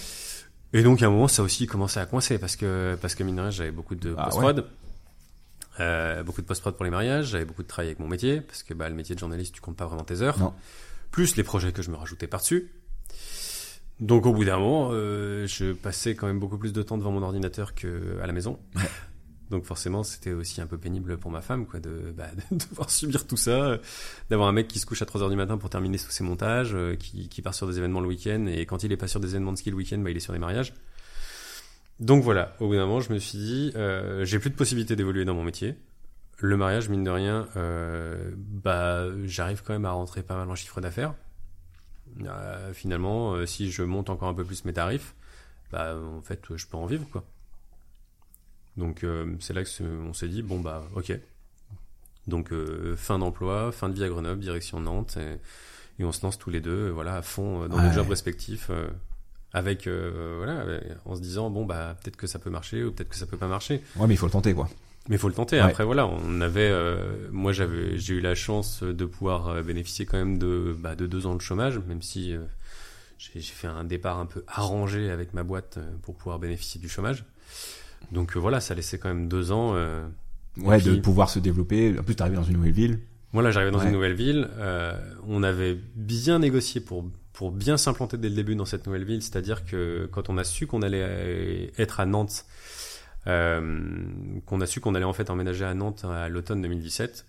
Et 0.72 0.84
donc 0.84 1.02
à 1.02 1.06
un 1.06 1.10
moment, 1.10 1.26
ça 1.26 1.42
aussi 1.42 1.66
commençait 1.66 1.98
à 1.98 2.06
coincer 2.06 2.38
parce 2.38 2.54
que 2.54 2.96
parce 3.02 3.16
que 3.16 3.24
mine 3.24 3.34
de 3.34 3.40
rien, 3.40 3.50
j'avais 3.50 3.72
beaucoup 3.72 3.96
de 3.96 4.14
Ah, 4.16 4.26
post-prod, 4.26 4.64
euh, 5.80 6.22
beaucoup 6.22 6.42
de 6.42 6.46
post-prod 6.46 6.76
pour 6.76 6.84
les 6.84 6.92
mariages, 6.92 7.26
j'avais 7.30 7.44
beaucoup 7.44 7.64
de 7.64 7.68
travail 7.68 7.88
avec 7.88 7.98
mon 7.98 8.06
métier 8.06 8.40
parce 8.40 8.62
que 8.62 8.72
bah 8.72 8.88
le 8.88 8.94
métier 8.94 9.16
de 9.16 9.20
journaliste, 9.20 9.52
tu 9.52 9.60
comptes 9.60 9.76
pas 9.76 9.86
vraiment 9.86 10.04
tes 10.04 10.22
heures, 10.22 10.38
Non. 10.38 10.52
plus 11.10 11.34
les 11.36 11.42
projets 11.42 11.72
que 11.72 11.82
je 11.82 11.90
me 11.90 11.96
rajoutais 11.96 12.28
par-dessus. 12.28 12.70
Donc 14.00 14.26
au 14.26 14.32
bout 14.32 14.44
d'un 14.44 14.58
moment, 14.58 14.90
euh, 14.92 15.46
je 15.46 15.72
passais 15.72 16.14
quand 16.14 16.26
même 16.26 16.40
beaucoup 16.40 16.58
plus 16.58 16.72
de 16.72 16.82
temps 16.82 16.98
devant 16.98 17.12
mon 17.12 17.22
ordinateur 17.22 17.74
que 17.74 18.18
à 18.22 18.26
la 18.26 18.32
maison. 18.32 18.58
Donc 19.50 19.64
forcément, 19.64 20.04
c'était 20.04 20.32
aussi 20.32 20.60
un 20.60 20.66
peu 20.66 20.78
pénible 20.78 21.18
pour 21.18 21.30
ma 21.30 21.42
femme, 21.42 21.66
quoi, 21.66 21.80
de, 21.80 22.12
bah, 22.16 22.28
de 22.50 22.56
devoir 22.56 22.88
subir 22.88 23.26
tout 23.26 23.36
ça, 23.36 23.50
euh, 23.50 23.78
d'avoir 24.30 24.48
un 24.48 24.52
mec 24.52 24.68
qui 24.68 24.78
se 24.78 24.86
couche 24.86 25.02
à 25.02 25.06
3 25.06 25.22
heures 25.22 25.30
du 25.30 25.36
matin 25.36 25.58
pour 25.58 25.70
terminer 25.70 25.98
tous 25.98 26.10
ses 26.10 26.24
montages, 26.24 26.74
euh, 26.74 26.94
qui, 26.94 27.28
qui 27.28 27.42
part 27.42 27.54
sur 27.54 27.66
des 27.66 27.78
événements 27.78 28.00
le 28.00 28.06
week-end, 28.06 28.46
et 28.46 28.64
quand 28.64 28.84
il 28.84 28.92
est 28.92 28.96
pas 28.96 29.08
sur 29.08 29.20
des 29.20 29.30
événements 29.30 29.52
de 29.52 29.58
ski 29.58 29.70
le 29.70 29.76
week-end, 29.76 29.98
bah, 29.98 30.10
il 30.10 30.16
est 30.16 30.20
sur 30.20 30.32
des 30.32 30.38
mariages. 30.38 30.72
Donc 31.98 32.22
voilà, 32.22 32.56
au 32.60 32.68
bout 32.68 32.74
d'un 32.74 32.86
moment, 32.86 33.00
je 33.00 33.12
me 33.12 33.18
suis 33.18 33.38
dit, 33.38 33.72
euh, 33.76 34.24
j'ai 34.24 34.38
plus 34.38 34.50
de 34.50 34.54
possibilité 34.54 34.96
d'évoluer 34.96 35.26
dans 35.26 35.34
mon 35.34 35.44
métier. 35.44 35.74
Le 36.38 36.56
mariage, 36.56 36.88
mine 36.88 37.04
de 37.04 37.10
rien, 37.10 37.46
euh, 37.56 38.30
bah, 38.36 39.04
j'arrive 39.24 39.62
quand 39.62 39.74
même 39.74 39.84
à 39.84 39.90
rentrer 39.90 40.22
pas 40.22 40.36
mal 40.36 40.48
en 40.50 40.54
chiffre 40.54 40.80
d'affaires. 40.80 41.14
Euh, 42.24 42.72
finalement, 42.72 43.32
euh, 43.34 43.46
si 43.46 43.70
je 43.70 43.82
monte 43.82 44.10
encore 44.10 44.28
un 44.28 44.34
peu 44.34 44.44
plus 44.44 44.64
mes 44.64 44.72
tarifs, 44.72 45.14
bah, 45.72 45.96
en 45.96 46.22
fait, 46.22 46.42
je 46.54 46.66
peux 46.66 46.76
en 46.76 46.86
vivre, 46.86 47.06
quoi. 47.10 47.24
Donc, 48.76 49.04
euh, 49.04 49.34
c'est 49.40 49.52
là 49.52 49.64
que 49.64 49.68
on 49.82 50.12
s'est 50.12 50.28
dit, 50.28 50.42
bon, 50.42 50.60
bah, 50.60 50.82
ok. 50.94 51.12
Donc, 52.26 52.52
euh, 52.52 52.96
fin 52.96 53.18
d'emploi, 53.18 53.72
fin 53.72 53.88
de 53.88 53.94
vie 53.94 54.04
à 54.04 54.08
Grenoble, 54.08 54.40
direction 54.40 54.80
Nantes, 54.80 55.16
et, 55.16 55.38
et 56.02 56.04
on 56.04 56.12
se 56.12 56.22
lance 56.22 56.38
tous 56.38 56.50
les 56.50 56.60
deux, 56.60 56.90
voilà, 56.90 57.16
à 57.16 57.22
fond 57.22 57.66
dans 57.68 57.80
nos 57.80 57.92
jobs 57.92 58.08
respectifs, 58.08 58.70
avec, 59.52 59.88
voilà, 59.88 60.64
en 61.04 61.16
se 61.16 61.20
disant, 61.20 61.50
bon, 61.50 61.64
bah, 61.64 61.96
peut-être 62.02 62.16
que 62.16 62.26
ça 62.26 62.38
peut 62.38 62.50
marcher, 62.50 62.84
ou 62.84 62.92
peut-être 62.92 63.08
que 63.08 63.16
ça 63.16 63.26
peut 63.26 63.36
pas 63.36 63.48
marcher. 63.48 63.82
Ouais, 63.96 64.06
mais 64.06 64.14
il 64.14 64.16
faut 64.16 64.26
le 64.26 64.32
tenter 64.32 64.54
quoi. 64.54 64.68
Mais 65.08 65.16
il 65.16 65.18
faut 65.18 65.28
le 65.28 65.34
tenter. 65.34 65.56
Ouais. 65.56 65.62
Après, 65.62 65.84
voilà, 65.84 66.06
on 66.06 66.40
avait, 66.40 66.68
euh, 66.70 67.28
moi, 67.32 67.52
j'avais, 67.52 67.96
j'ai 67.98 68.14
eu 68.14 68.20
la 68.20 68.34
chance 68.34 68.82
de 68.82 69.04
pouvoir 69.04 69.48
euh, 69.48 69.62
bénéficier 69.62 70.06
quand 70.06 70.18
même 70.18 70.38
de, 70.38 70.76
bah, 70.78 70.94
de 70.94 71.06
deux 71.06 71.26
ans 71.26 71.34
de 71.34 71.40
chômage, 71.40 71.78
même 71.88 72.02
si 72.02 72.34
euh, 72.34 72.40
j'ai, 73.18 73.40
j'ai 73.40 73.52
fait 73.52 73.66
un 73.66 73.84
départ 73.84 74.18
un 74.18 74.26
peu 74.26 74.44
arrangé 74.46 75.10
avec 75.10 75.32
ma 75.34 75.42
boîte 75.42 75.78
euh, 75.78 75.90
pour 76.02 76.14
pouvoir 76.16 76.38
bénéficier 76.38 76.80
du 76.80 76.88
chômage. 76.88 77.24
Donc 78.12 78.36
euh, 78.36 78.40
voilà, 78.40 78.60
ça 78.60 78.74
laissait 78.74 78.98
quand 78.98 79.08
même 79.08 79.28
deux 79.28 79.52
ans. 79.52 79.72
euh, 79.74 80.06
Ouais, 80.58 80.80
de 80.80 80.96
pouvoir 80.96 81.30
se 81.30 81.38
développer. 81.38 81.96
En 81.98 82.02
plus, 82.02 82.14
t'es 82.16 82.22
arrivé 82.22 82.36
dans 82.36 82.42
une 82.42 82.56
nouvelle 82.56 82.72
ville. 82.72 82.98
Voilà, 83.32 83.52
j'arrivais 83.52 83.70
dans 83.70 83.78
Ouais. 83.78 83.86
une 83.86 83.92
nouvelle 83.92 84.14
ville. 84.14 84.48
euh, 84.58 84.92
on 85.28 85.42
avait 85.42 85.78
bien 85.94 86.38
négocié 86.40 86.80
pour 86.80 87.08
pour 87.32 87.52
bien 87.52 87.78
s'implanter 87.78 88.18
dès 88.18 88.28
le 88.28 88.34
début 88.34 88.54
dans 88.56 88.64
cette 88.66 88.84
nouvelle 88.86 89.04
ville. 89.04 89.22
C'est-à-dire 89.22 89.64
que 89.64 90.08
quand 90.12 90.28
on 90.28 90.36
a 90.36 90.44
su 90.44 90.66
qu'on 90.66 90.82
allait 90.82 91.72
être 91.78 92.00
à 92.00 92.04
Nantes, 92.06 92.44
qu'on 93.26 94.60
a 94.60 94.66
su 94.66 94.80
qu'on 94.80 94.94
allait 94.94 95.04
en 95.04 95.12
fait 95.12 95.30
emménager 95.30 95.64
à 95.64 95.74
Nantes 95.74 96.04
à 96.04 96.28
l'automne 96.28 96.62
2017, 96.62 97.26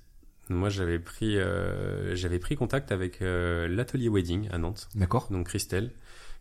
moi 0.49 0.69
j'avais 0.69 0.99
pris 0.99 1.37
euh, 1.37 2.15
j'avais 2.15 2.39
pris 2.39 2.55
contact 2.55 2.91
avec 2.91 3.21
euh, 3.21 3.67
l'atelier 3.67 4.09
wedding 4.09 4.49
à 4.51 4.57
Nantes, 4.57 4.89
D'accord. 4.95 5.27
donc 5.31 5.47
Christelle, 5.47 5.91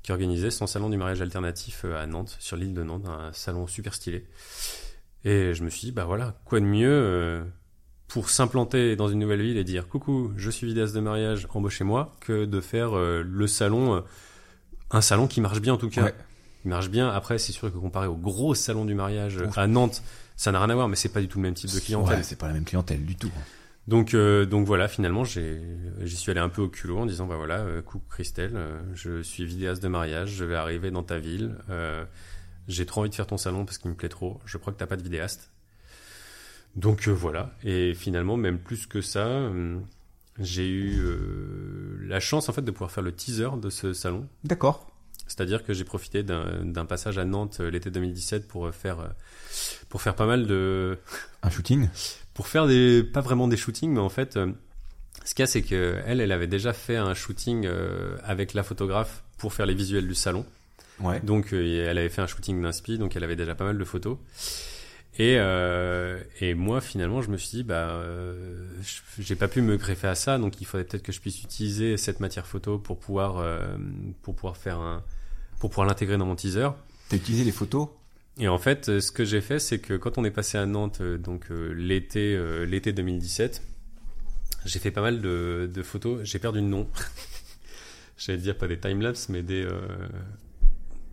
qui 0.03 0.13
organisait 0.13 0.51
son 0.51 0.67
salon 0.67 0.89
du 0.89 0.97
mariage 0.97 1.21
alternatif 1.21 1.83
euh, 1.85 2.01
à 2.01 2.07
Nantes, 2.07 2.37
sur 2.39 2.57
l'île 2.57 2.75
de 2.75 2.83
Nantes, 2.83 3.07
un 3.07 3.33
salon 3.33 3.67
super 3.67 3.95
stylé. 3.95 4.25
Et 5.25 5.53
je 5.55 5.63
me 5.65 5.71
suis 5.71 5.87
dit, 5.87 5.93
bah 5.93 6.05
voilà, 6.05 6.41
quoi 6.45 6.61
de 6.61 6.65
mieux 6.65 6.91
euh, 6.91 7.43
pour 8.09 8.31
s'implanter 8.31 8.97
dans 8.97 9.09
une 9.09 9.19
nouvelle 9.19 9.43
ville 9.43 9.59
et 9.59 9.65
dire 9.65 9.89
coucou, 9.89 10.33
je 10.37 10.51
suis 10.51 10.67
vidéaste 10.67 10.95
de 10.95 11.01
mariage, 11.01 11.47
embauchez-moi, 11.51 12.17
que 12.21 12.45
de 12.45 12.61
faire 12.61 12.97
euh, 12.97 13.23
le 13.23 13.47
salon, 13.47 13.97
euh, 13.97 14.01
un 14.91 15.01
salon 15.01 15.27
qui 15.27 15.41
marche 15.41 15.61
bien 15.61 15.75
en 15.75 15.77
tout 15.77 15.91
cas. 15.91 16.05
Ouais. 16.05 16.15
Il 16.65 16.69
marche 16.71 16.91
bien. 16.91 17.09
Après, 17.09 17.39
c'est 17.39 17.53
sûr 17.53 17.73
que 17.73 17.79
comparé 17.79 18.07
au 18.07 18.17
gros 18.17 18.55
salon 18.55 18.85
du 18.85 18.95
mariage 18.95 19.39
Ouf. 19.39 19.57
à 19.57 19.67
Nantes, 19.67 20.03
ça 20.37 20.53
n'a 20.53 20.59
rien 20.59 20.71
à 20.71 20.75
voir, 20.75 20.89
mais 20.89 20.97
c'est 20.97 21.09
pas 21.09 21.21
du 21.21 21.29
tout 21.29 21.39
le 21.39 21.43
même 21.43 21.55
type 21.55 21.73
de 21.73 21.79
clientèle. 21.81 22.19
Ouais, 22.19 22.23
c'est 22.23 22.39
pas 22.39 22.49
la 22.49 22.55
même 22.55 22.65
clientèle 22.65 23.05
du 23.05 23.17
tout. 23.17 23.31
Donc, 23.89 24.15
euh, 24.15 24.47
donc 24.47 24.67
voilà, 24.67 24.89
finalement, 24.89 25.25
j'y 25.25 26.17
suis 26.17 26.31
allé 26.31 26.41
un 26.41 26.49
peu 26.49 26.63
au 26.63 26.69
culot 26.69 26.99
en 26.99 27.07
disant, 27.07 27.27
bah 27.27 27.37
voilà, 27.37 27.59
euh, 27.61 27.83
coucou 27.83 28.05
Christelle, 28.09 28.53
euh, 28.55 28.81
je 28.95 29.23
suis 29.23 29.45
vidéaste 29.45 29.83
de 29.83 29.89
mariage, 29.89 30.31
je 30.31 30.45
vais 30.45 30.55
arriver 30.55 30.91
dans 30.91 31.03
ta 31.03 31.19
ville, 31.19 31.57
euh, 31.71 32.05
j'ai 32.69 32.87
trop 32.87 33.01
envie 33.01 33.11
de 33.11 33.15
faire 33.15 33.27
ton 33.27 33.39
salon 33.39 33.65
parce 33.65 33.79
qu'il 33.79 33.91
me 33.91 33.97
plaît 33.97 34.11
trop, 34.11 34.41
je 34.45 34.59
crois 34.59 34.73
que 34.73 34.79
t'as 34.79 34.87
pas 34.87 34.97
de 34.97 35.03
vidéaste. 35.03 35.51
Donc 36.77 37.09
voilà, 37.09 37.53
et 37.65 37.95
finalement, 37.95 38.37
même 38.37 38.59
plus 38.59 38.87
que 38.87 39.01
ça, 39.01 39.27
euh, 39.27 39.79
j'ai 40.39 40.69
eu 40.69 41.03
la 42.07 42.21
chance 42.21 42.49
en 42.49 42.53
fait 42.53 42.63
de 42.63 42.71
pouvoir 42.71 42.93
faire 42.93 43.03
le 43.03 43.13
teaser 43.13 43.49
de 43.61 43.71
ce 43.71 43.93
salon. 43.93 44.29
D'accord. 44.45 44.90
C'est-à-dire 45.27 45.65
que 45.65 45.73
j'ai 45.73 45.85
profité 45.85 46.23
d'un 46.23 46.85
passage 46.87 47.19
à 47.19 47.25
Nantes 47.25 47.59
euh, 47.61 47.71
l'été 47.71 47.91
2017 47.91 48.49
pour 48.49 48.67
euh, 48.67 48.73
faire, 48.73 49.01
euh, 49.01 49.09
pour 49.89 50.03
faire 50.03 50.15
pas 50.15 50.27
mal 50.27 50.47
de, 50.47 50.99
Un 51.43 51.51
shooting? 51.51 51.89
pour 52.35 52.49
faire 52.49 52.67
des 52.67 53.03
pas 53.03 53.21
vraiment 53.21 53.49
des 53.49 53.57
shootings 53.57 53.93
mais 53.93 54.01
en 54.01 54.09
fait 54.09 54.39
ce 55.25 55.35
qu'il 55.35 55.43
y 55.43 55.43
a 55.43 55.47
c'est 55.47 55.63
que 55.63 55.97
elle 56.07 56.21
elle 56.21 56.33
avait 56.33 56.47
déjà 56.47 56.73
fait 56.73 56.97
un 56.97 57.13
shooting 57.13 57.69
avec 58.25 58.55
la 58.55 58.63
photographe 58.63 59.23
pour 59.37 59.53
faire 59.53 59.67
les 59.67 59.75
visuels 59.75 60.09
du 60.09 60.15
salon 60.15 60.47
Ouais. 61.01 61.19
donc 61.21 61.53
elle 61.53 61.97
avait 61.97 62.09
fait 62.11 62.21
un 62.23 62.27
shooting 62.27 62.61
d'inspi 62.63 62.99
donc 62.99 63.17
elle 63.17 63.25
avait 63.25 63.37
déjà 63.37 63.55
pas 63.55 63.65
mal 63.65 63.79
de 63.79 63.85
photos 63.85 64.17
et 65.19 65.37
euh, 65.39 66.19
et 66.41 66.55
moi 66.55 66.81
finalement 66.81 67.21
je 67.21 67.31
me 67.31 67.37
suis 67.37 67.51
dit 67.59 67.63
bah 67.65 67.89
euh, 67.91 68.65
j'ai 69.19 69.35
pas 69.35 69.49
pu 69.49 69.61
me 69.61 69.77
greffer 69.77 70.07
à 70.09 70.15
ça 70.15 70.39
donc 70.39 70.61
il 70.61 70.65
faudrait 70.67 70.85
peut-être 70.85 71.03
que 71.03 71.13
je 71.13 71.21
puisse 71.21 71.43
utiliser 71.43 71.97
cette 71.97 72.21
matière 72.21 72.47
photo 72.47 72.79
pour 72.79 72.99
pouvoir 72.99 73.39
euh, 73.39 73.77
pour 74.23 74.35
pouvoir 74.37 74.57
faire 74.57 74.79
un 74.79 75.03
pour 75.59 75.71
pouvoir 75.71 75.87
l'intégrer 75.87 76.17
dans 76.17 76.27
mon 76.27 76.37
teaser 76.37 76.69
T'as 77.09 77.17
utilisé 77.17 77.43
les 77.45 77.51
photos? 77.53 77.89
Et 78.39 78.47
en 78.47 78.57
fait, 78.59 78.89
euh, 78.89 79.01
ce 79.01 79.11
que 79.11 79.25
j'ai 79.25 79.41
fait, 79.41 79.59
c'est 79.59 79.81
que 79.81 79.95
quand 79.95 80.17
on 80.17 80.25
est 80.25 80.31
passé 80.31 80.57
à 80.57 80.65
Nantes, 80.65 81.01
euh, 81.01 81.19
donc 81.19 81.51
euh, 81.51 81.73
l'été, 81.75 82.37
euh, 82.37 82.65
l'été 82.65 82.93
2017, 82.93 83.61
j'ai 84.65 84.79
fait 84.79 84.93
pas 84.93 85.01
mal 85.03 85.21
de, 85.21 85.69
de 85.75 85.83
photos. 85.83 86.21
J'ai 86.23 86.39
perdu 86.39 86.61
le 86.61 86.67
nom. 86.67 86.89
J'allais 88.17 88.39
dire 88.39 88.57
pas 88.57 88.69
des 88.69 88.79
timelapse, 88.79 89.29
mais 89.29 89.43
des. 89.43 89.65
euh, 89.65 89.81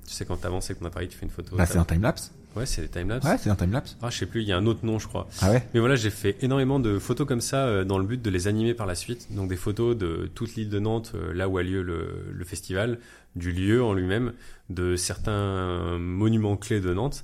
Tu 0.06 0.14
sais, 0.14 0.26
quand 0.26 0.38
t'avances 0.38 0.66
avec 0.70 0.80
ton 0.80 0.86
appareil, 0.86 1.08
tu 1.08 1.18
fais 1.18 1.26
une 1.26 1.32
photo. 1.32 1.56
Bah, 1.56 1.66
c'est 1.66 1.78
un 1.78 1.84
timelapse. 1.86 2.32
Ouais, 2.58 2.66
c'est 2.66 2.82
des 2.82 2.88
timelapse. 2.90 3.26
Ouais, 3.26 3.38
c'est 3.38 3.50
un 3.50 3.56
timelapse. 3.56 3.98
Ah, 4.02 4.10
je 4.10 4.18
sais 4.18 4.26
plus, 4.26 4.42
il 4.42 4.48
y 4.48 4.52
a 4.52 4.58
un 4.58 4.66
autre 4.66 4.86
nom, 4.86 5.00
je 5.00 5.08
crois. 5.08 5.28
Ah 5.42 5.52
ouais. 5.52 5.68
Mais 5.74 5.80
voilà, 5.80 5.96
j'ai 5.96 6.10
fait 6.10 6.36
énormément 6.42 6.80
de 6.80 6.98
photos 7.00 7.28
comme 7.28 7.42
ça 7.42 7.66
euh, 7.68 7.84
dans 7.84 8.00
le 8.00 8.06
but 8.06 8.22
de 8.22 8.30
les 8.30 8.48
animer 8.48 8.74
par 8.74 8.86
la 8.88 8.96
suite. 8.96 9.28
Donc 9.34 9.50
des 9.50 9.56
photos 9.56 9.96
de 9.96 10.30
toute 10.34 10.56
l'île 10.56 10.70
de 10.70 10.80
Nantes, 10.80 11.12
euh, 11.16 11.34
là 11.34 11.48
où 11.48 11.58
a 11.58 11.64
lieu 11.64 11.82
le, 11.84 12.26
le 12.34 12.46
festival, 12.46 13.00
du 13.36 13.52
lieu 13.52 13.84
en 13.84 13.94
lui-même, 13.94 14.34
de 14.70 14.96
certains 14.96 15.98
monuments 16.00 16.58
clés 16.58 16.82
de 16.82 16.94
Nantes, 16.94 17.24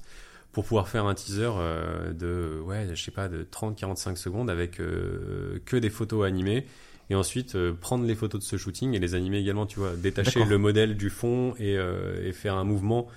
pour 0.52 0.66
pouvoir 0.66 0.88
faire 0.88 1.06
un 1.06 1.16
teaser 1.16 1.50
euh, 1.58 2.14
de, 2.14 2.62
ouais, 2.62 2.88
je 2.94 3.02
sais 3.04 3.12
pas, 3.12 3.28
de 3.28 3.44
30-45 3.52 4.16
secondes 4.16 4.50
avec 4.50 4.74
que 4.78 5.78
des 5.78 5.90
photos 5.90 6.26
animées. 6.26 6.66
Et 7.10 7.16
ensuite 7.16 7.56
euh, 7.56 7.74
prendre 7.74 8.06
les 8.06 8.16
photos 8.16 8.42
de 8.42 8.46
ce 8.46 8.58
shooting 8.58 8.94
et 8.94 9.00
les 9.00 9.14
animer 9.14 9.38
également, 9.40 9.66
tu 9.66 9.80
vois, 9.80 9.92
détacher 9.96 10.46
le 10.46 10.58
modèle 10.58 10.96
du 10.96 11.10
fond 11.10 11.54
et, 11.60 11.78
euh, 11.78 12.28
et 12.28 12.32
faire 12.32 12.56
un 12.56 12.64
mouvement. 12.64 13.08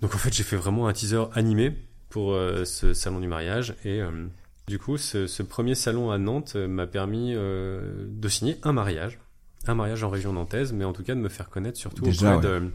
Donc 0.00 0.14
en 0.14 0.18
fait, 0.18 0.32
j'ai 0.32 0.42
fait 0.42 0.56
vraiment 0.56 0.88
un 0.88 0.92
teaser 0.92 1.24
animé 1.34 1.76
pour 2.08 2.32
euh, 2.32 2.64
ce 2.64 2.94
salon 2.94 3.20
du 3.20 3.28
mariage. 3.28 3.74
Et 3.84 4.00
euh, 4.00 4.26
du 4.66 4.78
coup, 4.78 4.96
ce, 4.96 5.26
ce 5.26 5.42
premier 5.42 5.74
salon 5.74 6.10
à 6.10 6.18
Nantes 6.18 6.54
euh, 6.56 6.66
m'a 6.68 6.86
permis 6.86 7.34
euh, 7.34 8.06
de 8.08 8.28
signer 8.28 8.58
un 8.62 8.72
mariage. 8.72 9.18
Un 9.66 9.74
mariage 9.74 10.02
en 10.02 10.08
région 10.08 10.32
nantaise, 10.32 10.72
mais 10.72 10.84
en 10.84 10.92
tout 10.92 11.02
cas 11.02 11.14
de 11.14 11.20
me 11.20 11.28
faire 11.28 11.50
connaître 11.50 11.78
surtout 11.78 12.02
Déjà, 12.02 12.36
auprès 12.36 12.48
de, 12.48 12.70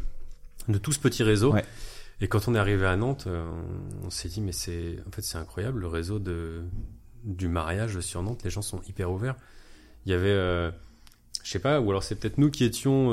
de 0.68 0.78
tout 0.78 0.92
ce 0.92 1.00
petit 1.00 1.24
réseau. 1.24 1.54
Ouais. 1.54 1.66
Et 2.22 2.28
quand 2.28 2.48
on 2.48 2.54
est 2.56 2.60
arrivé 2.60 2.86
à 2.86 2.96
Nantes, 2.96 3.28
on, 3.28 4.06
on 4.06 4.10
s'est 4.10 4.30
dit, 4.30 4.40
mais 4.40 4.52
c'est 4.52 4.98
en 5.08 5.12
fait 5.12 5.24
c'est 5.24 5.38
incroyable 5.38 5.80
le 5.82 5.88
réseau 5.88 6.20
de, 6.20 6.62
du 7.24 7.48
mariage 7.48 8.00
sur 8.02 8.22
Nantes. 8.22 8.44
Les 8.44 8.52
gens 8.52 8.62
sont 8.62 8.82
hyper 8.88 9.12
ouverts. 9.12 9.36
Il 10.06 10.12
y 10.12 10.16
avait, 10.16 10.72
je 11.44 11.50
sais 11.50 11.60
pas, 11.60 11.82
ou 11.82 11.90
alors 11.90 12.04
c'est 12.04 12.16
peut-être 12.16 12.38
nous 12.38 12.52
qui 12.52 12.64
étions 12.64 13.10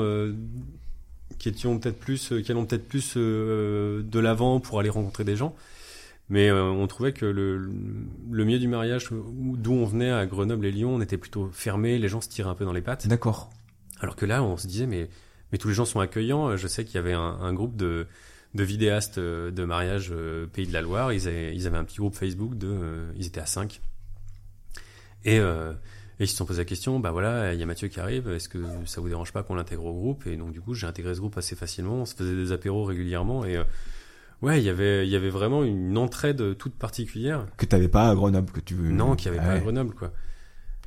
qui 1.37 1.49
étions 1.49 1.77
peut-être 1.79 1.99
plus, 1.99 2.31
euh, 2.31 2.41
qui 2.41 2.51
allons 2.51 2.65
peut-être 2.65 2.87
plus 2.87 3.13
euh, 3.17 4.01
de 4.03 4.19
l'avant 4.19 4.59
pour 4.59 4.79
aller 4.79 4.89
rencontrer 4.89 5.23
des 5.23 5.35
gens. 5.35 5.55
Mais 6.29 6.49
euh, 6.49 6.63
on 6.63 6.87
trouvait 6.87 7.11
que 7.13 7.25
le, 7.25 7.57
le 8.31 8.43
milieu 8.45 8.59
du 8.59 8.67
mariage 8.67 9.11
où- 9.11 9.57
d'où 9.57 9.73
on 9.73 9.85
venait 9.85 10.09
à 10.11 10.25
Grenoble 10.25 10.65
et 10.65 10.71
Lyon, 10.71 10.95
on 10.95 11.01
était 11.01 11.17
plutôt 11.17 11.49
fermé, 11.51 11.99
les 11.99 12.07
gens 12.07 12.21
se 12.21 12.29
tiraient 12.29 12.49
un 12.49 12.55
peu 12.55 12.65
dans 12.65 12.73
les 12.73 12.81
pattes. 12.81 13.07
D'accord. 13.07 13.49
Alors 13.99 14.15
que 14.15 14.25
là, 14.25 14.41
on 14.43 14.57
se 14.57 14.65
disait, 14.67 14.87
mais, 14.87 15.09
mais 15.51 15.57
tous 15.57 15.67
les 15.67 15.73
gens 15.73 15.85
sont 15.85 15.99
accueillants. 15.99 16.55
Je 16.57 16.67
sais 16.67 16.85
qu'il 16.85 16.95
y 16.95 16.97
avait 16.97 17.13
un, 17.13 17.19
un 17.21 17.53
groupe 17.53 17.75
de, 17.75 18.07
de 18.55 18.63
vidéastes 18.63 19.19
de 19.19 19.65
mariage 19.65 20.09
euh, 20.11 20.47
Pays 20.47 20.65
de 20.67 20.73
la 20.73 20.81
Loire. 20.81 21.11
Ils 21.13 21.27
avaient, 21.27 21.53
ils 21.55 21.67
avaient 21.67 21.77
un 21.77 21.83
petit 21.83 21.97
groupe 21.97 22.15
Facebook 22.15 22.57
de, 22.57 22.67
euh, 22.67 23.11
ils 23.17 23.27
étaient 23.27 23.41
à 23.41 23.45
5. 23.45 23.81
Et, 25.25 25.39
et 26.19 26.23
ils 26.25 26.27
se 26.27 26.35
sont 26.35 26.45
posé 26.45 26.61
la 26.61 26.65
question, 26.65 26.99
bah 26.99 27.11
voilà, 27.11 27.53
il 27.53 27.59
y 27.59 27.63
a 27.63 27.65
Mathieu 27.65 27.87
qui 27.87 27.99
arrive, 27.99 28.27
est-ce 28.29 28.47
que 28.49 28.59
ça 28.85 29.01
vous 29.01 29.07
dérange 29.09 29.31
pas 29.33 29.43
qu'on 29.43 29.55
l'intègre 29.55 29.85
au 29.85 29.93
groupe? 29.93 30.27
Et 30.27 30.35
donc 30.37 30.51
du 30.51 30.61
coup, 30.61 30.73
j'ai 30.73 30.87
intégré 30.87 31.13
ce 31.15 31.19
groupe 31.19 31.37
assez 31.37 31.55
facilement, 31.55 31.95
on 32.01 32.05
se 32.05 32.15
faisait 32.15 32.35
des 32.35 32.51
apéros 32.51 32.83
régulièrement 32.85 33.45
et 33.45 33.57
euh, 33.57 33.63
ouais, 34.41 34.59
il 34.61 34.63
y 34.65 34.69
avait 34.69 35.07
il 35.07 35.11
y 35.11 35.15
avait 35.15 35.29
vraiment 35.29 35.63
une 35.63 35.97
entraide 35.97 36.57
toute 36.57 36.75
particulière. 36.75 37.45
Que 37.57 37.65
t'avais 37.65 37.87
pas 37.87 38.09
à 38.09 38.15
Grenoble, 38.15 38.51
que 38.51 38.59
tu 38.59 38.75
veux. 38.75 38.91
Non, 38.91 39.15
qu'il 39.15 39.31
n'y 39.31 39.37
avait 39.37 39.45
Ah 39.47 39.51
pas 39.53 39.57
à. 39.57 39.59
Grenoble, 39.59 39.95
quoi. 39.95 40.11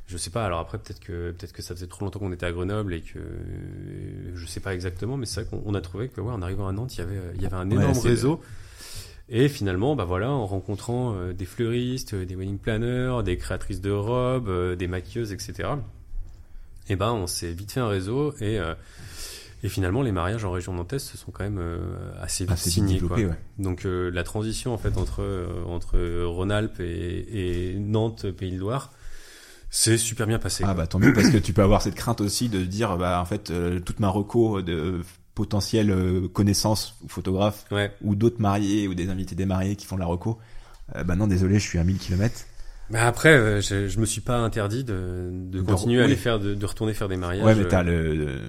Je 0.07 0.15
sais 0.15 0.29
pas. 0.29 0.45
Alors 0.45 0.59
après, 0.59 0.77
peut-être 0.77 1.01
que 1.01 1.31
peut-être 1.31 1.51
que 1.51 1.61
ça 1.61 1.75
faisait 1.75 1.87
trop 1.87 2.05
longtemps 2.05 2.19
qu'on 2.19 2.31
était 2.31 2.45
à 2.45 2.51
Grenoble 2.53 2.93
et 2.93 3.01
que 3.01 3.19
je 4.35 4.45
sais 4.45 4.61
pas 4.61 4.73
exactement, 4.73 5.17
mais 5.17 5.25
c'est 5.25 5.41
vrai 5.41 5.49
qu'on 5.49 5.61
on 5.65 5.73
a 5.75 5.81
trouvé 5.81 6.07
que 6.07 6.21
ouais, 6.21 6.31
en 6.31 6.41
arrivant 6.41 6.67
à 6.67 6.71
Nantes, 6.71 6.95
il 6.95 6.99
y 6.99 7.03
avait 7.03 7.19
il 7.35 7.41
y 7.41 7.45
avait 7.45 7.57
un 7.57 7.69
énorme 7.69 7.97
réseau. 7.99 8.39
Et 9.29 9.49
finalement, 9.49 9.95
bah 9.95 10.05
voilà, 10.05 10.29
en 10.31 10.45
rencontrant 10.45 11.13
euh, 11.15 11.33
des 11.33 11.45
fleuristes, 11.45 12.13
euh, 12.13 12.25
des 12.25 12.35
wedding 12.35 12.57
planners, 12.59 13.23
des 13.25 13.35
créatrices 13.37 13.81
de 13.81 13.91
robes, 13.91 14.47
euh, 14.47 14.75
des 14.75 14.87
maquilleuses, 14.87 15.33
etc. 15.33 15.69
Et 16.89 16.95
ben, 16.95 17.11
on 17.11 17.27
s'est 17.27 17.51
vite 17.51 17.73
fait 17.73 17.81
un 17.81 17.89
réseau 17.89 18.33
et 18.39 18.57
euh, 18.59 18.73
et 19.63 19.69
finalement, 19.69 20.03
les 20.03 20.11
mariages 20.11 20.45
en 20.45 20.51
région 20.51 20.71
nantaise 20.73 21.03
se 21.03 21.17
sont 21.17 21.31
quand 21.31 21.43
même 21.43 21.57
euh, 21.59 21.79
assez 22.21 22.43
vite 22.45 22.53
Assez 22.53 22.69
signés. 22.69 22.99
quoi. 22.99 23.17
ouais. 23.17 23.29
Donc 23.57 23.85
euh, 23.85 24.09
la 24.11 24.23
transition 24.23 24.71
en 24.73 24.77
fait 24.77 24.97
entre 24.97 25.23
euh, 25.23 25.63
entre 25.65 25.97
Rhône-Alpes 26.25 26.79
et, 26.79 27.71
et 27.73 27.73
Nantes, 27.79 28.29
Pays 28.31 28.51
de 28.51 28.59
Loire, 28.59 28.93
c'est 29.71 29.97
super 29.97 30.27
bien 30.27 30.37
passé. 30.39 30.63
Ah 30.63 30.67
quoi. 30.67 30.75
bah 30.75 30.87
tant 30.87 30.99
mieux 30.99 31.11
parce 31.11 31.29
que 31.31 31.37
tu 31.39 31.51
peux 31.53 31.63
avoir 31.63 31.81
cette 31.81 31.95
crainte 31.95 32.21
aussi 32.21 32.47
de 32.49 32.63
dire 32.63 32.95
bah 32.97 33.19
en 33.19 33.25
fait 33.25 33.49
euh, 33.49 33.79
toute 33.79 33.99
ma 33.99 34.09
reco 34.09 34.61
de 34.61 35.01
potentielles 35.37 35.91
euh, 35.91 36.27
connaissances 36.27 36.95
ou 37.03 37.07
photographes 37.07 37.65
Ouais. 37.71 37.91
ou 38.01 38.15
d'autres 38.15 38.41
mariés 38.41 38.87
ou 38.87 38.93
des 38.95 39.09
invités 39.09 39.35
des 39.35 39.45
mariés 39.45 39.75
qui 39.75 39.85
font 39.85 39.95
de 39.95 40.01
la 40.01 40.07
reco. 40.07 40.37
Euh, 40.95 41.03
bah 41.03 41.15
non 41.15 41.27
désolé 41.27 41.59
je 41.59 41.67
suis 41.67 41.79
à 41.79 41.83
1000 41.83 41.97
km. 41.99 42.33
Mais 42.89 42.99
après, 42.99 43.33
euh, 43.35 43.59
je, 43.61 43.87
je 43.89 43.99
me 43.99 44.05
suis 44.05 44.21
pas 44.21 44.37
interdit 44.37 44.83
de, 44.85 45.29
de 45.33 45.59
De 45.59 45.61
continuer 45.61 46.01
à 46.01 46.05
aller 46.05 46.13
oui. 46.13 46.19
faire, 46.19 46.39
de, 46.39 46.55
de 46.55 46.65
retourner 46.65 46.93
faire 46.93 47.09
des 47.09 47.17
mariages. 47.17 47.45
Ouais 47.45 47.53
mais 47.55 47.67
t'as 47.67 47.81
euh, 47.83 48.13
le, 48.13 48.15
le- 48.15 48.39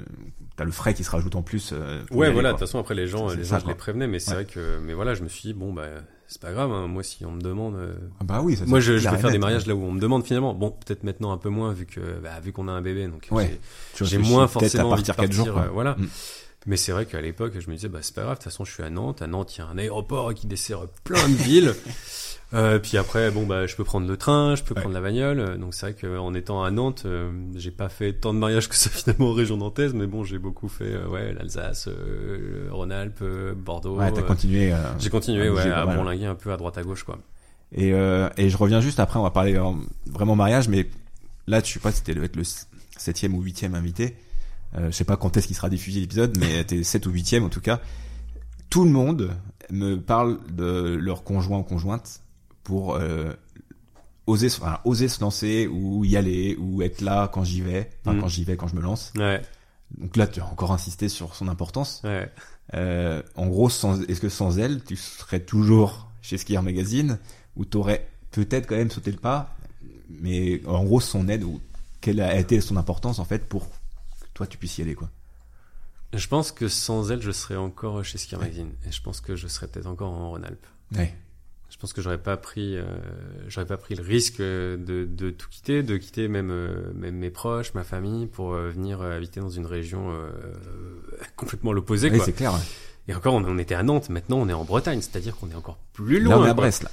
t'as 0.57 0.65
le 0.65 0.71
frais 0.73 0.95
qui 0.95 1.05
se 1.05 1.11
rajoute 1.11 1.35
en 1.37 1.43
plus. 1.43 1.71
euh, 1.73 2.01
Ouais, 2.11 2.27
aller, 2.27 2.33
voilà. 2.35 2.49
De 2.51 2.53
toute 2.55 2.61
façon, 2.67 2.79
après 2.81 2.95
les 2.95 3.07
gens, 3.07 3.29
C'est 3.29 3.37
les 3.37 3.45
ça, 3.45 3.59
gens, 3.59 3.65
je 3.67 3.71
les 3.71 3.77
prévenais, 3.77 4.07
mais 4.09 4.19
c'est 4.21 4.31
Ouais. 4.31 4.43
vrai 4.43 4.45
que, 4.47 4.79
mais 4.85 4.93
voilà, 4.95 5.15
je 5.15 5.23
me 5.23 5.29
suis 5.29 5.43
dit 5.43 5.55
bon 5.55 5.73
bah 5.73 5.87
c'est 6.29 6.41
pas 6.43 6.53
grave. 6.53 6.71
hein, 6.73 6.87
moi, 6.89 7.03
si 7.03 7.25
on 7.25 7.33
me 7.33 7.41
demande, 7.41 7.75
Ah 8.21 8.25
bah 8.25 8.41
oui. 8.43 8.55
Ça, 8.57 8.65
moi 8.67 8.79
je, 8.81 8.93
vais 8.93 9.01
faire 9.19 9.31
des 9.31 9.39
mariages 9.39 9.67
là 9.67 9.75
où 9.75 9.83
on 9.83 9.91
me 9.93 10.01
demande 10.01 10.25
finalement. 10.25 10.55
Bon, 10.55 10.71
peut-être 10.71 11.03
maintenant 11.05 11.33
un 11.33 11.39
peu 11.39 11.49
moins 11.49 11.73
vu 11.73 11.87
que 11.87 12.01
bah, 12.23 12.39
vu 12.41 12.53
qu'on 12.53 12.69
a 12.69 12.73
un 12.73 12.83
bébé, 12.83 13.09
donc 13.09 13.27
Ouais. 13.33 13.59
j'ai- 13.99 14.05
j'ai 14.05 14.19
moins 14.19 14.47
forcément 14.47 14.91
à 14.91 14.93
envie 14.95 15.03
de 15.03 15.07
partir 15.09 15.25
quatre 15.25 15.33
jours. 15.33 15.59
euh, 15.59 15.69
voilà. 15.73 15.97
Mm. 15.99 16.07
Mais 16.69 16.77
c'est 16.77 16.93
vrai 16.93 17.07
qu'à 17.07 17.21
l'époque, 17.21 17.55
je 17.59 17.69
me 17.71 17.75
disais, 17.75 17.89
bah, 17.89 18.01
c'est 18.03 18.15
pas 18.15 18.21
grave, 18.23 18.35
de 18.35 18.43
toute 18.43 18.45
façon, 18.45 18.65
je 18.65 18.71
suis 18.73 18.83
à 18.83 18.91
Nantes. 18.91 19.23
À 19.23 19.27
Nantes, 19.27 19.57
il 19.57 19.61
y 19.61 19.63
a 19.63 19.67
un 19.67 19.79
aéroport 19.79 20.35
qui 20.35 20.47
dessert 20.47 20.83
plein 21.03 21.29
de 21.29 21.35
villes. 21.35 21.75
Euh, 22.55 22.79
puis 22.79 22.97
après, 22.97 23.31
bon, 23.31 23.45
bah, 23.45 23.67
je 23.67 23.77
peux 23.77 23.85
prendre 23.85 24.09
le 24.09 24.17
train, 24.17 24.55
je 24.57 24.63
peux 24.63 24.75
Ouais. 24.75 24.81
prendre 24.81 24.95
la 24.95 25.03
bagnole. 25.03 25.39
Euh, 25.39 25.57
Donc 25.59 25.75
c'est 25.75 25.93
vrai 25.93 25.95
qu'en 25.95 26.33
étant 26.33 26.63
à 26.65 26.71
Nantes, 26.71 27.03
euh, 27.05 27.31
j'ai 27.57 27.71
pas 27.71 27.91
fait 27.91 28.15
tant 28.15 28.33
de 28.33 28.39
mariages 28.39 28.69
que 28.71 28.75
ça 28.75 28.89
finalement 28.89 29.29
en 29.29 29.33
région 29.35 29.59
nantaise, 29.59 29.93
mais 29.93 30.07
bon, 30.07 30.25
j'ai 30.25 30.39
beaucoup 30.39 30.67
fait, 30.71 30.95
euh, 30.95 31.07
ouais, 31.09 31.35
l'Alsace, 31.35 31.91
Rhône-Alpes, 32.71 33.23
Bordeaux. 33.55 33.97
Ouais 33.99 34.11
t'as 34.13 34.23
continué. 34.23 34.75
j'ai 34.99 35.11
continué, 35.11 35.49
à 35.49 35.53
ouais, 35.53 35.71
à 35.71 35.85
bourlinguer 35.85 36.25
un 36.25 36.35
peu 36.35 36.51
à 36.51 36.57
droite 36.57 36.79
à 36.79 36.83
gauche, 36.83 37.03
quoi. 37.05 37.19
Et, 37.73 37.89
et 37.91 38.49
je 38.49 38.57
reviens 38.57 38.81
juste 38.81 38.99
après, 38.99 39.19
on 39.19 39.25
va 39.25 39.31
parler 39.31 39.61
vraiment 40.07 40.35
mariage, 40.35 40.69
mais 40.71 40.89
là, 41.47 41.61
je 41.63 41.71
sais 41.71 41.81
pas 41.81 41.93
si 41.93 41.99
c'était 41.99 42.15
le, 42.15 42.25
être 42.25 42.37
le 42.37 42.45
septième 42.97 43.35
ou 43.35 43.43
huitième 43.43 43.75
invité. 43.75 44.17
Euh, 44.77 44.87
je 44.91 44.97
sais 44.97 45.05
pas 45.05 45.17
quand 45.17 45.37
est-ce 45.37 45.47
qu'il 45.47 45.57
sera 45.57 45.71
diffusé 45.71 46.01
l'épisode, 46.01 46.37
mais 46.39 46.63
t'es 46.67 46.83
sept 46.83 47.07
ou 47.07 47.11
huitième 47.11 47.45
en 47.45 47.49
tout 47.49 47.61
cas. 47.61 47.81
Tout 48.71 48.85
le 48.85 48.91
monde 48.91 49.31
me 49.71 49.97
parle 49.97 50.39
de 50.51 50.95
leur 51.01 51.25
conjoint 51.25 51.59
ou 51.59 51.63
conjointe 51.63 52.21
pour 52.65 52.95
euh, 52.97 53.33
oser, 54.27 54.49
enfin, 54.49 54.79
oser 54.85 55.09
se 55.09 55.21
lancer 55.23 55.67
ou 55.69 56.05
y 56.05 56.17
aller 56.17 56.55
ou 56.61 56.83
être 56.83 57.01
là 57.01 57.29
quand 57.33 57.45
j'y 57.45 57.63
vais, 57.63 57.91
enfin 58.05 58.17
Mm. 58.17 58.21
quand 58.21 58.29
j'y 58.29 58.45
vais, 58.45 58.57
quand 58.59 58.69
je 58.69 58.77
me 58.77 58.83
lance. 58.83 59.13
Ouais, 59.17 59.41
Donc 59.97 60.17
là, 60.17 60.27
tu 60.27 60.41
as 60.41 60.47
encore 60.47 60.73
insisté 60.73 61.09
sur 61.09 61.35
son 61.35 61.49
importance. 61.49 62.03
ouais. 62.05 62.31
Euh, 62.75 63.23
en 63.37 63.47
gros, 63.47 63.69
est-ce 63.71 64.21
que 64.21 64.29
sans 64.29 64.59
elle, 64.59 64.85
tu 64.85 64.95
serais 64.97 65.41
toujours 65.41 66.11
chez 66.21 66.37
Skier 66.37 66.61
Magazine 66.61 67.19
ou 67.57 67.65
t'aurais 67.65 68.07
peut-être 68.31 68.67
quand 68.67 68.77
même 68.77 68.91
sauté 68.91 69.11
le 69.11 69.17
pas, 69.17 69.57
mais 70.11 70.61
en 70.67 70.85
gros, 70.85 71.01
son 71.01 71.29
aide 71.31 71.45
ou 71.45 71.61
quelle 72.03 72.21
a 72.21 72.39
été 72.39 72.61
son 72.61 72.77
importance 72.77 73.19
en 73.19 73.25
fait 73.25 73.49
pour 73.49 73.67
toi 74.39 74.47
tu 74.47 74.57
puisses 74.57 74.79
y 74.79 74.83
aller 74.83 74.95
quoi. 74.95 75.11
Je 76.15 76.27
pense 76.27 76.53
que 76.53 76.69
sans 76.69 77.11
elle, 77.11 77.21
je 77.21 77.33
serais 77.33 77.57
encore 77.57 78.03
chez 78.05 78.17
Ski 78.17 78.37
Magazine. 78.37 78.71
Et 78.87 78.93
je 78.93 79.03
pense 79.03 79.21
que 79.21 79.37
je 79.37 79.47
serais 79.47 79.67
peut-être 79.67 79.89
encore 79.89 80.11
en 80.11 80.31
Rhône-Alpes. 80.31 80.67
Ouais. 80.97 81.15
Je 81.69 81.77
pense 81.77 81.93
que 81.93 82.01
j'aurais 82.01 82.23
pas 82.23 82.39
pris, 82.39 82.79
euh, 82.79 82.85
j'aurais 83.49 83.67
pas 83.67 83.77
pris 83.77 83.95
le 83.95 84.03
risque 84.03 84.39
de, 84.41 84.79
de 85.11 85.31
tout 85.31 85.49
quitter, 85.51 85.83
de 85.83 85.99
quitter 85.99 86.27
même, 86.29 86.51
euh, 86.51 86.93
même 86.95 87.17
mes 87.17 87.29
proches, 87.31 87.75
ma 87.75 87.85
famille, 87.85 88.27
pour 88.27 88.55
euh, 88.55 88.71
venir 88.71 89.03
euh, 89.03 89.15
habiter 89.15 89.41
dans 89.41 89.51
une 89.51 89.67
région 89.67 90.11
euh, 90.11 90.31
complètement 91.37 91.75
l'opposé. 91.75 92.11
Oui, 92.11 92.21
c'est 92.25 92.33
clair. 92.33 92.55
Et 93.07 93.15
encore, 93.15 93.35
on, 93.35 93.45
on 93.45 93.59
était 93.59 93.75
à 93.75 93.83
Nantes, 93.83 94.09
maintenant 94.09 94.39
on 94.39 94.49
est 94.49 94.55
en 94.55 94.65
Bretagne, 94.65 95.03
c'est-à-dire 95.03 95.37
qu'on 95.37 95.51
est 95.51 95.55
encore 95.55 95.79
plus 95.93 96.21
loin. 96.21 96.37
Là, 96.37 96.41
on 96.41 96.47
est 96.47 96.51
à. 96.51 96.55
Brest, 96.55 96.85
là. 96.85 96.91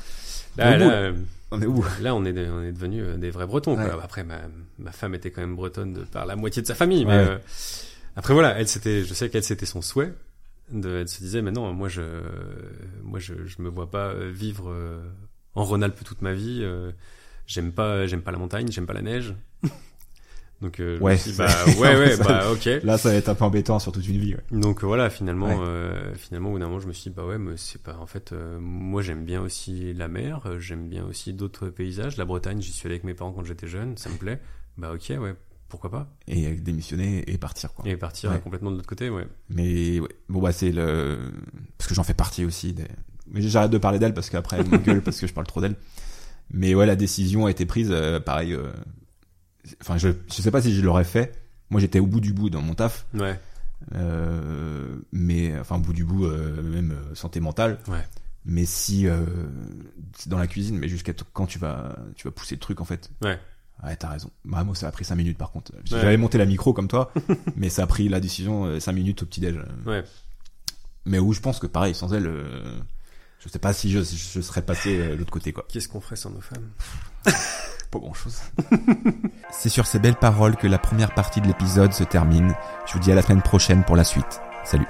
Euh, 0.60 1.14
On 1.52 1.62
est 1.62 1.66
où? 1.66 1.84
Là, 2.02 2.16
on 2.16 2.26
est, 2.26 2.34
de- 2.34 2.50
on 2.50 2.62
est 2.64 2.72
devenus 2.72 3.04
euh, 3.06 3.18
des 3.18 3.30
vrais 3.30 3.46
Bretons. 3.46 3.76
quoi. 3.76 4.04
Après, 4.04 4.24
ma, 4.24 4.41
ma 4.80 4.91
femme 4.91 5.14
était 5.16 5.32
quand 5.32 5.41
même 5.41 5.56
bretonne 5.56 5.93
de 5.93 6.02
par 6.04 6.26
la 6.26 6.36
moitié 6.36 6.62
de 6.62 6.68
sa 6.68 6.76
famille, 6.76 7.06
mais 7.06 7.12
Ouais. 7.12 7.28
euh, 7.30 7.38
après 8.16 8.34
voilà, 8.34 8.58
elle 8.60 8.68
c'était, 8.68 9.04
je 9.04 9.14
sais 9.14 9.30
qu'elle 9.30 9.43
c'était 9.43 9.66
son 9.66 9.82
souhait. 9.82 10.14
De, 10.72 10.98
elle 11.02 11.08
se 11.08 11.20
disait, 11.20 11.41
mais 11.43 11.52
non, 11.52 11.72
moi 11.74 11.88
je, 11.89 12.02
moi 13.04 13.20
je, 13.20 13.34
je 13.46 13.62
me 13.62 13.70
vois 13.70 13.91
pas 13.91 14.08
euh, 14.08 14.32
vivre 14.34 14.70
euh, 14.72 15.00
en 15.54 15.64
Rhône-Alpes 15.64 16.04
toute 16.04 16.22
ma 16.24 16.34
vie. 16.34 16.62
euh, 16.64 16.91
j'aime 17.46 17.72
pas, 17.72 18.08
j'aime 18.08 18.22
pas 18.24 18.32
la 18.32 18.39
montagne, 18.39 18.72
j'aime 18.72 18.88
pas 18.88 18.93
la 18.93 19.04
neige. 19.04 19.36
Donc 20.66 20.80
euh, 20.80 20.97
Ouais, 20.99 21.16
bah 21.38 21.47
ouais, 21.80 21.95
ouais, 21.95 22.16
ça- 22.16 22.24
bah 22.24 22.51
ok. 22.51 22.66
Là, 22.84 22.97
ça 22.97 23.09
va 23.09 23.16
être 23.16 23.30
un 23.30 23.36
peu 23.36 23.43
embêtant 23.45 23.78
sur 23.78 23.91
toute 23.91 24.07
une 24.07 24.18
vie. 24.18 24.34
Ouais. 24.34 24.59
Donc 24.59 24.84
euh, 24.84 24.88
voilà, 24.88 25.11
finalement, 25.11 25.47
Ouais. 25.47 25.55
euh, 25.68 26.16
finalement, 26.16 26.49
au 26.49 26.53
bout 26.53 26.59
d'un 26.59 26.66
moment, 26.66 26.80
je 26.80 26.88
me 26.88 26.93
suis 26.93 27.11
dit, 27.11 27.16
bah 27.16 27.24
ouais, 27.24 27.38
mais 27.38 27.51
c'est 27.55 27.82
pas. 27.84 27.95
En 27.99 28.07
fait, 28.07 28.34
moi, 28.59 29.03
j'aime 29.03 29.26
bien 29.26 29.41
aussi 29.41 29.93
la 29.93 30.07
mer, 30.07 30.41
j'aime 30.59 30.89
bien 30.89 31.05
aussi 31.05 31.34
d'autres 31.34 31.68
paysages. 31.70 32.18
La 32.18 32.26
Bretagne, 32.26 32.61
j'y 32.61 32.72
suis 32.72 32.88
allé 32.88 32.95
avec 32.95 33.03
mes 33.03 33.13
parents 33.13 33.32
quand 33.32 33.43
j'étais 33.43 33.68
jeune, 33.68 33.95
ça 33.97 34.09
me 34.09 34.16
plaît. 34.16 34.39
Bah 34.78 34.91
ok, 34.91 35.13
ouais, 35.22 35.36
pourquoi 35.70 35.91
pas 35.91 36.07
Et 36.28 36.49
démissionner 36.55 37.24
et 37.32 37.38
partir, 37.38 37.72
quoi. 37.74 37.88
Et 37.88 37.95
partir 37.95 38.32
Ouais. 38.32 38.39
complètement 38.39 38.72
de 38.72 38.78
l'autre 38.78 38.88
côté, 38.89 39.11
ouais. 39.11 39.28
Mais 39.49 39.99
ouais. 39.99 40.09
bon, 40.30 40.41
bah, 40.41 40.51
c'est 40.51 40.72
le. 40.72 41.20
Parce 41.78 41.88
que 41.88 41.93
j'en 41.93 42.03
fais 42.03 42.16
partie 42.16 42.43
aussi. 42.43 42.74
Des... 42.74 42.86
Mais 43.32 43.41
j'arrête 43.41 43.70
de 43.72 43.78
parler 43.78 43.99
d'elle 43.99 44.16
parce 44.16 44.32
qu'après, 44.32 44.57
elle 44.59 44.68
me 44.68 44.78
gueule 44.84 45.01
parce 45.03 45.20
que 45.20 45.28
je 45.28 45.34
parle 45.34 45.45
trop 45.47 45.61
d'elle. 45.61 45.76
Mais 46.51 46.74
ouais, 46.76 46.86
la 46.88 46.95
décision 46.95 47.45
a 47.45 47.51
été 47.51 47.66
prise, 47.68 47.93
pareil. 48.26 48.57
Enfin, 49.82 49.97
je, 49.97 50.09
je 50.28 50.41
sais 50.41 50.51
pas 50.51 50.61
si 50.61 50.74
je 50.76 50.82
l'aurais 50.82 51.03
fait. 51.03 51.34
Moi, 51.70 51.82
j'étais 51.82 51.99
au 51.99 52.05
bout 52.07 52.20
du 52.20 52.34
bout 52.34 52.49
dans 52.49 52.61
mon 52.61 52.74
taf. 52.76 53.05
Ouais, 53.13 53.39
Euh, 53.93 54.95
mais 55.11 55.57
enfin 55.59 55.76
au 55.76 55.80
bout 55.80 55.93
du 55.93 56.05
bout 56.05 56.26
euh, 56.26 56.61
même 56.63 56.91
euh, 56.93 57.13
santé 57.16 57.39
mentale 57.39 57.78
Ouais. 57.88 58.03
mais 58.45 58.66
si 58.66 59.05
euh, 59.07 59.26
c'est 60.18 60.30
dans 60.30 60.39
la 60.39 60.47
cuisine 60.47 60.78
mais 60.80 60.88
jusqu'à 60.88 61.11
quand 61.34 61.45
tu 61.45 61.59
vas 61.59 61.95
tu 62.16 62.26
vas 62.28 62.32
pousser 62.32 62.55
le 62.55 62.61
truc 62.61 62.80
en 62.82 62.86
fait 62.86 63.11
Ouais. 63.24 63.38
ouais 63.84 63.95
t'as 63.97 64.09
raison 64.09 64.32
bah 64.45 64.63
moi 64.63 64.76
ça 64.76 64.88
a 64.88 64.91
pris 64.91 65.03
5 65.05 65.16
minutes 65.16 65.38
par 65.38 65.51
contre 65.51 65.74
Ouais. 65.74 65.82
j'avais 65.86 66.18
monté 66.18 66.38
la 66.38 66.45
micro 66.45 66.74
comme 66.74 66.88
toi 66.88 67.11
mais 67.57 67.70
ça 67.70 67.84
a 67.84 67.88
pris 67.88 68.07
la 68.09 68.20
décision 68.22 68.80
5 68.80 68.91
minutes 68.93 69.24
au 69.24 69.26
petit 69.26 69.41
déj 69.41 69.57
ouais. 69.86 70.03
mais 71.05 71.20
où 71.20 71.34
je 71.34 71.41
pense 71.41 71.59
que 71.59 71.68
pareil 71.68 71.93
sans 71.93 72.13
elle 72.13 72.32
je 73.46 73.50
sais 73.52 73.60
pas 73.60 73.74
si 73.74 73.91
je, 73.91 74.00
je 74.00 74.41
serais 74.41 74.62
passé 74.62 74.98
euh, 74.98 75.10
de 75.12 75.16
l'autre 75.16 75.32
côté 75.32 75.54
quoi. 75.54 75.66
Qu'est-ce 75.70 75.88
qu'on 75.88 76.02
ferait 76.02 76.16
sans 76.16 76.32
nos 76.32 76.41
femmes 76.41 76.70
pas 77.91 78.00
grand 78.00 78.14
chose 78.14 78.39
c'est 79.52 79.70
sur 79.70 79.86
ces 79.86 80.00
belles 80.00 80.16
paroles 80.16 80.56
que 80.56 80.68
la 80.68 80.80
première 80.80 81.14
partie 81.14 81.41
de 81.41 81.48
l'épisode 81.48 81.93
se 81.93 82.04
termine. 82.04 82.56
Je 82.88 82.93
vous 82.93 83.00
dis 83.00 83.12
à 83.12 83.16
la 83.16 83.22
semaine 83.22 83.41
prochaine 83.41 83.84
pour 83.84 83.96
la 83.96 84.04
suite. 84.04 84.41
Salut 84.64 84.88